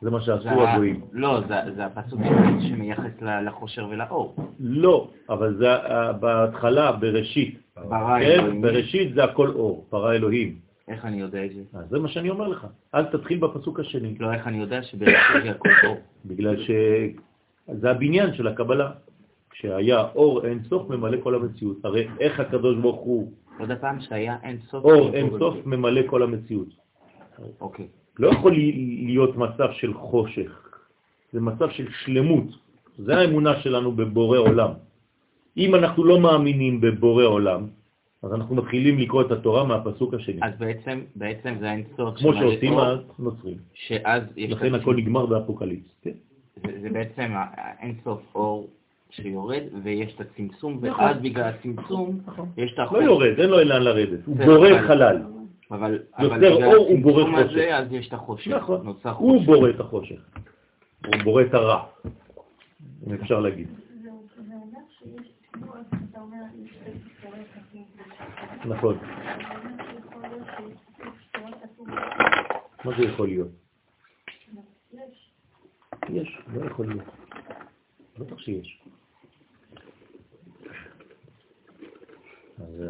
[0.02, 1.02] זה מה שעשו הגויים.
[1.12, 1.42] לא,
[1.76, 2.20] זה הפסוק
[2.70, 4.36] שמייחס לחושר ולאור.
[4.60, 7.60] לא, אבל זה אה, בהתחלה, בראשית.
[7.76, 8.26] ברא כן?
[8.26, 8.62] אלוהים.
[8.62, 10.67] בראשית זה הכל אור, ברא אלוהים.
[10.88, 11.62] איך אני יודע את זה?
[11.74, 12.68] אז זה מה שאני אומר לך.
[12.96, 15.98] אל תתחיל בפסוק השני, לא, איך אני יודע שבראשית הכל אור?
[16.26, 18.92] בגלל שזה הבניין של הקבלה.
[19.62, 21.86] שהיה אור אין סוף ממלא כל המציאות.
[21.86, 24.86] הרי איך הקדוש ברוך הוא, עוד הפעם שהיה אין סוף.
[24.86, 26.68] אור אין סוף ממלא כל המציאות.
[27.62, 27.88] אוקיי.
[28.20, 28.52] לא יכול
[29.06, 30.52] להיות מצב של חושך,
[31.34, 32.46] זה מצב של שלמות.
[32.98, 34.72] זה האמונה שלנו בבורא עולם.
[35.58, 37.68] אם אנחנו לא מאמינים בבורא עולם,
[38.24, 42.18] אז אנחנו מתחילים לקרוא את התורה מהפסוק השני, אז בעצם, בעצם זה אין סוף.
[42.18, 42.82] כמו שעושים אור,
[43.20, 43.58] הנוצרים.
[43.74, 44.52] שאז יש...
[44.52, 45.90] לכן הכל נגמר באפוקליפס.
[46.02, 46.12] כן?
[46.56, 48.68] זה, זה בעצם האין סוף אור
[49.10, 51.06] שיורד, ויש את הצמצום, נכון.
[51.06, 52.20] ואז בגלל הצמצום,
[52.58, 53.04] יש את לא החושך.
[53.06, 55.22] יורד, אין לו לאן לרדת, הוא בורא אבל- חלל.
[55.72, 57.50] אבל, יוצר אבל בגלל אור, הוא בורא חושך.
[57.52, 58.52] הזה, אז יש את החושך.
[58.52, 59.42] נכון, הוא.
[59.46, 60.20] בורא את החושך,
[61.06, 61.84] הוא בורא את הרע,
[63.08, 63.68] אם אפשר להגיד.
[64.04, 64.10] זה
[64.48, 65.72] זה אומר שיש, כמו
[66.12, 67.84] אתה אומר, יש שתי סיפורי כתוב.
[68.68, 68.98] נכון.
[72.86, 73.52] מה זה יכול להיות?
[76.10, 76.42] יש.
[76.54, 77.06] לא יכול להיות.
[78.20, 78.82] בטח שיש.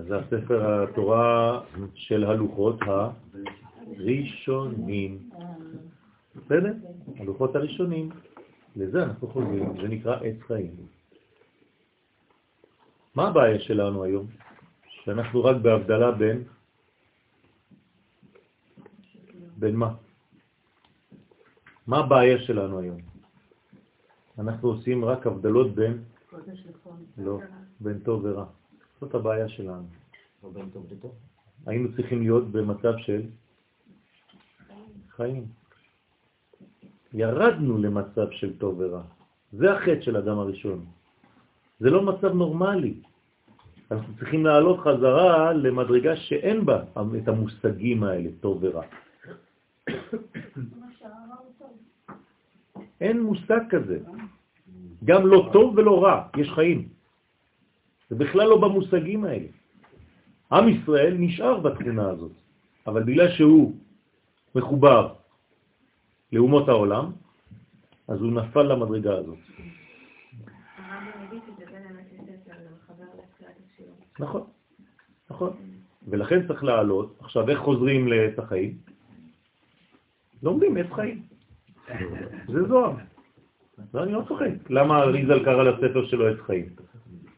[0.07, 1.61] זה הספר התורה
[1.95, 2.79] של הלוחות
[3.97, 5.29] הראשונים.
[6.35, 6.73] בסדר?
[7.19, 8.09] הלוחות הראשונים.
[8.75, 10.75] לזה אנחנו חוזרים, זה נקרא עץ חיים.
[13.15, 14.27] מה הבעיה שלנו היום?
[15.07, 16.43] שאנחנו רק בהבדלה בין...
[19.57, 19.95] בין מה?
[21.87, 22.99] מה הבעיה שלנו היום?
[24.39, 26.03] אנחנו עושים רק הבדלות בין.
[27.17, 27.39] לא,
[27.79, 28.45] בין טוב ורע.
[29.01, 29.87] זאת הבעיה שלנו.
[30.43, 31.15] לא בין טוב לטוב.
[31.65, 33.21] היינו צריכים להיות במצב של
[35.15, 35.45] חיים.
[37.13, 39.03] ירדנו למצב של טוב ורע.
[39.53, 40.85] זה החטא של אדם הראשון.
[41.79, 43.06] זה לא מצב נורמלי.
[43.91, 46.83] אנחנו צריכים לעלות חזרה למדרגה שאין בה
[47.23, 48.83] את המושגים האלה, טוב ורע.
[53.01, 53.99] אין מושג כזה.
[55.03, 56.87] גם לא טוב ולא רע, יש חיים.
[58.09, 59.47] זה בכלל לא במושגים האלה.
[60.51, 62.31] עם ישראל נשאר בתכונה הזאת,
[62.87, 63.73] אבל בגלל שהוא
[64.55, 65.13] מחובר
[66.31, 67.11] לאומות העולם,
[68.07, 69.37] אז הוא נפל למדרגה הזאת.
[70.77, 74.06] הרבי מביא את זה בין אמת לספר, זה מחבר לתחילת השיעור.
[74.19, 74.43] נכון,
[75.29, 75.53] נכון.
[76.07, 77.15] ולכן צריך לעלות.
[77.19, 78.77] עכשיו, איך חוזרים לעץ החיים?
[80.43, 81.21] לומדים עץ חיים.
[82.53, 82.93] זה זוהר.
[83.93, 84.69] לא, אני לא צוחק.
[84.69, 86.65] למה ריזל קרא לספר שלו עץ חיים?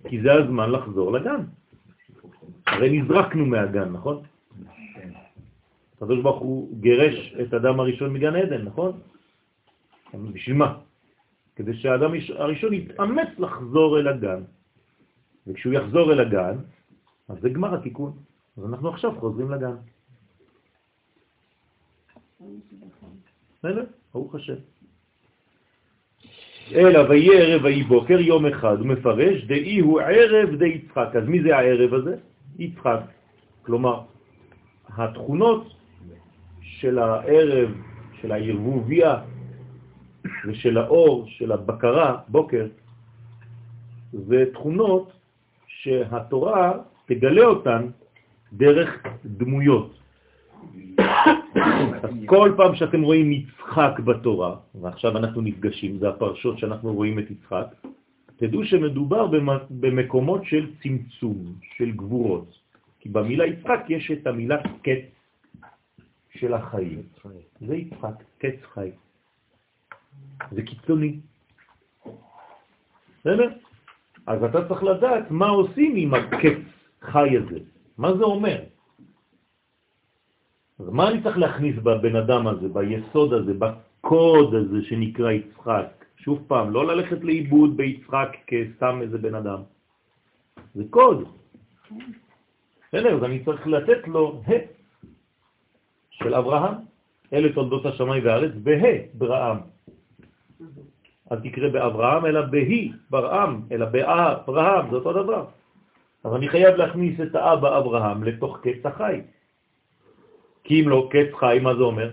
[0.07, 1.41] כי זה הזמן לחזור לגן.
[2.67, 4.23] הרי נזרקנו מהגן, נכון?
[5.97, 8.91] הקדוש ברוך הוא גירש את אדם הראשון מגן עדן, נכון?
[10.13, 10.77] בשביל מה?
[11.55, 14.41] כדי שהאדם הראשון יתאמץ לחזור אל הגן.
[15.49, 16.57] וכשהוא יחזור אל הגן,
[17.29, 18.13] אז זה גמר התיקון.
[18.57, 19.75] אז אנחנו עכשיו חוזרים לגן.
[23.59, 23.85] בסדר?
[24.13, 24.53] ברוך השם.
[26.71, 31.09] אלא ויהיה ערב ויהי בוקר יום אחד, הוא מפרש, דאי הוא ערב די יצחק.
[31.15, 32.15] אז מי זה הערב הזה?
[32.59, 32.99] יצחק.
[33.61, 34.01] כלומר,
[34.97, 35.73] התכונות
[36.61, 37.69] של הערב,
[38.21, 39.15] של הערבוביה
[40.47, 42.67] ושל האור, של הבקרה, בוקר,
[44.13, 45.18] זה תכונות
[45.79, 46.73] שהתורה
[47.05, 47.87] תגלה אותן
[48.53, 48.89] דרך
[49.25, 49.99] דמויות.
[52.03, 57.31] אז כל פעם שאתם רואים יצחק בתורה, ועכשיו אנחנו נפגשים, זה הפרשות שאנחנו רואים את
[57.31, 57.67] יצחק,
[58.37, 59.27] תדעו שמדובר
[59.69, 61.37] במקומות של צמצום,
[61.77, 62.59] של גבורות.
[62.99, 65.07] כי במילה יצחק יש את המילה קץ
[66.39, 67.01] של החיים.
[67.61, 68.91] זה יצחק, קץ חי.
[70.51, 71.19] זה קיצוני.
[73.19, 73.68] בסדר?
[74.29, 76.61] אז אתה צריך לדעת מה עושים עם הקץ
[77.01, 77.59] חי הזה.
[77.97, 78.59] מה זה אומר?
[80.79, 86.05] אז מה אני צריך להכניס בבן אדם הזה, ביסוד הזה, בקוד הזה שנקרא יצחק?
[86.17, 89.61] שוב פעם, לא ללכת לאיבוד ביצחק כסתם איזה בן אדם.
[90.75, 91.25] זה קוד.
[92.87, 94.61] בסדר, אז אני צריך לתת לו ה'
[96.11, 96.73] של אברהם,
[97.33, 99.57] אלה תולדות השמיים והארץ, בה' ברעם.
[101.31, 105.45] אל תקרא באברהם, אלא בהי, ברעם, אלא באברהם, זה אותו דבר.
[106.23, 109.21] אז אני חייב להכניס את האבא אברהם לתוך קץ החי.
[110.63, 112.11] כי אם לא קץ חי, מה זה אומר?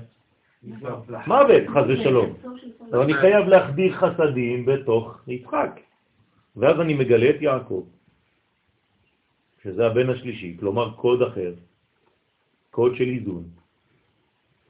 [1.26, 2.34] מוות, חז ושלום.
[2.93, 5.80] אבל אני חייב להחדיר חסדים בתוך יצחק.
[6.56, 7.84] ואז אני מגלה את יעקב,
[9.62, 11.52] שזה הבן השלישי, כלומר קוד אחר,
[12.70, 13.44] קוד של איזון.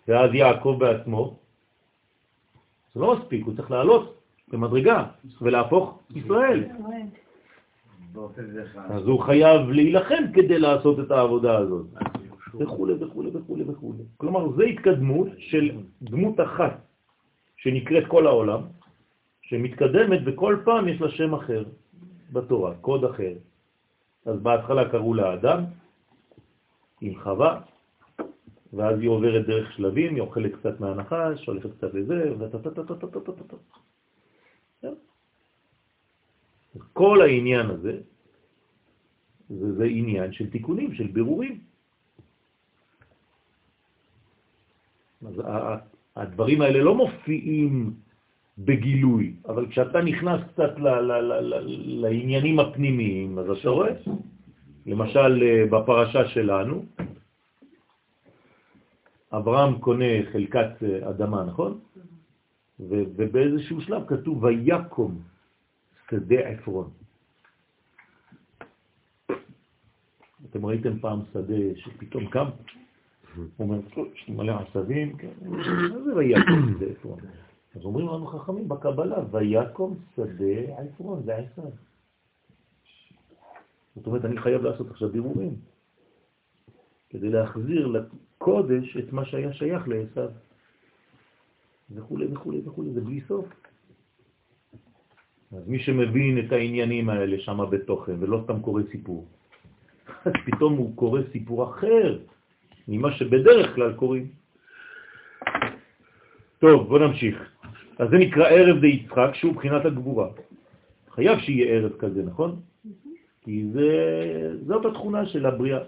[0.08, 1.38] ואז יעקב בעצמו,
[2.94, 4.15] זה לא מספיק, הוא צריך לעלות
[4.48, 5.04] במדרגה,
[5.42, 6.64] ולהפוך ישראל.
[8.74, 11.86] אז הוא חייב להילחם כדי לעשות את העבודה הזאת.
[12.54, 13.92] וכו' וכו' וכו' וכו'.
[14.16, 15.70] כלומר, זו התקדמות של
[16.02, 16.80] דמות אחת
[17.56, 18.60] שנקראת כל העולם,
[19.42, 21.64] שמתקדמת וכל פעם יש לה שם אחר
[22.32, 23.32] בתורה, קוד אחר.
[24.26, 25.64] אז בהתחלה קראו לה אדם,
[27.00, 27.60] עם חווה,
[28.72, 32.58] ואז היא עוברת דרך שלבים, היא אוכלת קצת מהנחש, הולכת קצת לזה, וטה
[36.92, 37.98] כל העניין הזה,
[39.48, 41.60] זה, זה עניין של תיקונים, של בירורים.
[45.26, 45.42] אז
[46.16, 47.94] הדברים האלה לא מופיעים
[48.58, 51.54] בגילוי, אבל כשאתה נכנס קצת ל, ל, ל, ל,
[52.02, 53.92] לעניינים הפנימיים, אז אתה רואה,
[54.86, 56.84] למשל אה, בפרשה שלנו,
[59.32, 61.78] אברהם קונה חלקת אה, אדמה, נכון?
[62.80, 65.20] ובאיזשהו שלב כתוב ויקום
[66.10, 66.90] שדה עפרון.
[70.50, 72.46] אתם ראיתם פעם שדה שפתאום קם?
[73.36, 73.80] הוא אומר,
[74.14, 77.18] יש לי מלא עשבים, כן, מה זה ויקום שדה עפרון?
[77.74, 81.68] אז אומרים לנו חכמים בקבלה, ויקום שדה עפרון, זה עשר.
[83.96, 85.54] זאת אומרת, אני חייב לעשות עכשיו בירורים,
[87.10, 90.32] כדי להחזיר לקודש את מה שהיה שייך לעשו.
[91.90, 93.46] וכו' וכו' וכו', זה בלי סוף.
[95.52, 99.26] אז מי שמבין את העניינים האלה שם בתוכן, ולא סתם קורא סיפור,
[100.24, 102.18] אז פתאום הוא קורא סיפור אחר
[102.88, 104.26] ממה שבדרך כלל קוראים.
[106.58, 107.36] טוב, בוא נמשיך.
[107.98, 110.28] אז זה נקרא ערב די יצחק, שהוא בחינת הגבורה.
[111.10, 112.60] חייב שיהיה ערב כזה, נכון?
[113.44, 113.90] כי זה,
[114.66, 115.80] זאת התכונה של הבריאה.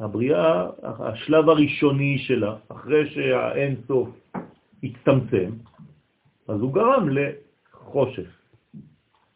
[0.00, 4.08] הבריאה, השלב הראשוני שלה, אחרי שהאין סוף
[4.82, 5.50] הצטמצם,
[6.48, 8.37] אז הוא גרם לחושך.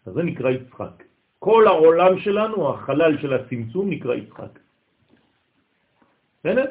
[0.06, 1.02] אז זה נקרא יצחק.
[1.38, 4.58] כל העולם שלנו, החלל של הצמצום, נקרא יצחק.
[6.40, 6.64] בסדר?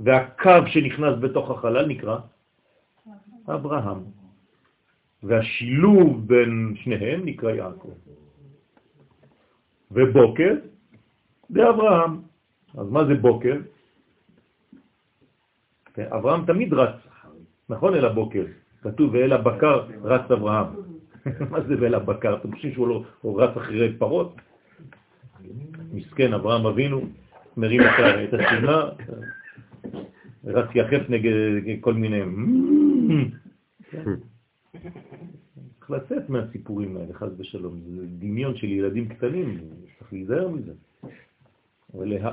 [0.00, 2.18] והקו שנכנס בתוך החלל נקרא
[3.48, 4.00] אברהם.
[5.22, 7.94] והשילוב בין שניהם נקרא יעקב.
[9.90, 10.52] ובוקר
[11.50, 12.22] זה אברהם.
[12.78, 13.56] אז מה זה בוקר?
[15.98, 16.94] אברהם תמיד רץ,
[17.68, 18.44] נכון, אל הבוקר.
[18.82, 20.93] כתוב, ואל הבקר רץ אברהם.
[21.50, 22.36] מה זה ואל הבקר?
[22.36, 24.36] אתם חושבים שהוא לא, רץ אחרי פרות?
[25.92, 27.00] מסכן, אברהם אבינו,
[27.56, 28.90] מרים את השמלה,
[30.44, 31.32] רץ יחף נגד
[31.80, 32.20] כל מיני...
[35.78, 37.80] צריך לצאת מהסיפורים האלה, חז ושלום.
[37.80, 39.58] זה דמיון של ילדים קטנים,
[39.98, 40.72] צריך להיזהר מזה.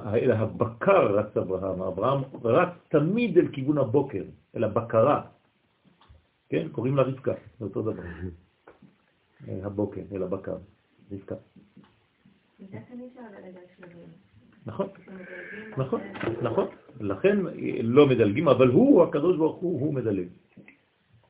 [0.06, 4.24] אל הבקר רץ אברהם, אברהם רץ תמיד אל כיוון הבוקר,
[4.56, 5.22] אל הבקרה.
[6.50, 6.68] כן?
[6.72, 8.04] קוראים לה רבקה, זה אותו דבר.
[9.48, 10.58] אה, הבוקר, אל הבקר,
[11.12, 11.36] רבקה.
[14.66, 14.88] נכון,
[15.78, 16.02] נכון,
[16.42, 16.68] נכון.
[17.00, 17.38] לכן
[17.84, 20.28] לא מדלגים, אבל הוא, הקדוש ברוך הוא, הוא מדלג.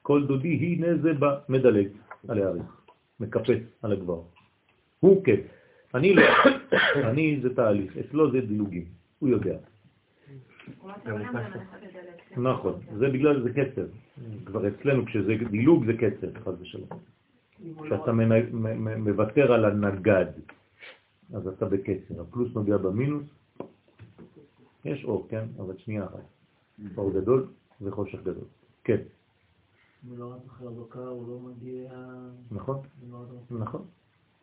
[0.02, 1.88] כל דודי היא נזה בה מדלג
[2.28, 2.82] על העריך,
[3.20, 4.22] מקפץ על הגבר.
[5.00, 5.40] הוא כן.
[5.96, 6.24] אני לא,
[7.10, 8.86] אני זה תהליך, אצלו זה דילוגים,
[9.20, 9.58] הוא יודע.
[12.38, 13.88] נכון, זה בגלל זה קצר.
[14.46, 16.88] כבר אצלנו כשזה דילוג זה קצר, חד ושלום.
[17.84, 18.12] כשאתה
[18.98, 20.26] מוותר על הנגד,
[21.34, 22.22] אז אתה בקצר.
[22.22, 23.24] הפלוס נוגע במינוס,
[24.86, 25.46] יש אור, כן?
[25.60, 26.26] אבל שנייה אחת.
[26.98, 27.48] אור גדול
[27.82, 28.48] וחושך גדול.
[28.84, 29.02] כן.
[30.20, 31.92] רק אחרי הבקר, הוא לא מגיע...
[32.52, 32.80] נכון,
[33.52, 33.82] נכון.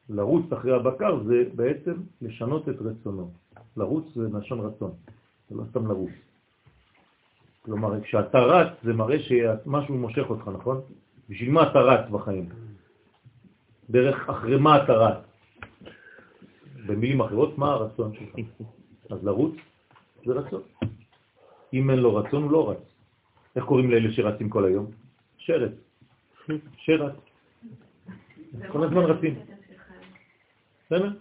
[0.09, 3.31] לרוץ אחרי הבקר זה בעצם לשנות את רצונו.
[3.77, 4.91] לרוץ זה נשון רצון,
[5.51, 6.11] זה לא סתם לרוץ.
[7.63, 10.81] כלומר, כשאתה רץ זה מראה שמשהו מושך אותך, נכון?
[11.29, 12.49] בשביל מה אתה רץ בחיים?
[13.91, 15.19] דרך אחרי מה אתה רץ?
[16.87, 18.35] במילים אחרות, מה הרצון שלך?
[19.11, 19.55] אז לרוץ
[20.25, 20.63] זה רצון.
[21.75, 22.95] אם אין לו רצון, הוא לא רץ.
[23.57, 24.87] איך קוראים לאלה שרצים כל היום?
[25.37, 25.73] שרת.
[26.77, 27.13] שרת.
[28.73, 29.35] כל הזמן רצים.
[30.87, 31.13] בסדר?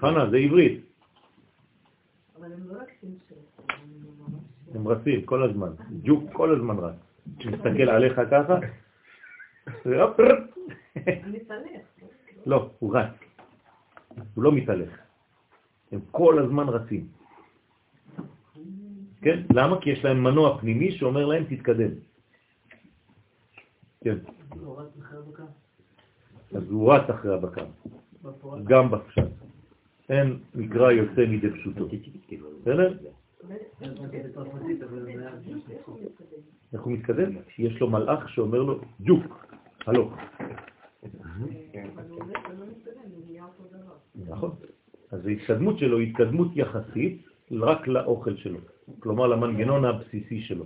[0.00, 0.80] חנה, זה עברית.
[2.40, 2.46] לא
[2.80, 3.18] רצים
[4.74, 5.70] הם רצים כל הזמן.
[6.02, 6.94] ג'וק כל הזמן רץ.
[7.46, 8.58] מסתכל עליך ככה,
[12.46, 13.10] לא, הוא רץ.
[14.34, 14.98] הוא לא מתהלך.
[15.92, 17.08] הם כל הזמן רצים.
[19.22, 19.42] כן?
[19.54, 19.80] למה?
[19.80, 21.90] כי יש להם מנוע פנימי שאומר להם תתקדם.
[24.04, 24.18] כן.
[26.54, 27.66] אז הוא רץ אחרי הבקר.
[28.64, 29.28] גם בפשט.
[30.08, 31.88] אין מקרא יוצא מידי פשוטו.
[32.60, 32.96] בסדר?
[36.72, 37.30] איך הוא מתקדם?
[37.58, 39.43] יש לו מלאך שאומר לו, ג'וק,
[39.86, 40.14] הלוך.
[44.14, 44.50] נכון.
[45.10, 48.58] אז ההתקדמות שלו היא התקדמות יחסית רק לאוכל שלו,
[49.00, 50.64] כלומר למנגנון הבסיסי שלו,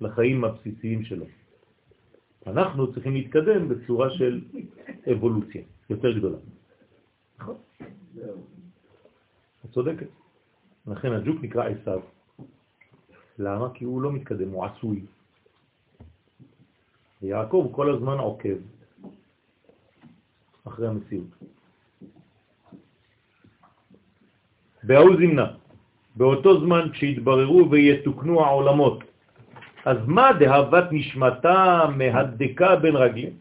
[0.00, 1.26] לחיים הבסיסיים שלו.
[2.46, 4.40] אנחנו צריכים להתקדם בצורה של
[5.12, 6.38] אבולוציה יותר גדולה.
[7.38, 7.56] נכון.
[9.64, 10.06] את צודקת.
[10.86, 12.00] לכן הג'וק נקרא עשיו.
[13.38, 13.74] למה?
[13.74, 15.06] כי הוא לא מתקדם, הוא עשוי.
[17.22, 18.58] ויעקב כל הזמן עוקב
[20.64, 21.30] אחרי המציאות.
[24.82, 25.46] בהוא זמנה,
[26.16, 29.04] באותו זמן כשהתבררו ויתוקנו העולמות,
[29.84, 33.32] אז מה דהבת נשמתה מהדקה בין רגלים?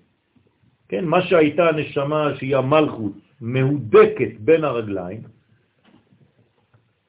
[0.88, 5.22] כן, מה שהייתה הנשמה שהיא המלכות מהודקת בין הרגליים,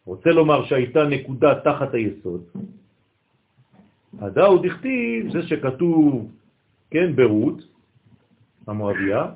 [0.07, 2.43] רוצה לומר שהייתה נקודה תחת היסוד,
[4.19, 6.31] הדאו דכתיב זה שכתוב,
[6.93, 7.59] כן, ברות,
[8.66, 9.27] המואביה,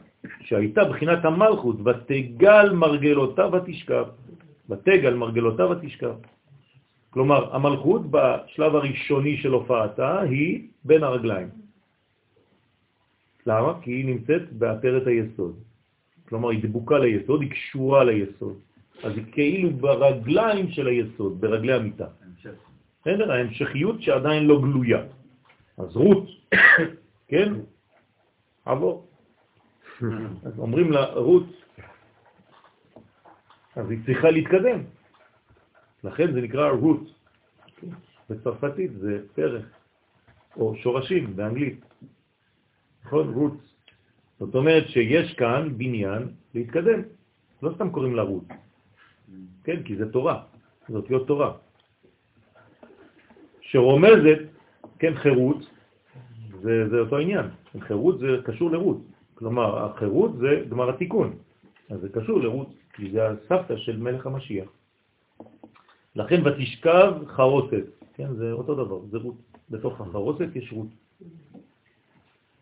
[0.41, 4.07] שהייתה בחינת המלכות, ותגל מרגלותיו ותשכב.
[4.70, 6.15] ותגל מרגלותיו ותשכב.
[7.11, 11.49] כלומר, המלכות בשלב הראשוני של הופעתה היא בין הרגליים.
[13.47, 13.81] למה?
[13.83, 15.55] כי היא נמצאת בעטרת היסוד.
[16.28, 18.57] כלומר, היא דבוקה ליסוד, היא קשורה ליסוד.
[19.05, 22.07] אז היא כאילו ברגליים של היסוד, ברגלי המיטה.
[23.01, 23.33] בסדר?
[23.33, 25.03] ההמשכיות שעדיין לא גלויה.
[25.78, 26.27] אז רות,
[27.28, 27.53] כן?
[28.65, 29.07] עבור.
[30.47, 31.47] אז אומרים לה, רות,
[33.77, 34.81] אז היא צריכה להתקדם.
[36.05, 37.01] לכן זה נקרא רות.
[38.31, 39.65] בצרפתית זה פרח,
[40.57, 41.81] או שורשים באנגלית.
[43.05, 43.35] נכון?
[43.35, 43.57] רות.
[44.39, 47.03] זאת אומרת שיש כאן בניין להתקדם.
[47.62, 48.44] לא סתם קוראים לה רות.
[49.65, 50.44] כן, כי זה תורה.
[50.89, 51.57] זאת להיות תורה.
[53.61, 54.39] שרומזת,
[54.98, 55.66] כן, חירות,
[56.62, 57.47] זה, זה אותו עניין.
[57.81, 58.99] חירות זה קשור לרות.
[59.35, 61.33] כלומר, החירות זה גמר התיקון.
[61.91, 64.69] אז זה קשור לרות, כי זה הסבתא של מלך המשיח.
[66.16, 67.85] לכן ותשכב חרוסת,
[68.15, 69.35] כן, זה אותו דבר, זה רות.
[69.70, 70.87] בתוך החרוסת יש רות.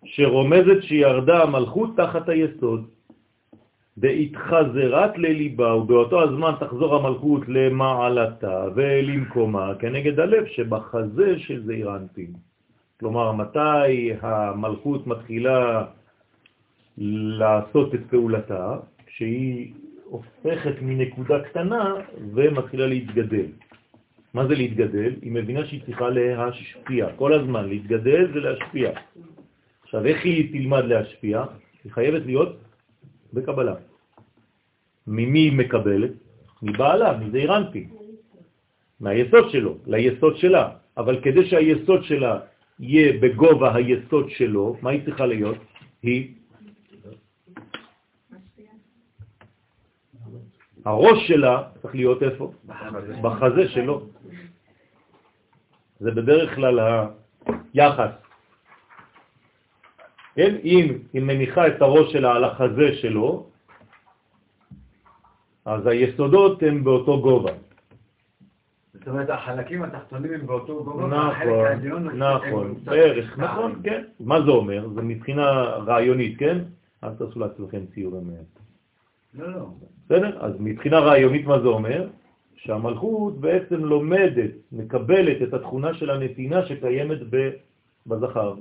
[0.04, 2.88] שרומזת שירדה המלכות תחת היסוד,
[3.96, 12.32] בהתחזרת לליבה, ובאותו הזמן תחזור המלכות למעלתה ולמקומה כנגד הלב שבחזה של זעיר אנפין.
[13.00, 15.84] כלומר, מתי המלכות מתחילה
[17.38, 18.76] לעשות את פעולתה?
[19.06, 19.72] כשהיא
[20.04, 21.94] הופכת מנקודה קטנה
[22.34, 23.46] ומתחילה להתגדל.
[24.34, 25.12] מה זה להתגדל?
[25.22, 28.90] היא מבינה שהיא צריכה להשפיע, כל הזמן, להתגדל ולהשפיע.
[29.82, 31.44] עכשיו, איך היא תלמד להשפיע?
[31.84, 32.56] היא חייבת להיות
[33.32, 33.74] בקבלה.
[35.06, 36.10] ממי היא מקבלת?
[36.62, 37.88] מבעלה, מזה אירנטי,
[39.00, 40.68] מהיסוד שלו, ליסוד שלה.
[40.96, 42.38] אבל כדי שהיסוד שלה
[42.80, 45.58] יהיה בגובה היסוד שלו, מה היא צריכה להיות?
[46.02, 46.34] היא
[50.84, 52.52] הראש שלה צריך להיות איפה?
[53.22, 54.06] בחזה שלו.
[56.00, 56.80] זה בדרך כלל
[57.74, 58.10] היחס.
[60.34, 60.56] כן?
[60.64, 63.46] אם היא מניחה את הראש שלה על החזה שלו,
[65.64, 67.52] אז היסודות הם באותו גובה.
[69.04, 74.04] זאת אומרת, החלקים התחתונים הם באותו גובה, נכון, נכון, בערך, נכון, כן.
[74.20, 74.88] מה זה אומר?
[74.94, 75.44] זה מבחינה
[75.86, 76.58] רעיונית, כן?
[77.04, 78.30] אל תעשו לעצמכם ציורים.
[79.34, 79.66] לא, לא.
[80.04, 80.44] בסדר?
[80.44, 82.08] אז מבחינה רעיונית מה זה אומר?
[82.56, 87.18] שהמלכות בעצם לומדת, מקבלת את התכונה של הנתינה שקיימת
[88.06, 88.54] בזכר.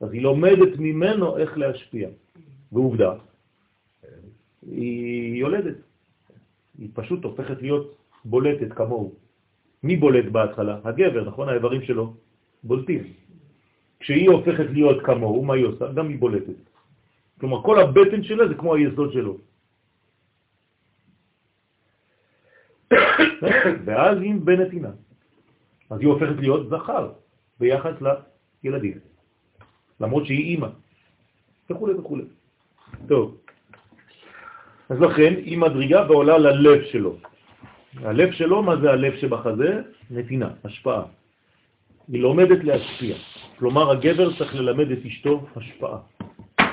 [0.00, 2.08] אז היא לומדת ממנו איך להשפיע.
[2.72, 3.12] ועובדה,
[4.62, 5.76] היא יולדת.
[6.78, 9.23] היא פשוט הופכת להיות בולטת כמוהו.
[9.84, 10.78] מי בולט בהתחלה?
[10.84, 11.48] הגבר, נכון?
[11.48, 12.16] האיברים שלו
[12.64, 13.02] בולטים.
[14.00, 15.92] כשהיא הופכת להיות כמוהו, מה היא עושה?
[15.92, 16.60] גם היא בולטת.
[17.40, 19.36] כלומר, כל הבטן שלה זה כמו היסוד שלו.
[23.84, 24.92] ואז היא בנתינה.
[25.90, 27.12] אז היא הופכת להיות זכר
[27.60, 27.94] ביחס
[28.64, 28.98] לילדים,
[30.00, 30.68] למרות שהיא אימא,
[31.70, 32.18] וכו' וכו'.
[33.08, 33.36] טוב,
[34.88, 37.16] אז לכן היא מדרגה ועולה ללב שלו.
[38.02, 39.82] הלב שלו, מה זה הלב שבחזה?
[40.10, 41.02] נתינה, השפעה.
[42.08, 43.16] היא לומדת להשפיע.
[43.58, 45.98] כלומר, הגבר צריך ללמד את אשתו השפעה.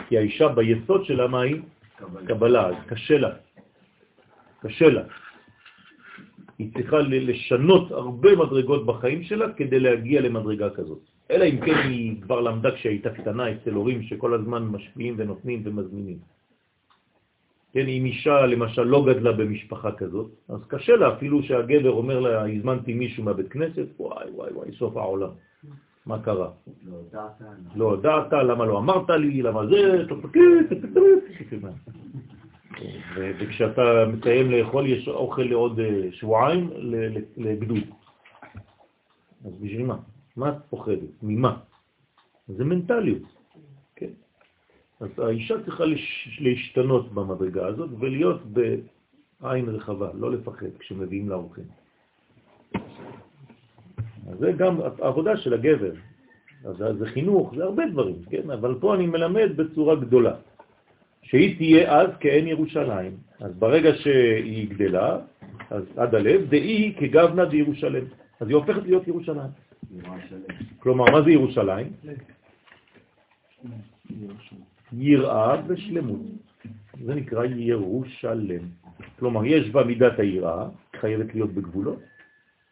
[0.08, 1.62] כי האישה ביסוד שלה, מה היא?
[1.96, 2.28] קבלה.
[2.28, 3.30] קבלה, אז קשה לה.
[4.62, 5.04] קשה לה.
[6.60, 11.00] היא צריכה לשנות הרבה מדרגות בחיים שלה כדי להגיע למדרגה כזאת.
[11.32, 16.18] אלא אם כן היא כבר למדה כשהייתה קטנה אצל הורים שכל הזמן משפיעים ונותנים ומזמינים.
[17.74, 22.46] כן, אם אישה למשל לא גדלה במשפחה כזאת, אז קשה לה אפילו שהגבר אומר לה,
[22.48, 25.30] הזמנתי מישהו מהבית כנסת, וואי וואי וואי, סוף העולם.
[26.06, 26.50] מה קרה?
[26.86, 27.42] לא הודעת,
[27.76, 30.04] לא הודעת, למה לא אמרת לי, למה זה,
[33.40, 36.70] וכשאתה מסיים לאכול יש אוכל לעוד אה, שבועיים
[37.38, 37.84] לגדוד.
[39.46, 39.98] אז בשביל מה?
[40.38, 41.24] מה את פוחדת?
[41.24, 41.58] ממה?
[42.48, 43.41] זה מנטליות.
[45.02, 45.84] אז האישה צריכה
[46.40, 48.42] להשתנות במדרגה הזאת ולהיות
[49.42, 51.64] בעין רחבה, לא לפחד כשמביאים לאורחים.
[54.30, 55.92] אז זה גם העבודה של הגבר.
[56.66, 58.50] אז זה חינוך, זה הרבה דברים, כן?
[58.52, 60.36] אבל פה אני מלמד בצורה גדולה.
[61.22, 63.18] שהיא תהיה אז כאין ירושלים.
[63.40, 65.20] אז ברגע שהיא גדלה,
[65.70, 68.06] אז עד הלב, דאי כגבנה דירושלם.
[68.40, 69.52] אז היא הופכת להיות ירושלים.
[70.80, 71.88] כלומר, מה זה ירושלים?
[74.94, 76.20] יראה ושלמות.
[77.06, 78.64] זה נקרא ירושלם.
[79.20, 80.68] כלומר, יש בה מידת היראה,
[81.00, 82.00] חייבת להיות בגבולות,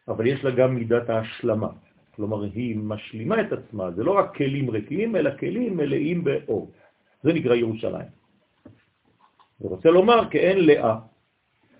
[0.08, 1.68] אבל יש לה גם מידת ההשלמה.
[2.16, 6.70] כלומר, היא משלימה את עצמה, זה לא רק כלים ריקים, אלא כלים מלאים באור.
[7.22, 8.10] זה נקרא ירושלים.
[9.58, 10.98] הוא רוצה לומר כאין לאה,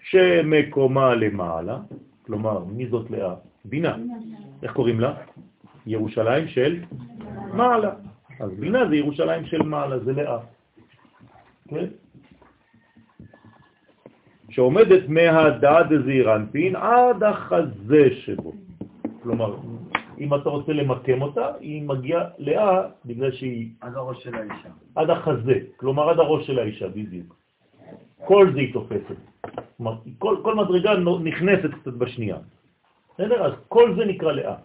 [0.01, 1.79] שמקומה למעלה,
[2.27, 3.35] כלומר, מי זאת לאה?
[3.65, 3.97] בינה.
[4.63, 5.15] איך קוראים לה?
[5.87, 6.85] ירושלים של
[7.53, 8.10] מעלה.
[8.41, 10.39] אז בינה זה ירושלים של מעלה, זה לאה.
[11.69, 11.87] כן?
[14.51, 18.53] שעומדת מהדעת דזעירנטין עד החזה שבו.
[19.23, 19.57] כלומר,
[20.19, 23.69] אם אתה רוצה למקם אותה, היא מגיעה לאה בגלל שהיא...
[23.81, 24.69] עד הראש של האישה.
[24.95, 27.37] עד החזה, כלומר עד הראש של האישה, בדיוק.
[28.25, 29.19] כל זה היא תופסת.
[29.77, 30.95] כלומר, כל, כל מדרגה
[31.25, 32.37] נכנסת קצת בשנייה.
[33.15, 33.45] בסדר?
[33.47, 34.57] אז כל זה נקרא לאה.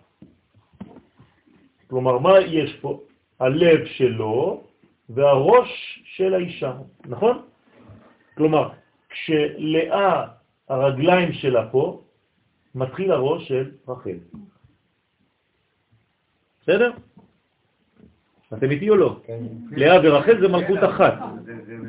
[1.87, 2.99] כלומר, מה יש פה?
[3.39, 4.63] הלב שלו
[5.09, 6.73] והראש של האישה,
[7.05, 7.41] נכון?
[8.37, 8.69] כלומר,
[9.09, 10.27] כשלאה
[10.69, 12.01] הרגליים שלה פה,
[12.75, 14.17] מתחיל הראש של רחל.
[16.61, 16.91] בסדר?
[18.53, 19.19] אתם איתי או לא?
[19.25, 19.39] כן.
[19.71, 21.13] לאה ורחל זה מלכות אחת.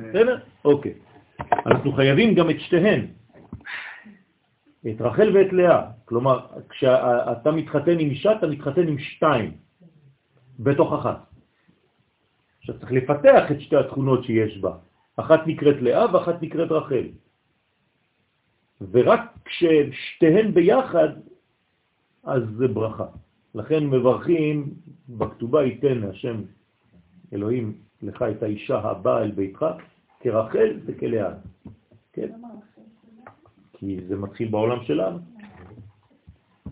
[0.09, 0.39] בסדר?
[0.64, 0.94] אוקיי.
[1.66, 3.06] אנחנו חייבים גם את שתיהן,
[4.89, 5.82] את רחל ואת לאה.
[6.05, 9.52] כלומר, כשאתה מתחתן עם אישה, אתה מתחתן עם שתיים,
[10.59, 11.26] בתוך אחת.
[12.66, 14.76] עכשיו צריך לפתח את שתי התכונות שיש בה.
[15.16, 17.06] אחת נקראת לאה ואחת נקראת רחל.
[18.90, 21.09] ורק כששתיהן ביחד,
[22.24, 23.06] אז זה ברכה.
[23.55, 24.74] לכן מברכים,
[25.09, 26.43] בכתובה ייתן השם
[27.32, 29.66] אלוהים לך את האישה הבאה אל ביתך,
[30.20, 31.30] כרחל וכלאה.
[32.12, 32.32] כן?
[33.72, 35.18] כי זה מתחיל בעולם שלנו.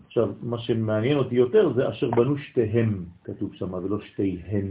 [0.07, 4.67] עכשיו, מה שמעניין אותי יותר זה אשר בנו שתיהם, כתוב שם, ולא שתיהן.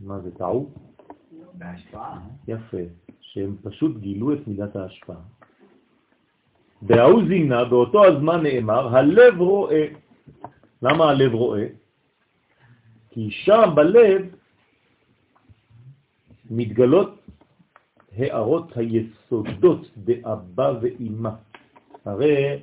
[0.00, 0.70] מה זה, טעו?
[1.54, 2.20] בהשפעה.
[2.48, 2.76] יפה,
[3.20, 5.20] שהם פשוט גילו את מידת ההשפעה.
[6.82, 9.86] בהאו זימנה, באותו הזמן נאמר, הלב רואה.
[10.82, 11.66] למה הלב רואה?
[13.10, 14.22] כי שם בלב
[16.50, 17.20] מתגלות
[18.16, 21.30] הערות היסודות באבא ואימא.
[22.04, 22.60] הרי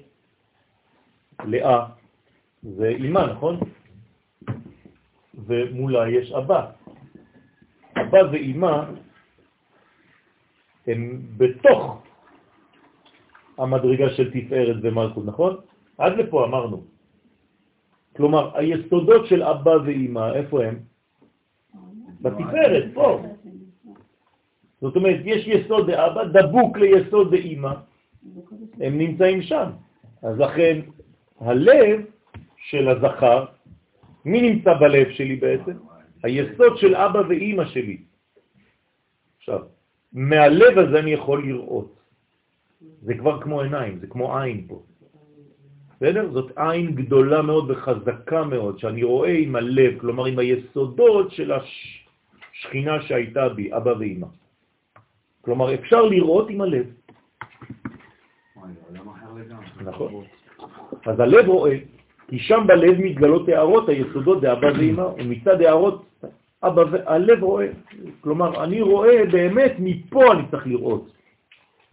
[1.43, 1.85] לאה
[2.63, 3.59] זה אימא, נכון?
[5.33, 6.71] ומולה יש אבא.
[7.97, 8.83] אבא ואימא
[10.87, 12.03] הם בתוך
[13.57, 15.55] המדרגה של תפארת ומלכות, נכון?
[15.97, 16.83] עד לפה אמרנו.
[18.15, 20.79] כלומר, היסודות של אבא ואימא, איפה הם?
[22.21, 23.21] בתפארת, פה.
[24.81, 27.73] זאת אומרת, יש יסוד דאבא דבוק ליסוד דאמא,
[28.79, 29.69] הם נמצאים שם.
[30.21, 30.79] אז לכן
[31.39, 32.05] הלב
[32.57, 33.45] של הזכר,
[34.25, 35.77] מי נמצא בלב שלי בעצם?
[36.23, 37.97] היסוד של אבא ואימא שלי.
[39.37, 39.59] עכשיו,
[40.13, 41.99] מהלב הזה אני יכול לראות.
[43.01, 44.83] זה כבר כמו עיניים, זה כמו עין פה.
[45.95, 46.31] בסדר?
[46.31, 53.01] זאת עין גדולה מאוד וחזקה מאוד, שאני רואה עם הלב, כלומר עם היסודות של השכינה
[53.01, 54.27] שהייתה בי, אבא ואמא.
[55.41, 56.85] כלומר, אפשר לראות עם הלב.
[59.81, 60.23] נכון.
[61.05, 61.77] אז הלב רואה,
[62.33, 66.05] כי שם בלב מתגלות הערות היסודות דאבא ואמא, ומצד הערות
[66.63, 67.67] אבא, הלב רואה.
[68.21, 71.13] כלומר, אני רואה באמת, מפה אני צריך לראות.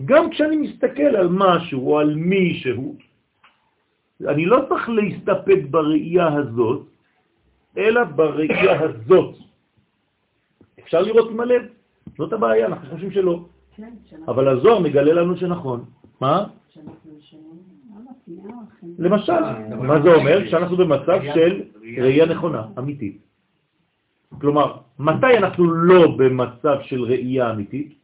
[0.05, 2.97] גם כשאני מסתכל על משהו או על מישהו,
[4.29, 6.83] אני לא צריך להסתפק בראייה הזאת,
[7.79, 9.35] אלא בראייה הזאת.
[10.81, 11.63] אפשר לראות עם הלב,
[12.19, 13.45] זאת הבעיה, אנחנו חושבים שלא.
[13.77, 13.93] כן,
[14.29, 15.85] אבל הזוהר מגלה לנו שנכון.
[16.21, 16.45] מה?
[18.99, 19.43] למשל,
[19.77, 20.47] מה זה אומר?
[20.47, 21.63] כשאנחנו במצב של
[21.99, 23.19] ראייה נכונה, אמיתית.
[24.41, 27.95] כלומר, מתי אנחנו לא במצב של ראייה אמיתית?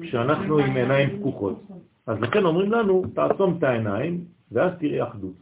[0.00, 1.62] כשאנחנו עם עיניים פקוחות.
[2.06, 5.34] אז לכן אומרים לנו, תעצום את העיניים, ואז תראה אחדות.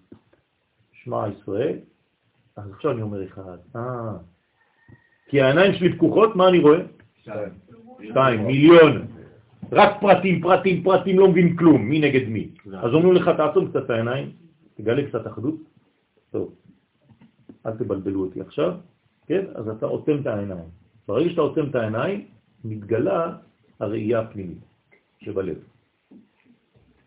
[0.92, 1.78] שמע ישראל,
[2.56, 4.12] אז עכשיו אני אומר אחד, אה,
[5.28, 6.78] כי העיניים שלי פקוחות, מה אני רואה?
[8.02, 9.06] שתיים, מיליון.
[9.72, 12.48] רק פרטים, פרטים, פרטים, לא מבין כלום, מי נגד מי.
[12.72, 14.30] אז אומרים לך, תעצום קצת את העיניים,
[14.74, 15.54] תגלה קצת אחדות.
[16.30, 16.54] טוב,
[17.66, 18.72] אל תבלבלו אותי עכשיו,
[19.26, 19.44] כן?
[19.54, 20.68] אז אתה עוצם את העיניים.
[21.08, 22.24] ברגע שאתה עוצם את העיניים,
[22.64, 23.36] מתגלה
[23.80, 24.58] הראייה הפנימית
[25.20, 25.56] שבלב.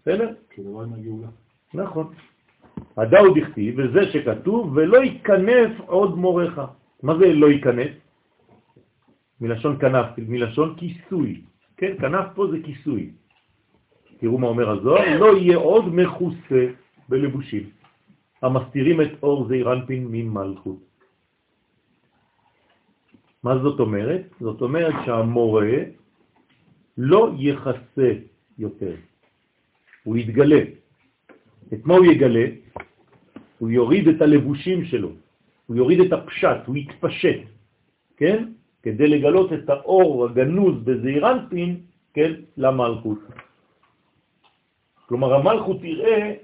[0.01, 0.29] בסדר?
[1.73, 2.13] נכון.
[2.97, 6.59] הדאו דכתיב, וזה שכתוב, ולא ייכנס עוד מורך.
[7.03, 7.91] מה זה לא ייכנס?
[9.41, 11.41] מלשון כנף, מלשון כיסוי.
[11.77, 13.09] כן, כנף פה זה כיסוי.
[14.17, 16.63] תראו מה אומר הזוהר, לא יהיה עוד מכוסה
[17.09, 17.69] בלבושים,
[18.41, 20.79] המסתירים את אור זעירנפין ממלכות.
[23.43, 24.21] מה זאת אומרת?
[24.39, 25.77] זאת אומרת שהמורה
[26.97, 28.11] לא יחסה
[28.57, 28.95] יותר,
[30.03, 30.61] הוא יתגלה.
[31.73, 32.45] את מה הוא יגלה?
[33.59, 35.11] הוא יוריד את הלבושים שלו,
[35.65, 37.41] הוא יוריד את הפשט, הוא יתפשט,
[38.17, 38.54] כן?
[38.85, 41.69] כדי לגלות את האור הגנוז בזעירנפין,
[42.13, 43.19] כן, למלכות.
[45.09, 46.35] כלומר, המלכות תראה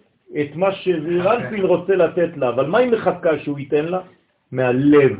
[0.41, 4.01] את מה שזעירנפין רוצה לתת לה, אבל מה היא מחכה שהוא ייתן לה?
[4.51, 5.11] מהלב.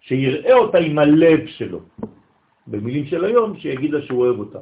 [0.00, 1.80] שיראה אותה עם הלב שלו.
[2.66, 4.58] במילים של היום, שיגיד לה שהוא אוהב אותה.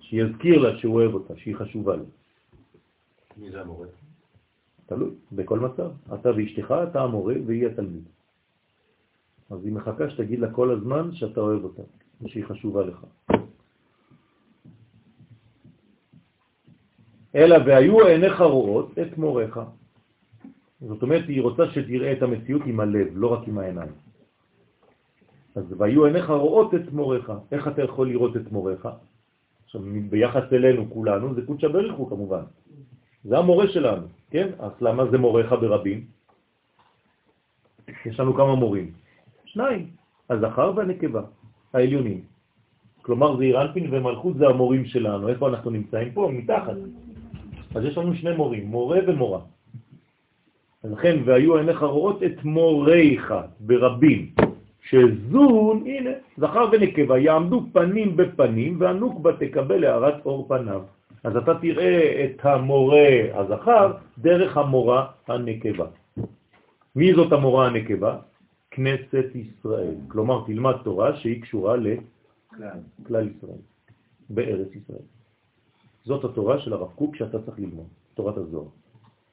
[0.00, 2.04] שיזכיר לה שהוא אוהב אותה, שהיא חשובה לו.
[3.36, 4.01] מי זה המורה?
[4.94, 5.90] תלוי, בכל מצב.
[6.14, 8.04] אתה ואשתך, אתה המורה והיא התלמיד.
[9.50, 11.82] אז היא מחכה שתגיד לה כל הזמן שאתה אוהב אותה,
[12.22, 13.06] ושהיא חשובה לך.
[17.34, 19.58] אלא והיו עיניך רואות את מורך.
[20.80, 23.92] זאת אומרת, היא רוצה שתראה את המציאות עם הלב, לא רק עם העיניים.
[25.54, 27.30] אז והיו עיניך רואות את מורך.
[27.52, 28.86] איך אתה יכול לראות את מורך?
[29.64, 32.44] עכשיו, ביחס אלינו כולנו, זה קודשא בריחו כמובן.
[33.24, 34.48] זה המורה שלנו, כן?
[34.58, 36.04] אז למה זה מורך ברבים?
[38.06, 38.90] יש לנו כמה מורים.
[39.44, 39.90] שניים,
[40.30, 41.22] הזכר והנקבה,
[41.72, 42.20] העליונים.
[43.02, 45.28] כלומר, זה אירנפין ומלכות זה המורים שלנו.
[45.28, 46.12] איפה אנחנו נמצאים?
[46.12, 46.76] פה, מתחת.
[47.74, 49.40] אז יש לנו שני מורים, מורה ומורה.
[50.84, 54.30] לכן, והיו עיניך רואות את מוריך ברבים,
[54.82, 60.82] שזון, הנה, זכר ונקבה, יעמדו פנים בפנים, והנוקבה תקבל להערת אור פניו.
[61.24, 65.86] אז אתה תראה את המורה הזכר דרך המורה הנקבה.
[66.96, 68.18] מי זאת המורה הנקבה?
[68.70, 69.94] כנסת ישראל.
[70.08, 73.62] כלומר, תלמד תורה שהיא קשורה לכלל ישראל,
[74.30, 75.06] בארץ ישראל.
[76.04, 78.66] זאת התורה של הרב קוק שאתה צריך ללמוד, תורת הזוהר.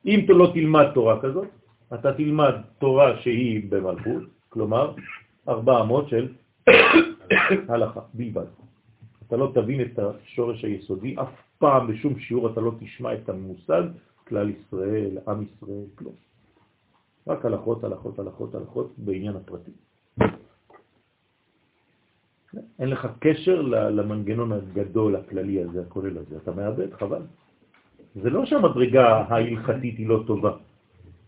[0.05, 1.47] אם אתה לא תלמד תורה כזאת,
[1.93, 4.93] אתה תלמד תורה שהיא במלכות, כלומר,
[5.47, 6.27] ארבע אמות של
[7.69, 8.45] הלכה בלבד.
[9.27, 13.83] אתה לא תבין את השורש היסודי, אף פעם בשום שיעור אתה לא תשמע את המושג
[14.27, 16.15] כלל ישראל, עם ישראל, כלום.
[17.27, 19.71] רק הלכות, הלכות, הלכות, הלכות בעניין הפרטי.
[22.79, 26.37] אין לך קשר למנגנון הגדול, הכללי הזה, הכולל הזה.
[26.37, 27.21] אתה מאבד, חבל.
[28.15, 30.57] זה לא שהמדרגה ההלכתית היא לא טובה.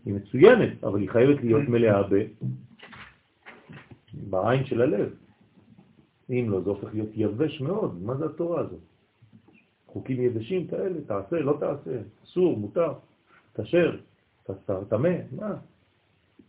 [0.04, 2.26] היא מצוינת, אבל היא חייבת להיות מלאה ב...
[4.30, 5.14] בעין של הלב.
[6.30, 8.02] אם לא, זה הופך להיות יבש מאוד.
[8.02, 8.91] מה זה התורה הזאת?
[9.92, 11.90] חוקים יבשים כאלה, תעשה, לא תעשה,
[12.24, 12.92] אסור, מותר,
[13.54, 13.96] כשר,
[14.42, 15.54] תטמא, מה?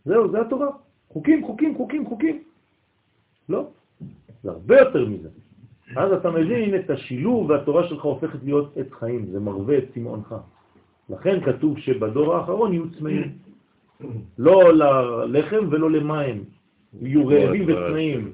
[0.04, 0.68] זהו, זה התורה.
[1.08, 2.42] חוקים, חוקים, חוקים, חוקים.
[3.48, 3.68] לא,
[4.42, 5.28] זה הרבה יותר מזה.
[5.96, 10.34] אז אתה מבין את השילוב והתורה שלך הופכת להיות עת חיים, זה מרווה את צמאונך.
[11.10, 13.32] לכן כתוב שבדור האחרון יהיו צמאים.
[14.38, 16.44] לא ללחם ולא למים.
[17.02, 18.32] יהיו רעבים וצמאים.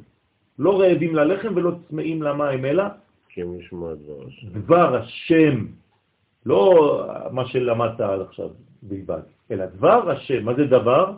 [0.59, 2.85] לא רעבים ללחם ולא צמאים למים, אלא
[3.35, 4.48] כן, לשמוע דבר השם.
[4.48, 5.66] דבר השם.
[6.47, 6.62] לא
[7.31, 8.48] מה שלמדת עד עכשיו
[8.82, 10.44] בלבד, אלא דבר השם.
[10.44, 11.16] מה זה דבר?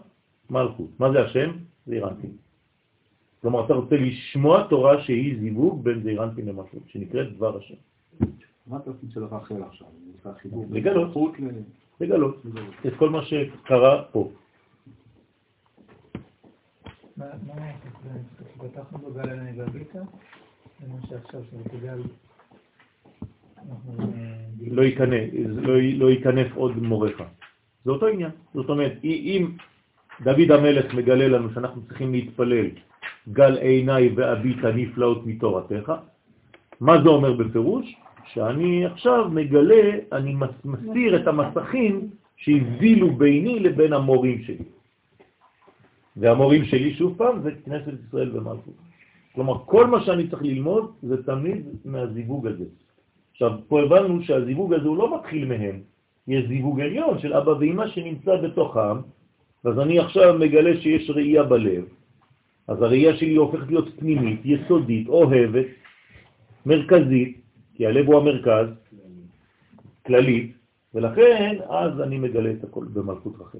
[0.51, 0.91] מלכות.
[1.01, 1.51] מה זה השם?
[1.87, 2.37] זה אירנטים.
[3.41, 7.75] כלומר, אתה רוצה לשמוע תורה שהיא זיווג בין זעירנטים למלכות, שנקראת דבר השם.
[8.67, 9.87] מה התפקיד של רחל עכשיו?
[10.71, 11.37] לגלות.
[12.01, 12.37] לגלות.
[12.87, 14.31] את כל מה שקרה פה.
[17.17, 17.27] מה
[18.59, 19.99] פתחנו בגל הנגביתה?
[20.89, 22.01] מה שעכשיו שבגלל...
[24.71, 24.83] לא
[26.09, 27.23] ייכנס לא עוד מורך.
[27.85, 28.31] זה אותו עניין.
[28.55, 29.51] זאת אומרת, אם
[30.21, 32.67] דוד המלך מגלה לנו שאנחנו צריכים להתפלל
[33.33, 35.93] גל עיניי ואביט הנפלאות מתורתך,
[36.81, 37.97] מה זה אומר בפירוש?
[38.27, 39.83] שאני עכשיו מגלה,
[40.13, 40.35] אני
[40.65, 44.65] מסיר את המסכים שהבדילו ביני לבין המורים שלי.
[46.17, 48.92] והמורים שלי, שוב פעם, זה כנסת ישראל ומלכות.
[49.35, 52.65] כלומר, כל מה שאני צריך ללמוד זה תמיד מהזיווג הזה.
[53.33, 55.81] עכשיו, פה הבנו שהזיווג הזה הוא לא מתחיל מהם.
[56.29, 58.97] יש זיווג עליון של אבא ואמא שנמצא בתוכם,
[59.65, 61.85] אז אני עכשיו מגלה שיש ראייה בלב.
[62.69, 65.67] אז הראייה שלי הופכת להיות פנימית, יסודית, אוהבת,
[66.67, 67.41] מרכזית,
[67.75, 68.69] כי הלב הוא המרכז,
[70.07, 70.53] כללית,
[70.95, 73.59] ולכן אז אני מגלה את הכל במלכות רחל.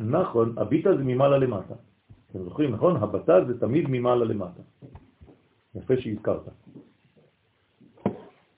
[0.00, 1.74] נכון, הביטה זה ממעלה למטה.
[2.30, 2.96] אתם זוכרים, נכון?
[2.96, 4.62] הבטה זה תמיד ממעלה למטה.
[5.74, 6.48] יפה שהזכרת.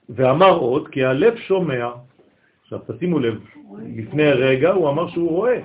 [0.09, 1.89] ואמר עוד, כי הלב שומע,
[2.61, 3.43] עכשיו תשימו לב,
[3.85, 5.61] לפני רגע הוא אמר שהוא רואה,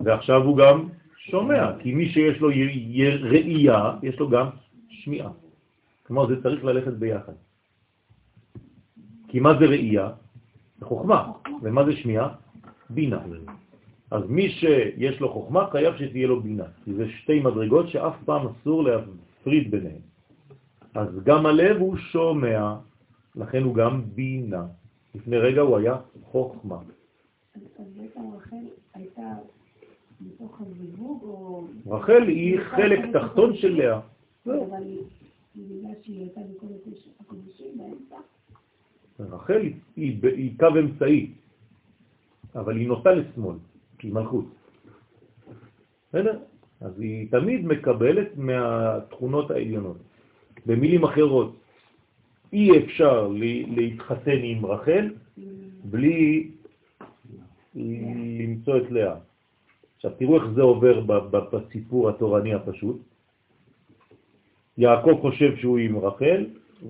[0.00, 2.48] ועכשיו הוא גם שומע, כי מי שיש לו
[3.22, 4.46] ראייה, יש לו גם
[4.88, 5.30] שמיעה.
[6.06, 7.32] כלומר, זה צריך ללכת ביחד.
[9.28, 10.10] כי מה זה ראייה?
[10.78, 11.32] זה חוכמה.
[11.62, 12.28] ומה זה שמיעה?
[12.90, 13.22] בינה.
[14.10, 18.46] אז מי שיש לו חוכמה חייב שתהיה לו בינה, כי זה שתי מדרגות שאף פעם
[18.46, 20.02] אסור להפריד ביניהן.
[20.94, 22.76] אז גם הלב הוא שומע,
[23.36, 24.66] לכן הוא גם בינה.
[25.14, 26.78] לפני רגע הוא היה חוכמה.
[31.86, 34.00] רחל היא חלק תחתון של לאה.
[39.20, 39.62] רחל
[39.96, 41.30] היא קו אמצעי.
[42.54, 43.56] אבל היא נוטה לשמאל,
[43.98, 44.44] כי היא מלכות.
[46.08, 46.38] בסדר?
[46.80, 49.96] אז היא תמיד מקבלת מהתכונות העליונות.
[50.66, 51.56] במילים אחרות,
[52.52, 53.28] אי אפשר
[53.68, 55.08] להתחתן עם רחל
[55.84, 56.50] בלי
[57.74, 59.14] למצוא את לאה.
[59.96, 61.00] עכשיו תראו איך זה עובר
[61.30, 62.96] בסיפור התורני הפשוט.
[64.78, 66.46] יעקב חושב שהוא עם רחל,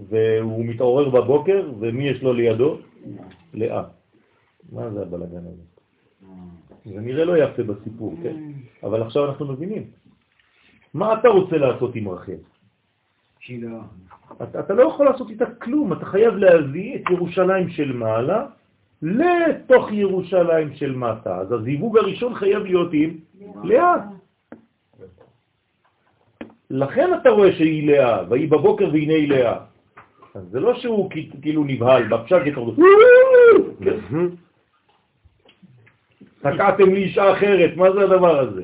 [0.09, 2.78] והוא מתעורר בבוקר, ומי יש לו לידו?
[3.55, 3.85] לאה.
[4.72, 5.62] מה זה הבלגן הזה?
[6.84, 8.36] זה נראה לא יפה בסיפור, כן?
[8.82, 9.84] אבל עכשיו אנחנו מבינים.
[10.94, 12.40] מה אתה רוצה לעשות עם רחל?
[14.42, 18.47] אתה, אתה לא יכול לעשות איתה כלום, אתה חייב להביא את ירושלים של מעלה
[19.02, 21.36] לתוך ירושלים של מטה.
[21.38, 23.16] אז הזיווג הראשון חייב להיות עם
[23.64, 23.94] לאה.
[26.70, 29.59] לכן אתה רואה שהיא לאה, והיא בבוקר והנה היא לאה.
[30.34, 31.10] אז זה לא שהוא
[31.42, 32.82] כאילו נבהל, בפשט יתרדו.
[36.40, 38.62] תקעתם לי אישה אחרת, מה זה הדבר הזה?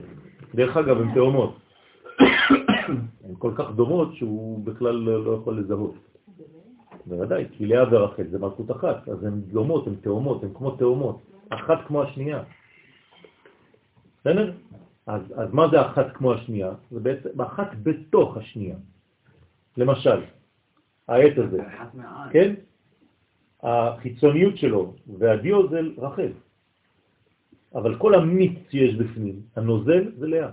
[0.54, 1.58] דרך אגב, הן תאומות.
[3.24, 5.94] הן כל כך דומות שהוא בכלל לא, לא יכול לזהות.
[7.06, 11.20] בוודאי, כי לאה ורחל זה מלכות אחת, אז הן דומות, הן תאומות, הן כמו תאומות,
[11.48, 12.42] אחת כמו השנייה.
[14.20, 14.52] בסדר?
[15.06, 16.70] אז, אז מה זה אחת כמו השנייה?
[16.90, 18.76] זה בעצם אחת בתוך השנייה.
[19.76, 20.20] למשל,
[21.08, 21.62] העט הזה,
[22.32, 22.54] כן?
[23.62, 26.32] החיצוניות שלו והדיו זה רחל.
[27.76, 30.50] אבל כל המיץ שיש בפנים, הנוזל זה לאה.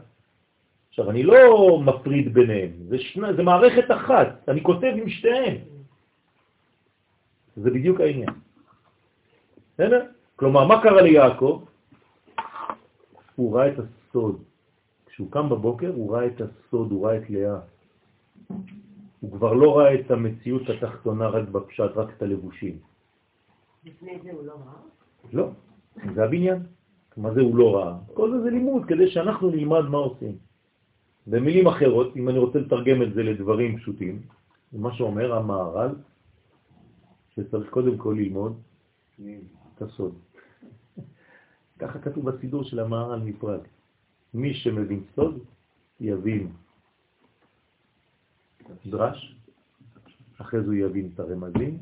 [0.89, 5.57] עכשיו, אני לא מפריד ביניהם, זה, שני, זה מערכת אחת, אני כותב עם שתיהן.
[7.55, 8.29] זה בדיוק העניין.
[9.73, 10.05] בסדר?
[10.35, 11.63] כלומר, מה קרה ליעקב?
[13.35, 14.43] הוא ראה את הסוד.
[15.05, 17.59] כשהוא קם בבוקר, הוא ראה את הסוד, הוא ראה את לאה.
[19.19, 22.77] הוא כבר לא ראה את המציאות התחתונה רק בפשט, רק את הלבושים.
[23.85, 24.81] לפני זה הוא לא ראה?
[25.33, 25.49] לא,
[26.15, 26.59] זה הבניין.
[27.18, 27.98] מה זה הוא לא ראה?
[28.14, 30.38] כל זה זה לימוד, כדי שאנחנו נלמד מה עושים.
[31.27, 34.22] במילים אחרות, אם אני רוצה לתרגם את זה לדברים פשוטים,
[34.73, 35.95] מה שאומר המהר"ל,
[37.35, 38.60] שצריך קודם כל ללמוד
[39.19, 40.14] את הסוד.
[41.80, 43.61] ככה כתוב בסידור של המהר"ל מפראג.
[44.34, 45.40] מי שמבין סוד,
[45.99, 46.52] יבין
[48.85, 49.35] דרש,
[50.38, 51.77] אחרי זה הוא יבין את הרמזים,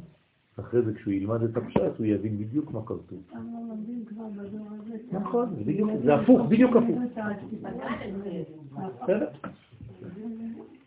[0.60, 3.32] אחרי זה כשהוא ילמד את הפשט הוא יבין בדיוק מה כתוב.
[5.12, 5.56] נכון,
[6.04, 7.00] זה הפוך, בדיוק הפוך.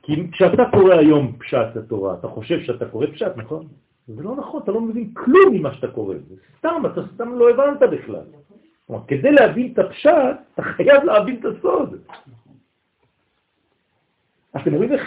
[0.03, 3.66] כי כשאתה קורא היום פשט התורה, אתה חושב שאתה קורא פשט, נכון?
[4.09, 6.15] זה לא נכון, אתה לא מבין כלום ממה שאתה קורא.
[6.28, 8.24] זה סתם, אתה סתם לא הבנת בכלל.
[8.86, 11.99] כלומר, כדי להבין את הפשט, אתה חייב להבין את הסוד.
[14.56, 15.02] אתם רואים איך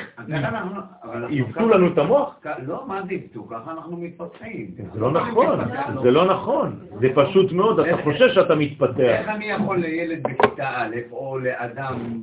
[1.28, 2.40] עיוותו לנו את המוח?
[2.68, 3.48] לא, מה זה עיוותו?
[3.50, 4.72] ככה אנחנו מתפתחים.
[4.94, 5.60] זה לא נכון,
[6.04, 6.80] זה לא נכון.
[7.00, 9.00] זה פשוט מאוד, אתה חושב שאתה מתפתח.
[9.00, 12.22] איך אני יכול לילד בכיתה א' או לאדם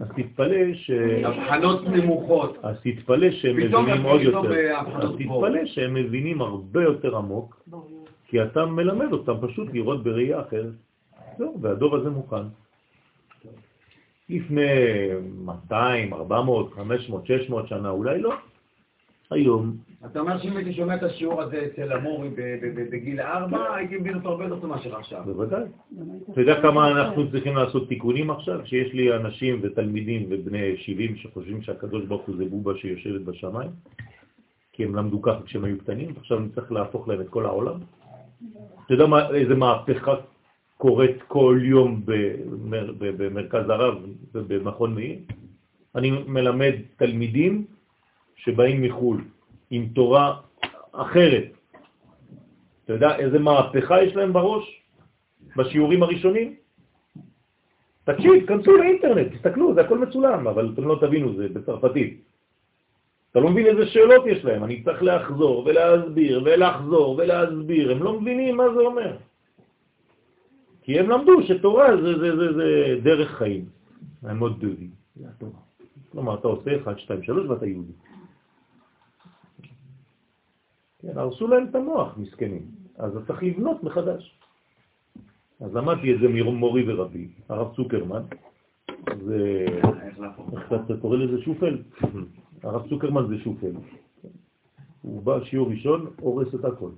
[0.00, 0.90] אז תתפלא ש...
[1.24, 2.58] הבחנות נמוכות.
[2.62, 4.76] אז תתפלא שהם מבינים עוד יותר.
[4.94, 7.62] אז תתפלא שהם מבינים הרבה יותר עמוק,
[8.26, 10.72] כי אתה מלמד אותם פשוט לראות בראייה אחרת.
[11.38, 12.46] זהו, והדור הזה מוכן.
[14.28, 14.62] לפני
[15.44, 18.34] 200, 400, 500, 600 שנה, אולי לא.
[19.30, 19.76] היום.
[20.06, 22.28] אתה אומר שאם הייתי שומע את השיעור הזה אצל המורי
[22.90, 25.22] בגיל 4, הייתי מבין אותו הרבה יותר טוב מאשר עכשיו.
[25.24, 25.62] בוודאי.
[26.32, 28.60] אתה יודע כמה אנחנו צריכים לעשות תיקונים עכשיו?
[28.64, 33.70] שיש לי אנשים ותלמידים ובני 70 שחושבים שהקדוש ברוך הוא זה בובה שיושבת בשמיים,
[34.72, 37.80] כי הם למדו ככה כשהם היו קטנים, עכשיו אני צריך להפוך להם את כל העולם.
[38.86, 40.14] אתה יודע מה, איזה מהפכה
[40.78, 43.94] קורית כל יום במר, במרכז הרב
[44.34, 45.18] ובמכון מאיר?
[45.94, 47.64] אני מלמד תלמידים
[48.36, 49.24] שבאים מחו"ל
[49.70, 50.40] עם תורה
[50.92, 51.44] אחרת.
[52.84, 54.82] אתה יודע איזה מהפכה יש להם בראש
[55.56, 56.54] בשיעורים הראשונים?
[58.04, 62.22] תקשיב, כנסו לאינטרנט, תסתכלו, זה הכל מצולם, אבל אתם לא תבינו, זה בצרפתית.
[63.30, 68.20] אתה לא מבין איזה שאלות יש להם, אני צריך לחזור ולהסביר ולחזור ולהסביר, הם לא
[68.20, 69.16] מבינים מה זה אומר.
[70.88, 73.64] כי הם למדו שתורה זה, זה, זה, זה דרך חיים,
[74.22, 75.60] המוד דודי, זה התורה.
[76.12, 77.92] כלומר, אתה עושה 1, 2, 3 ואתה יהודי.
[80.98, 82.62] כן, הרסו להם את המוח, מסכנים.
[82.96, 84.38] אז אתה צריך לבנות מחדש.
[85.60, 88.22] אז למדתי את זה ממורי ורבי, הרב צוקרמן.
[89.24, 89.66] זה...
[90.52, 91.82] איך אתה קורא לזה שופל?
[92.62, 93.72] הרב צוקרמן זה שופל.
[95.02, 96.90] הוא בא שיעור ראשון, הורס את הכל.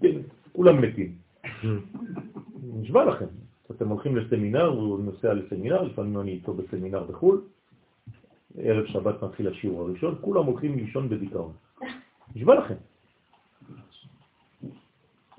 [0.00, 0.16] כן,
[0.52, 1.25] כולם מתים.
[2.62, 3.26] נשבע לכם.
[3.70, 7.40] אתם הולכים לסמינר, הוא נוסע לסמינר, לפעמים אני איתו בסמינר בחו"ל,
[8.58, 11.52] ערב שבת מתחיל השיעור הראשון, כולם הולכים לישון בדיכאון.
[12.36, 12.74] נשבע לכם.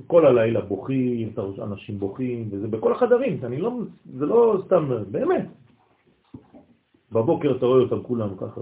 [0.07, 1.33] כל הלילה בוכים,
[1.63, 3.71] אנשים בוכים, וזה בכל החדרים, אני לא,
[4.17, 5.45] זה לא סתם, באמת.
[7.11, 8.61] בבוקר אתה רואה אותם כולם ככה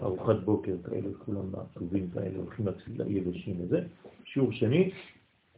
[0.00, 3.80] בארוחת בוקר כאלה, כולם עצובים כאלה, הולכים לתפילה יבשים וזה.
[4.24, 4.90] שיעור שני,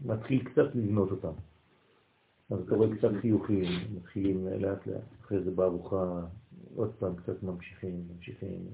[0.04, 1.32] מתחיל קצת לבנות אותם.
[2.50, 3.64] אז אתה רואה קצת חיוכים,
[3.96, 6.20] מתחילים לאט לאט, אחרי זה בארוחה
[6.76, 8.66] עוד פעם קצת ממשיכים, ממשיכים,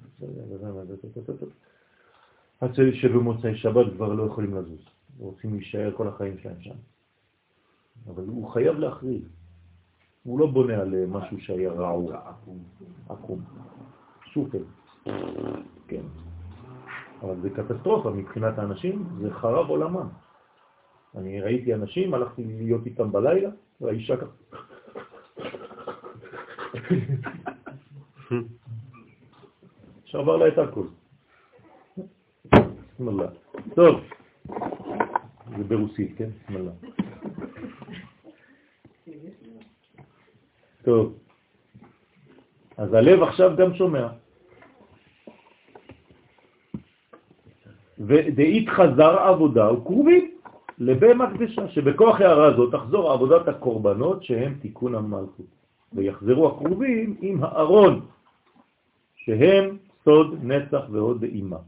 [2.60, 4.84] עד שבמוצאי שבת כבר לא יכולים לזוז,
[5.18, 6.74] רוצים להישאר כל החיים שלהם שם.
[8.06, 9.22] אבל הוא חייב להכריז.
[10.22, 12.32] הוא לא בונה על משהו שהיה רעוע,
[13.08, 13.40] עקום,
[14.24, 14.62] שופל,
[15.88, 16.02] כן.
[17.22, 20.08] אבל זה קטסטרופה מבחינת האנשים, זה חרב עולמם.
[21.16, 24.26] אני ראיתי אנשים, הלכתי להיות איתם בלילה, והאישה ככה...
[30.04, 30.86] שבר לה את הכל.
[32.96, 33.28] סמלה.
[33.74, 34.00] טוב,
[35.56, 36.30] זה ברוסית, כן?
[36.46, 36.70] סמלה.
[40.82, 41.18] טוב,
[42.76, 44.08] אז הלב עכשיו גם שומע.
[47.98, 50.35] ודאית חזר עבודה וקרובים
[50.78, 55.46] לבהמה קדשה, שבכוח הערה זאת תחזור עבודת הקורבנות שהם תיקון המלכות,
[55.92, 58.06] ויחזרו הקרובים עם הארון
[59.16, 61.58] שהם סוד, נצח ועוד אימה.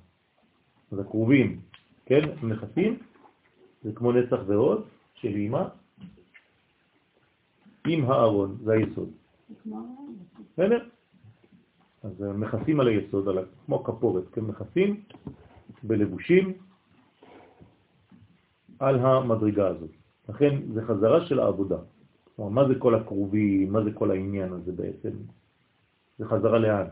[0.93, 1.61] אז הקרובים,
[2.07, 2.99] כן, נכסים,
[3.83, 5.69] זה כמו נצח ועוד של אימה,
[7.87, 9.11] עם הארון, זה היסוד.
[10.53, 10.85] בסדר?
[12.03, 15.01] אז מכסים על היסוד, על, כמו כפורת, כן, מכסים
[15.83, 16.53] בלבושים
[18.79, 19.91] על המדרגה הזאת.
[20.29, 21.77] לכן זה חזרה של העבודה.
[22.37, 25.11] כלומר, מה זה כל הקרובים, מה זה כל העניין הזה בעצם?
[26.19, 26.87] זה חזרה לאן?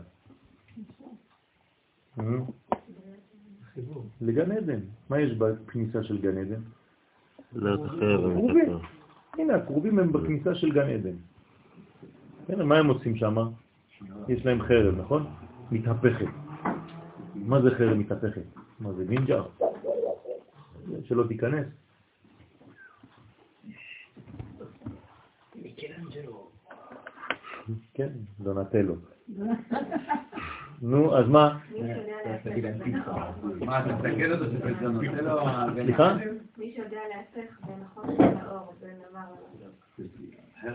[4.21, 4.79] לגן עדן.
[5.09, 6.61] מה יש בכניסה של גן עדן?
[7.85, 8.79] אחר.
[9.37, 11.15] הנה, הקרובים הם בכניסה של גן עדן.
[12.63, 13.35] מה הם עושים שם?
[14.27, 15.25] יש להם חרב, נכון?
[15.71, 16.27] מתהפכת.
[17.35, 18.41] מה זה חרב מתהפכת?
[18.79, 19.41] מה זה נינג'ה?
[21.03, 21.67] שלא תיכנס.
[27.93, 28.09] כן,
[28.39, 28.95] דונטלו.
[30.81, 31.59] נו, אז מה?
[33.59, 35.39] מה, אתה מסתכל אותו שזה דונטלו?
[35.73, 36.17] סליחה?
[36.57, 39.33] מי שיודע להפך בין החושך לאור, בין המר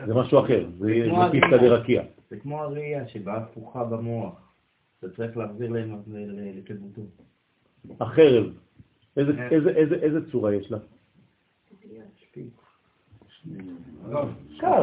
[0.06, 0.86] זה משהו אחר, זה
[1.30, 2.02] פיסטה דרקיע.
[2.30, 4.52] זה כמו הראייה שבאה הפוכה במוח.
[4.98, 6.02] אתה צריך להחזיר להם
[6.56, 7.02] לכדותו.
[8.00, 8.44] החרב,
[9.16, 10.78] איזה צורה יש לה?
[14.60, 14.76] קו,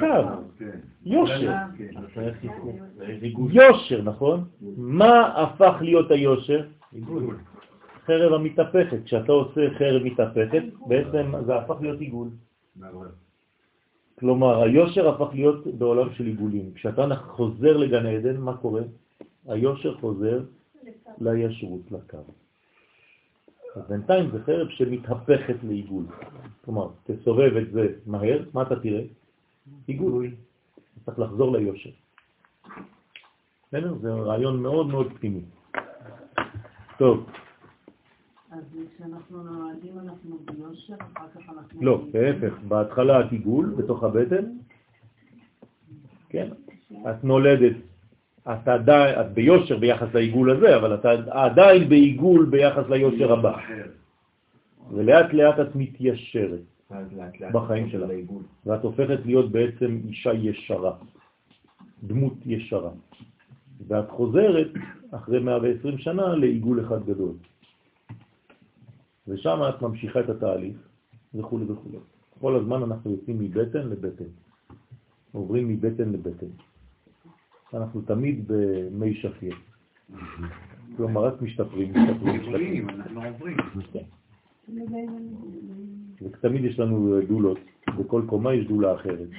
[0.00, 0.06] קו,
[1.04, 1.52] יושר.
[3.50, 4.44] יושר, נכון?
[4.76, 6.66] מה הפך להיות היושר?
[8.06, 8.98] חרב המתהפכת.
[9.04, 12.28] כשאתה עושה חרב מתהפכת, בעצם זה הפך להיות עיגול.
[14.18, 16.70] כלומר, היושר הפך להיות בעולם של עיגולים.
[16.74, 18.82] כשאתה חוזר לגן עדן, מה קורה?
[19.48, 20.40] היושר חוזר
[21.20, 22.41] לישרות, לקו.
[23.76, 26.04] אז בינתיים זה חרב שמתהפכת לעיגול.
[26.64, 29.02] כלומר, תסובב את זה מהר, מה אתה תראה?
[29.86, 30.30] עיגול.
[31.04, 31.90] צריך לחזור ליושר.
[33.68, 33.94] בסדר?
[33.94, 35.40] זה רעיון מאוד מאוד פנימי.
[36.98, 37.26] טוב.
[38.50, 41.82] אז כשאנחנו נולדים אנחנו ביושר, אחר כך אנחנו...
[41.82, 44.44] לא, להפך, בהתחלה את עיגול בתוך הבטן,
[46.28, 46.48] כן,
[47.10, 47.76] את נולדת,
[48.48, 53.58] את עדיין, את ביושר ביחס לעיגול הזה, אבל את עדיין בעיגול ביחס ליושר הבא.
[54.90, 56.60] ולאט לאט את מתיישרת
[57.52, 58.10] בחיים שלך,
[58.66, 60.92] ואת הופכת להיות בעצם אישה ישרה,
[62.02, 62.90] דמות ישרה.
[63.88, 64.68] ואת חוזרת
[65.10, 67.32] אחרי 120 שנה לעיגול אחד גדול.
[69.28, 70.76] ושם את ממשיכה את התהליך
[71.34, 71.98] וכו' וכו'.
[72.40, 74.30] כל הזמן אנחנו יוצאים מבטן לבטן,
[75.32, 76.46] עוברים מבטן לבטן.
[77.74, 79.54] אנחנו תמיד במי שפיר.
[80.96, 82.90] כלומר, רק משתפרים, משתפרים, משתפרים.
[82.90, 83.56] אנחנו עוברים.
[83.92, 84.04] כן.
[86.22, 87.58] ותמיד יש לנו דולות,
[87.98, 89.28] בכל קומה יש דולה אחרת.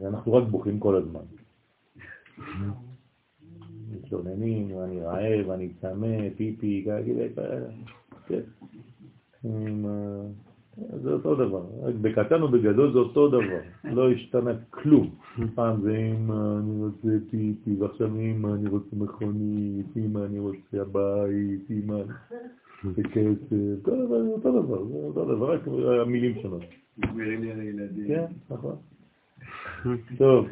[0.00, 1.20] ואנחנו רק בוכים כל הזמן.
[3.90, 6.86] מתלוננים, אני רעב, אני צמא, פיפי,
[8.26, 8.42] כן.
[10.76, 15.10] זה אותו דבר, רק בקטן או בגדול זה אותו דבר, לא השתנה כלום.
[15.54, 21.70] פעם זה אמא, אני רוצה פיפי, ועכשיו אמא, אני רוצה מכונית, אמא, אני רוצה הבית,
[21.70, 22.02] אמא,
[22.84, 25.60] וכסף, אותו דבר, אותו דבר, זה אותו דבר, רק
[26.02, 26.62] המילים שונות.
[26.98, 28.08] נגמרים לי על הילדים.
[28.08, 28.76] כן, נכון.
[30.18, 30.48] טוב.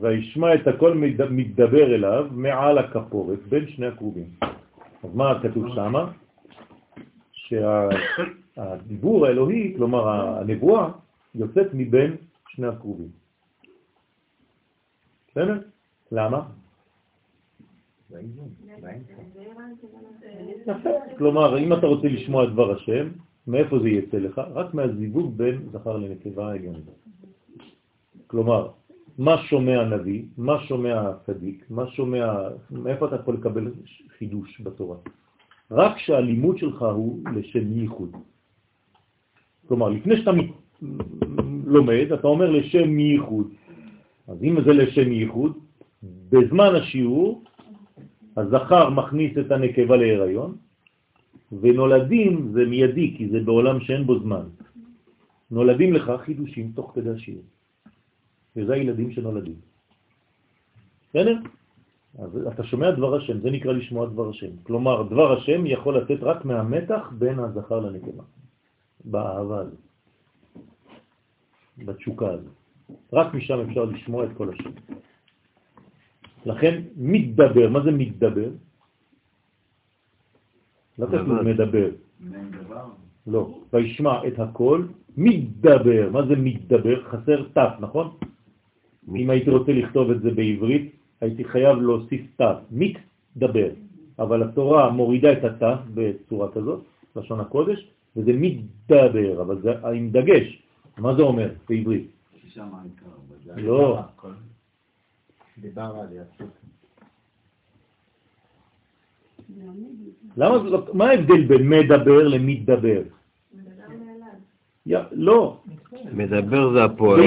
[0.00, 0.94] וישמע את הכל
[1.30, 4.26] מתדבר אליו מעל הכפורת בין שני הקרובים.
[5.04, 5.94] אז מה כתוב שם?
[7.50, 10.90] שהדיבור האלוהי, כלומר הנבואה,
[11.34, 12.16] יוצאת מבין
[12.48, 13.08] שני הקרובים.
[15.30, 15.60] בסדר?
[16.12, 16.48] למה?
[20.66, 20.90] יפה.
[21.18, 23.08] כלומר, אם אתה רוצה לשמוע את דבר השם,
[23.46, 24.38] מאיפה זה יצא לך?
[24.38, 26.84] רק מהזיווג בין זכר לנקבה העליונית.
[28.26, 28.70] כלומר,
[29.18, 33.72] מה שומע הנביא, מה שומע הצדיק, מה שומע, מאיפה אתה יכול לקבל
[34.18, 34.96] חידוש בתורה?
[35.70, 38.16] רק שהלימוד שלך הוא לשם ייחוד.
[39.68, 40.30] כלומר, לפני שאתה
[41.66, 43.46] לומד, אתה אומר לשם ייחוד.
[44.28, 45.58] אז אם זה לשם ייחוד,
[46.02, 47.44] בזמן השיעור,
[48.36, 50.56] הזכר מכניס את הנקבה להיריון,
[51.52, 54.46] ונולדים זה מיידי, כי זה בעולם שאין בו זמן.
[55.50, 57.42] נולדים לך חידושים תוך כדי השיעור.
[58.56, 59.54] וזה הילדים שנולדים.
[61.10, 61.36] בסדר?
[62.18, 64.56] אז אתה שומע דבר השם, זה נקרא לשמוע דבר השם.
[64.62, 68.24] כלומר, דבר השם יכול לתת רק מהמתח בין הזכר לנקבה,
[69.04, 69.78] באהבה הזאת,
[71.78, 72.54] בתשוקה הזאת.
[73.12, 74.70] רק משם אפשר לשמוע את כל השם.
[76.46, 78.50] לכן מתדבר, מה זה מתדבר?
[80.98, 81.88] לא כתוב מדבר.
[83.26, 86.10] לא, וישמע את הכל, מתדבר.
[86.12, 87.04] מה זה מתדבר?
[87.04, 88.16] חסר תף, נכון?
[89.16, 93.68] אם הייתי רוצה לכתוב את זה בעברית, הייתי חייב להוסיף תו, מתדבר.
[94.18, 96.80] אבל התורה מורידה את התא בצורה כזאת,
[97.16, 100.62] לשון הקודש, וזה מתדבר, אבל זה עם דגש.
[100.98, 102.08] מה זה אומר בעברית?
[102.42, 103.06] ששם העיקר.
[103.56, 103.98] לא.
[105.58, 106.50] דיבר על יצוק.
[110.36, 113.02] למה, זה לא- מה ההבדל בין מדבר למתדבר?
[115.12, 115.56] לא,
[116.12, 117.20] מדבר זה הפועל.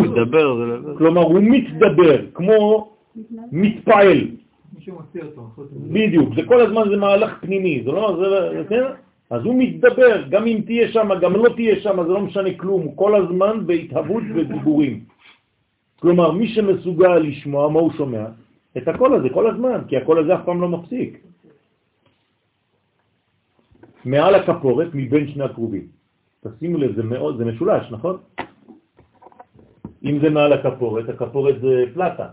[0.00, 0.98] מדבר זה...
[0.98, 2.90] כלומר הוא מתדבר, כמו
[3.52, 4.18] מתפעל.
[5.38, 5.94] החוץ מזה.
[5.94, 8.84] בדיוק, זה כל הזמן זה מהלך פנימי, זה לא, זה, זה, כן?
[9.30, 12.82] אז הוא מתדבר, גם אם תהיה שם, גם לא תהיה שם, זה לא משנה כלום,
[12.82, 15.04] הוא כל הזמן בהתהוות ודיבורים.
[16.00, 18.24] כלומר, מי שמסוגל לשמוע, מה הוא שומע?
[18.76, 21.24] את הקול הזה כל הזמן, כי הקול הזה אף פעם לא מפסיק.
[24.04, 25.86] מעל הכפורת, מבין שני הקרובים.
[26.44, 28.16] תשימו לב, זה מאוד, זה משולש, נכון?
[30.04, 32.28] אם זה מעל הכפורת, הכפורת זה פלטה,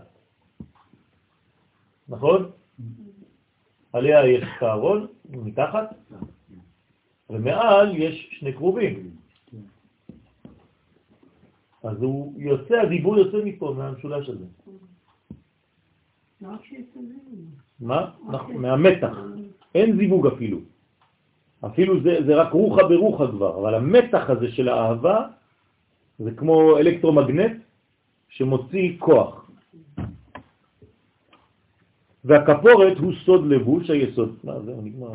[2.08, 2.50] נכון?
[3.92, 5.94] עליה יש קערון, מתחת,
[7.30, 9.10] ומעל יש שני קרובים.
[11.82, 14.44] אז הוא יוצא, הדיבור יוצא מפה, מהמשולש הזה.
[17.80, 18.10] מה?
[18.28, 19.16] נכון, מהמתח.
[19.74, 20.58] אין זיווג אפילו.
[21.66, 25.26] אפילו זה, זה רק רוחה ברוחה כבר, אבל המתח הזה של האהבה
[26.18, 27.62] זה כמו אלקטרומגנט
[28.28, 29.45] שמוציא כוח.
[32.26, 34.36] והכפורת הוא סוד לבוש היסוד.
[34.44, 35.12] מה, זהו, נגמר.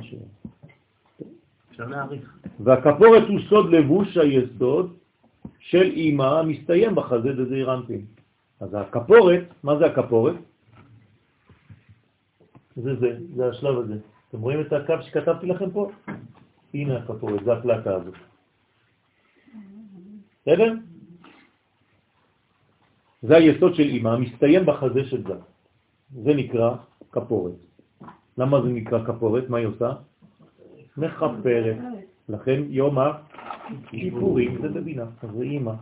[1.71, 2.37] אפשר להעריך.
[2.59, 4.95] והכפורת הוא סוד לבוש היסוד
[5.59, 8.05] של אימא המסתיים בחזה דזעיר אנפין.
[8.59, 10.35] אז הכפורת, מה זה הכפורת?
[12.75, 13.95] זה זה, זה השלב הזה.
[14.29, 15.91] אתם רואים את הקו שכתבתי לכם פה?
[16.73, 18.15] הנה הכפורת, זה הפלטה הזאת.
[20.41, 20.73] בסדר?
[23.21, 25.35] זה היסוד של אימא, מסתיים בחזה של זה.
[26.23, 26.75] זה נקרא
[27.11, 27.53] כפורת.
[28.37, 29.49] למה זה נקרא כפורת?
[29.49, 29.91] מה היא עושה?
[30.97, 31.77] מחפרת.
[32.29, 35.43] לכן יום הכיפורים זה בבינה, זה.
[35.43, 35.73] אימא.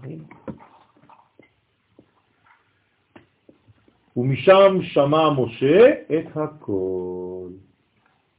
[4.17, 7.49] ומשם שמע משה את הכל,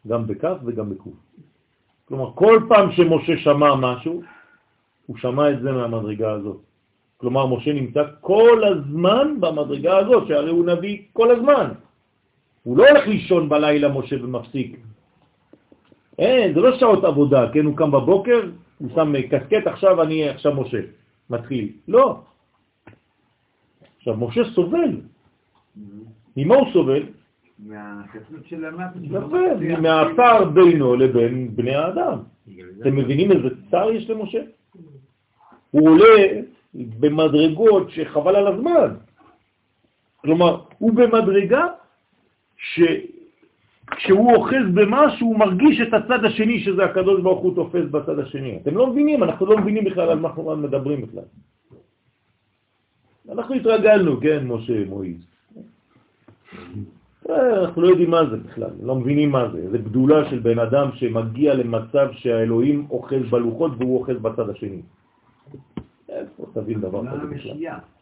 [0.06, 1.14] גם בכף וגם בקוף.
[2.04, 4.22] כלומר, כל פעם שמשה שמע משהו,
[5.06, 6.60] הוא שמע את זה מהמדרגה הזאת.
[7.16, 11.70] כלומר, משה נמצא כל הזמן במדרגה הזאת, שהרי הוא נביא כל הזמן.
[12.62, 14.76] הוא לא הולך לישון בלילה, משה, ומפסיק.
[16.18, 17.64] אין, זה לא שעות עבודה, כן?
[17.64, 18.40] הוא קם בבוקר,
[18.78, 20.80] הוא שם קסקט, עכשיו אני, עכשיו משה,
[21.30, 21.68] מתחיל.
[21.88, 22.20] לא.
[23.96, 25.00] עכשיו, משה סובל.
[26.36, 27.02] ממה הוא סובל?
[29.02, 32.18] יפה, מהפער בינו לבין בני האדם.
[32.80, 34.38] אתם מבינים איזה צער יש למשה?
[35.70, 36.40] הוא עולה
[36.74, 38.94] במדרגות שחבל על הזמן.
[40.16, 41.66] כלומר, הוא במדרגה
[42.60, 48.58] שכשהוא אוחז במשהו, הוא מרגיש את הצד השני, שזה הקדוש ברוך הוא תופס בצד השני.
[48.62, 51.28] אתם לא מבינים, אנחנו לא מבינים בכלל על מה אנחנו מדברים בכלל.
[53.32, 55.20] אנחנו התרגלנו, כן, משה מועיז.
[57.30, 59.70] אה, אנחנו לא יודעים מה זה בכלל, לא מבינים מה זה.
[59.70, 64.82] זה גדולה של בן אדם שמגיע למצב שהאלוהים אוחז בלוחות והוא אוחז בצד השני.
[66.08, 67.56] איפה תבין דבר כזה בכלל?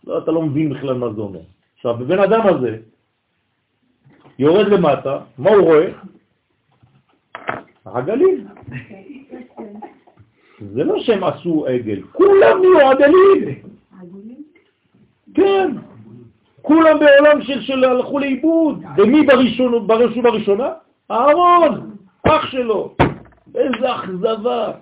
[0.06, 1.40] לא, אתה לא מבין בכלל מה זה אומר.
[1.76, 2.78] עכשיו, בבן אדם הזה,
[4.38, 5.88] יורד למטה, מה הוא רואה?
[7.84, 8.46] עגלים.
[10.60, 13.62] זה לא שהם עשו עגל, כולם נהיו עגלים.
[15.34, 15.70] כן,
[16.62, 18.82] כולם בעולם של, של הלכו לאיבוד.
[18.96, 20.68] ומי בראשון, בראשון בראשונה?
[21.10, 21.96] אהרון,
[22.26, 22.94] אח שלו.
[23.54, 24.72] איזה אכזבה.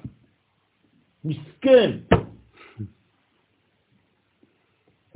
[1.24, 1.90] מסכן.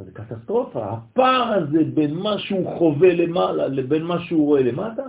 [0.04, 0.90] זה קטסטרופה.
[0.90, 5.06] הפער הזה בין מה שהוא חווה למעלה לבין מה שהוא רואה למטה,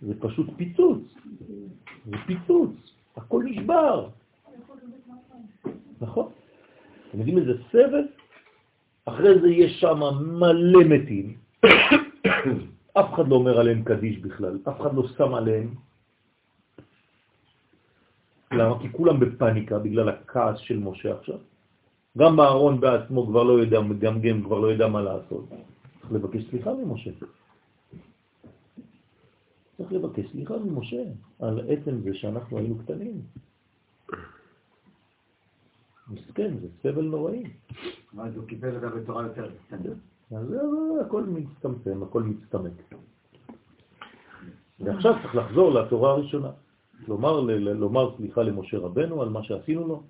[0.00, 1.02] זה פשוט פיצוץ.
[2.06, 2.72] זה פיצוץ.
[3.16, 4.08] הכל נשבר.
[6.00, 6.28] נכון?
[7.08, 8.06] אתם יודעים איזה סבל?
[9.04, 11.36] אחרי זה יש שם מלא מתים.
[12.98, 15.74] אף אחד לא אומר עליהם קדיש בכלל, אף אחד לא שם עליהם.
[18.52, 18.80] למה?
[18.80, 21.38] כי כולם בפניקה בגלל הכעס של משה עכשיו.
[22.18, 25.44] גם אהרון בעצמו כבר לא יודע, מגמגם, כבר לא יודע מה לעשות.
[26.00, 27.10] צריך לבקש סליחה ממשה.
[29.76, 31.02] צריך לבקש סליחה ממשה
[31.38, 33.20] על עצם זה שאנחנו היינו קטנים.
[36.10, 37.44] מסכן, זה סבל נוראי.
[38.18, 39.94] אז הוא קיבל את זה בצורה יותר קטנה.
[40.30, 40.54] אז
[41.06, 42.72] הכל מצטמצם, הכל מצטמק.
[44.80, 46.50] ועכשיו צריך לחזור לתורה הראשונה.
[47.08, 50.02] לומר סליחה למשה רבנו על מה שעשינו לו,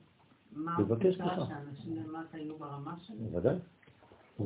[0.56, 1.34] מה התחושה סליחה.
[1.36, 3.18] שאנשים למטה היו ברמה שלהם?
[3.30, 3.54] בוודאי.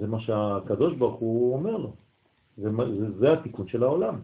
[0.01, 1.93] זה מה שהקדוש ברוך הוא אומר לו.
[2.57, 4.15] זה, מה- זה, זה התיקון של העולם.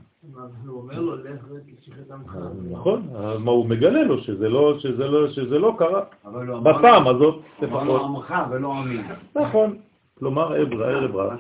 [0.67, 2.39] הוא אומר לו, לך ותשחט עמך.
[2.71, 3.09] נכון,
[3.39, 6.05] מה הוא מגלה לו שזה לא, שזה לא, שזה לא קרה.
[6.23, 8.03] הוא בפעם הזאת, הוא לפחות.
[8.05, 9.01] עמך ולא עמי.
[9.35, 9.77] נכון.
[10.19, 11.39] כלומר, ערב ערב רב.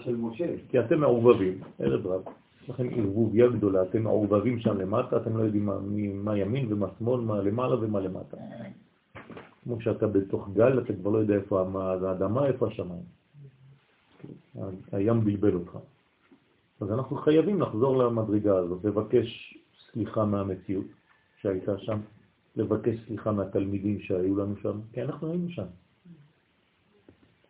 [0.68, 2.20] כי אתם מעורבבים, ערב רב,
[2.62, 5.68] יש לכם ערבוביה גדולה, אתם מעורבבים שם למטה, אתם לא יודעים
[6.24, 8.36] מה ימין ומה שמאל, מה למעלה ומה למטה.
[9.64, 13.02] כמו שאתה בתוך גל, אתה כבר לא יודע איפה האדמה, איפה השמיים.
[14.92, 15.78] הים בלבל אותך.
[16.80, 19.58] אז אנחנו חייבים לחזור למדרגה הזאת, לבקש
[19.92, 20.86] סליחה מהמציאות
[21.40, 22.00] שהייתה שם,
[22.56, 25.66] לבקש סליחה מהתלמידים שהיו לנו שם, כי אנחנו היינו שם.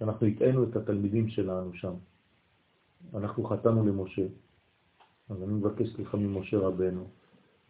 [0.00, 1.94] אנחנו הטענו את התלמידים שלנו שם.
[3.14, 4.26] אנחנו חתמנו למשה,
[5.28, 7.04] אז אני מבקש סליחה ממשה רבנו,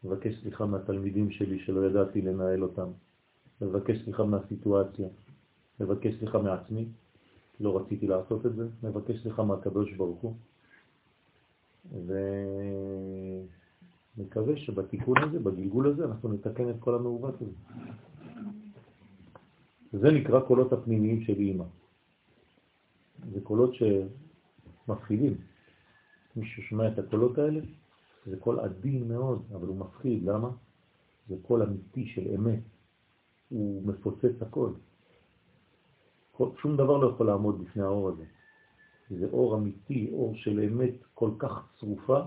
[0.04, 2.88] מבקש סליחה מהתלמידים שלי שלא ידעתי לנהל אותם,
[3.60, 5.08] מבקש סליחה מהסיטואציה,
[5.80, 6.88] מבקש סליחה מעצמי,
[7.60, 10.34] לא רציתי לעשות את זה, מבקש סליחה מהקדוש ברוך הוא,
[14.16, 17.52] ומקווה שבתיקון הזה, בגלגול הזה, אנחנו נתקן את כל המעוות הזה.
[19.92, 21.64] זה נקרא קולות הפנימיים של אימא.
[23.32, 25.36] זה קולות שמפחידים.
[26.36, 27.60] מי ששומע את הקולות האלה,
[28.26, 30.24] זה קול עדין מאוד, אבל הוא מפחיד.
[30.24, 30.50] למה?
[31.28, 32.60] זה קול אמיתי של אמת.
[33.50, 34.72] הוא מפוצץ הכל.
[36.32, 38.24] כל, שום דבר לא יכול לעמוד בפני האור הזה.
[39.10, 42.20] זה אור אמיתי, אור של אמת כל כך צרופה,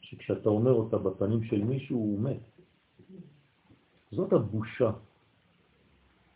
[0.00, 2.40] שכשאתה אומר אותה בפנים של מישהו, הוא מת.
[4.10, 4.90] זאת הבושה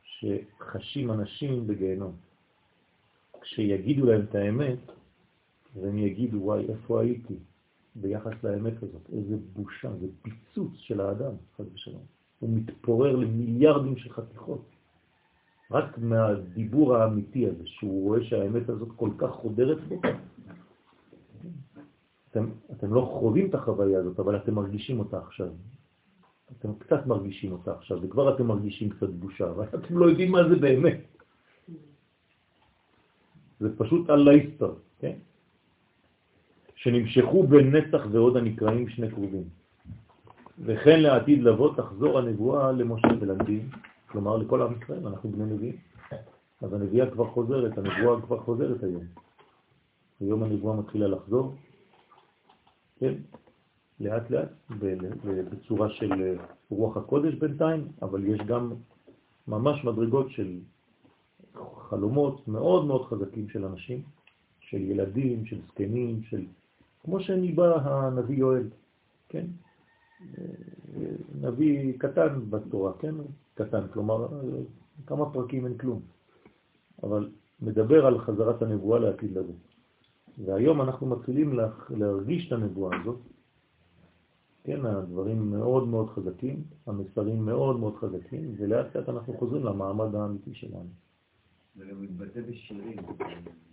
[0.03, 2.17] שחשים אנשים בגיהנום.
[3.41, 4.79] כשיגידו להם את האמת,
[5.75, 7.35] והם יגידו, וואי, איפה הייתי
[7.95, 9.11] ביחס לאמת הזאת?
[9.13, 12.20] איזה בושה, זה פיצוץ של האדם, חד ושלום.
[12.41, 14.65] הוא מתפורר למיליארדים של חתיכות.
[15.71, 20.01] רק מהדיבור האמיתי הזה, שהוא רואה שהאמת הזאת כל כך חודרת בו.
[22.31, 25.49] אתם, אתם לא חווים את החוויה הזאת, אבל אתם מרגישים אותה עכשיו.
[26.59, 30.49] אתם קצת מרגישים אותה עכשיו, וכבר אתם מרגישים קצת בושה, אבל אתם לא יודעים מה
[30.49, 31.01] זה באמת.
[33.61, 34.33] זה פשוט אללה
[34.99, 35.17] כן?
[36.75, 39.60] שנמשכו בנצח ועוד הנקראים שני קרובים.
[40.61, 43.71] וכן לעתיד לבוא תחזור הנבואה למשה ולנביאים,
[44.07, 45.77] כלומר לכל עם ישראל, אנחנו בני נביאים.
[46.63, 49.03] אז הנביאה כבר חוזרת, הנבואה כבר חוזרת היום.
[50.21, 51.55] היום הנבואה מתחילה לחזור,
[52.99, 53.15] כן,
[54.01, 54.49] לאט לאט,
[55.51, 56.39] בצורה של
[56.71, 58.73] רוח הקודש בינתיים, אבל יש גם
[59.49, 60.59] ממש מדרגות של
[61.89, 64.03] חלומות מאוד מאוד חזקים של אנשים,
[64.61, 66.45] של ילדים, של זקנים, של...
[67.05, 68.69] כמו שניבא הנביא יואל,
[69.29, 69.47] כן?
[71.41, 73.15] נביא קטן בתורה, כן?
[73.55, 74.29] קטן, כלומר,
[75.07, 76.01] כמה פרקים אין כלום.
[77.03, 77.31] אבל
[77.63, 79.55] מדבר על חזרת הנבואה לעתיד לבוא.
[80.45, 81.59] והיום אנחנו מתחילים
[81.91, 83.19] להרגיש את הנבואה הזאת.
[84.65, 90.55] כן, הדברים מאוד מאוד חזקים, המסרים מאוד מאוד חזקים, ולאט לאט אנחנו חוזרים למעמד האמיתי
[90.55, 90.89] שלנו.
[91.77, 92.97] זה גם מתבטא בשירים.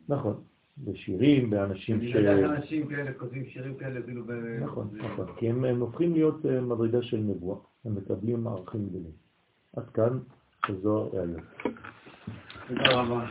[0.10, 0.44] נכון,
[0.84, 2.16] בשירים, באנשים ש...
[2.16, 4.32] אני יודע אנשים כאלה כותבים שירים כאלה כאילו ב...
[4.62, 9.12] נכון, נכון, כי הם הופכים להיות אה, מדרגה של נבואה, הם מקבלים מערכים גדולים.
[9.76, 10.20] עד כאן,
[10.68, 11.44] שזו העניין.
[12.68, 13.26] תודה רבה.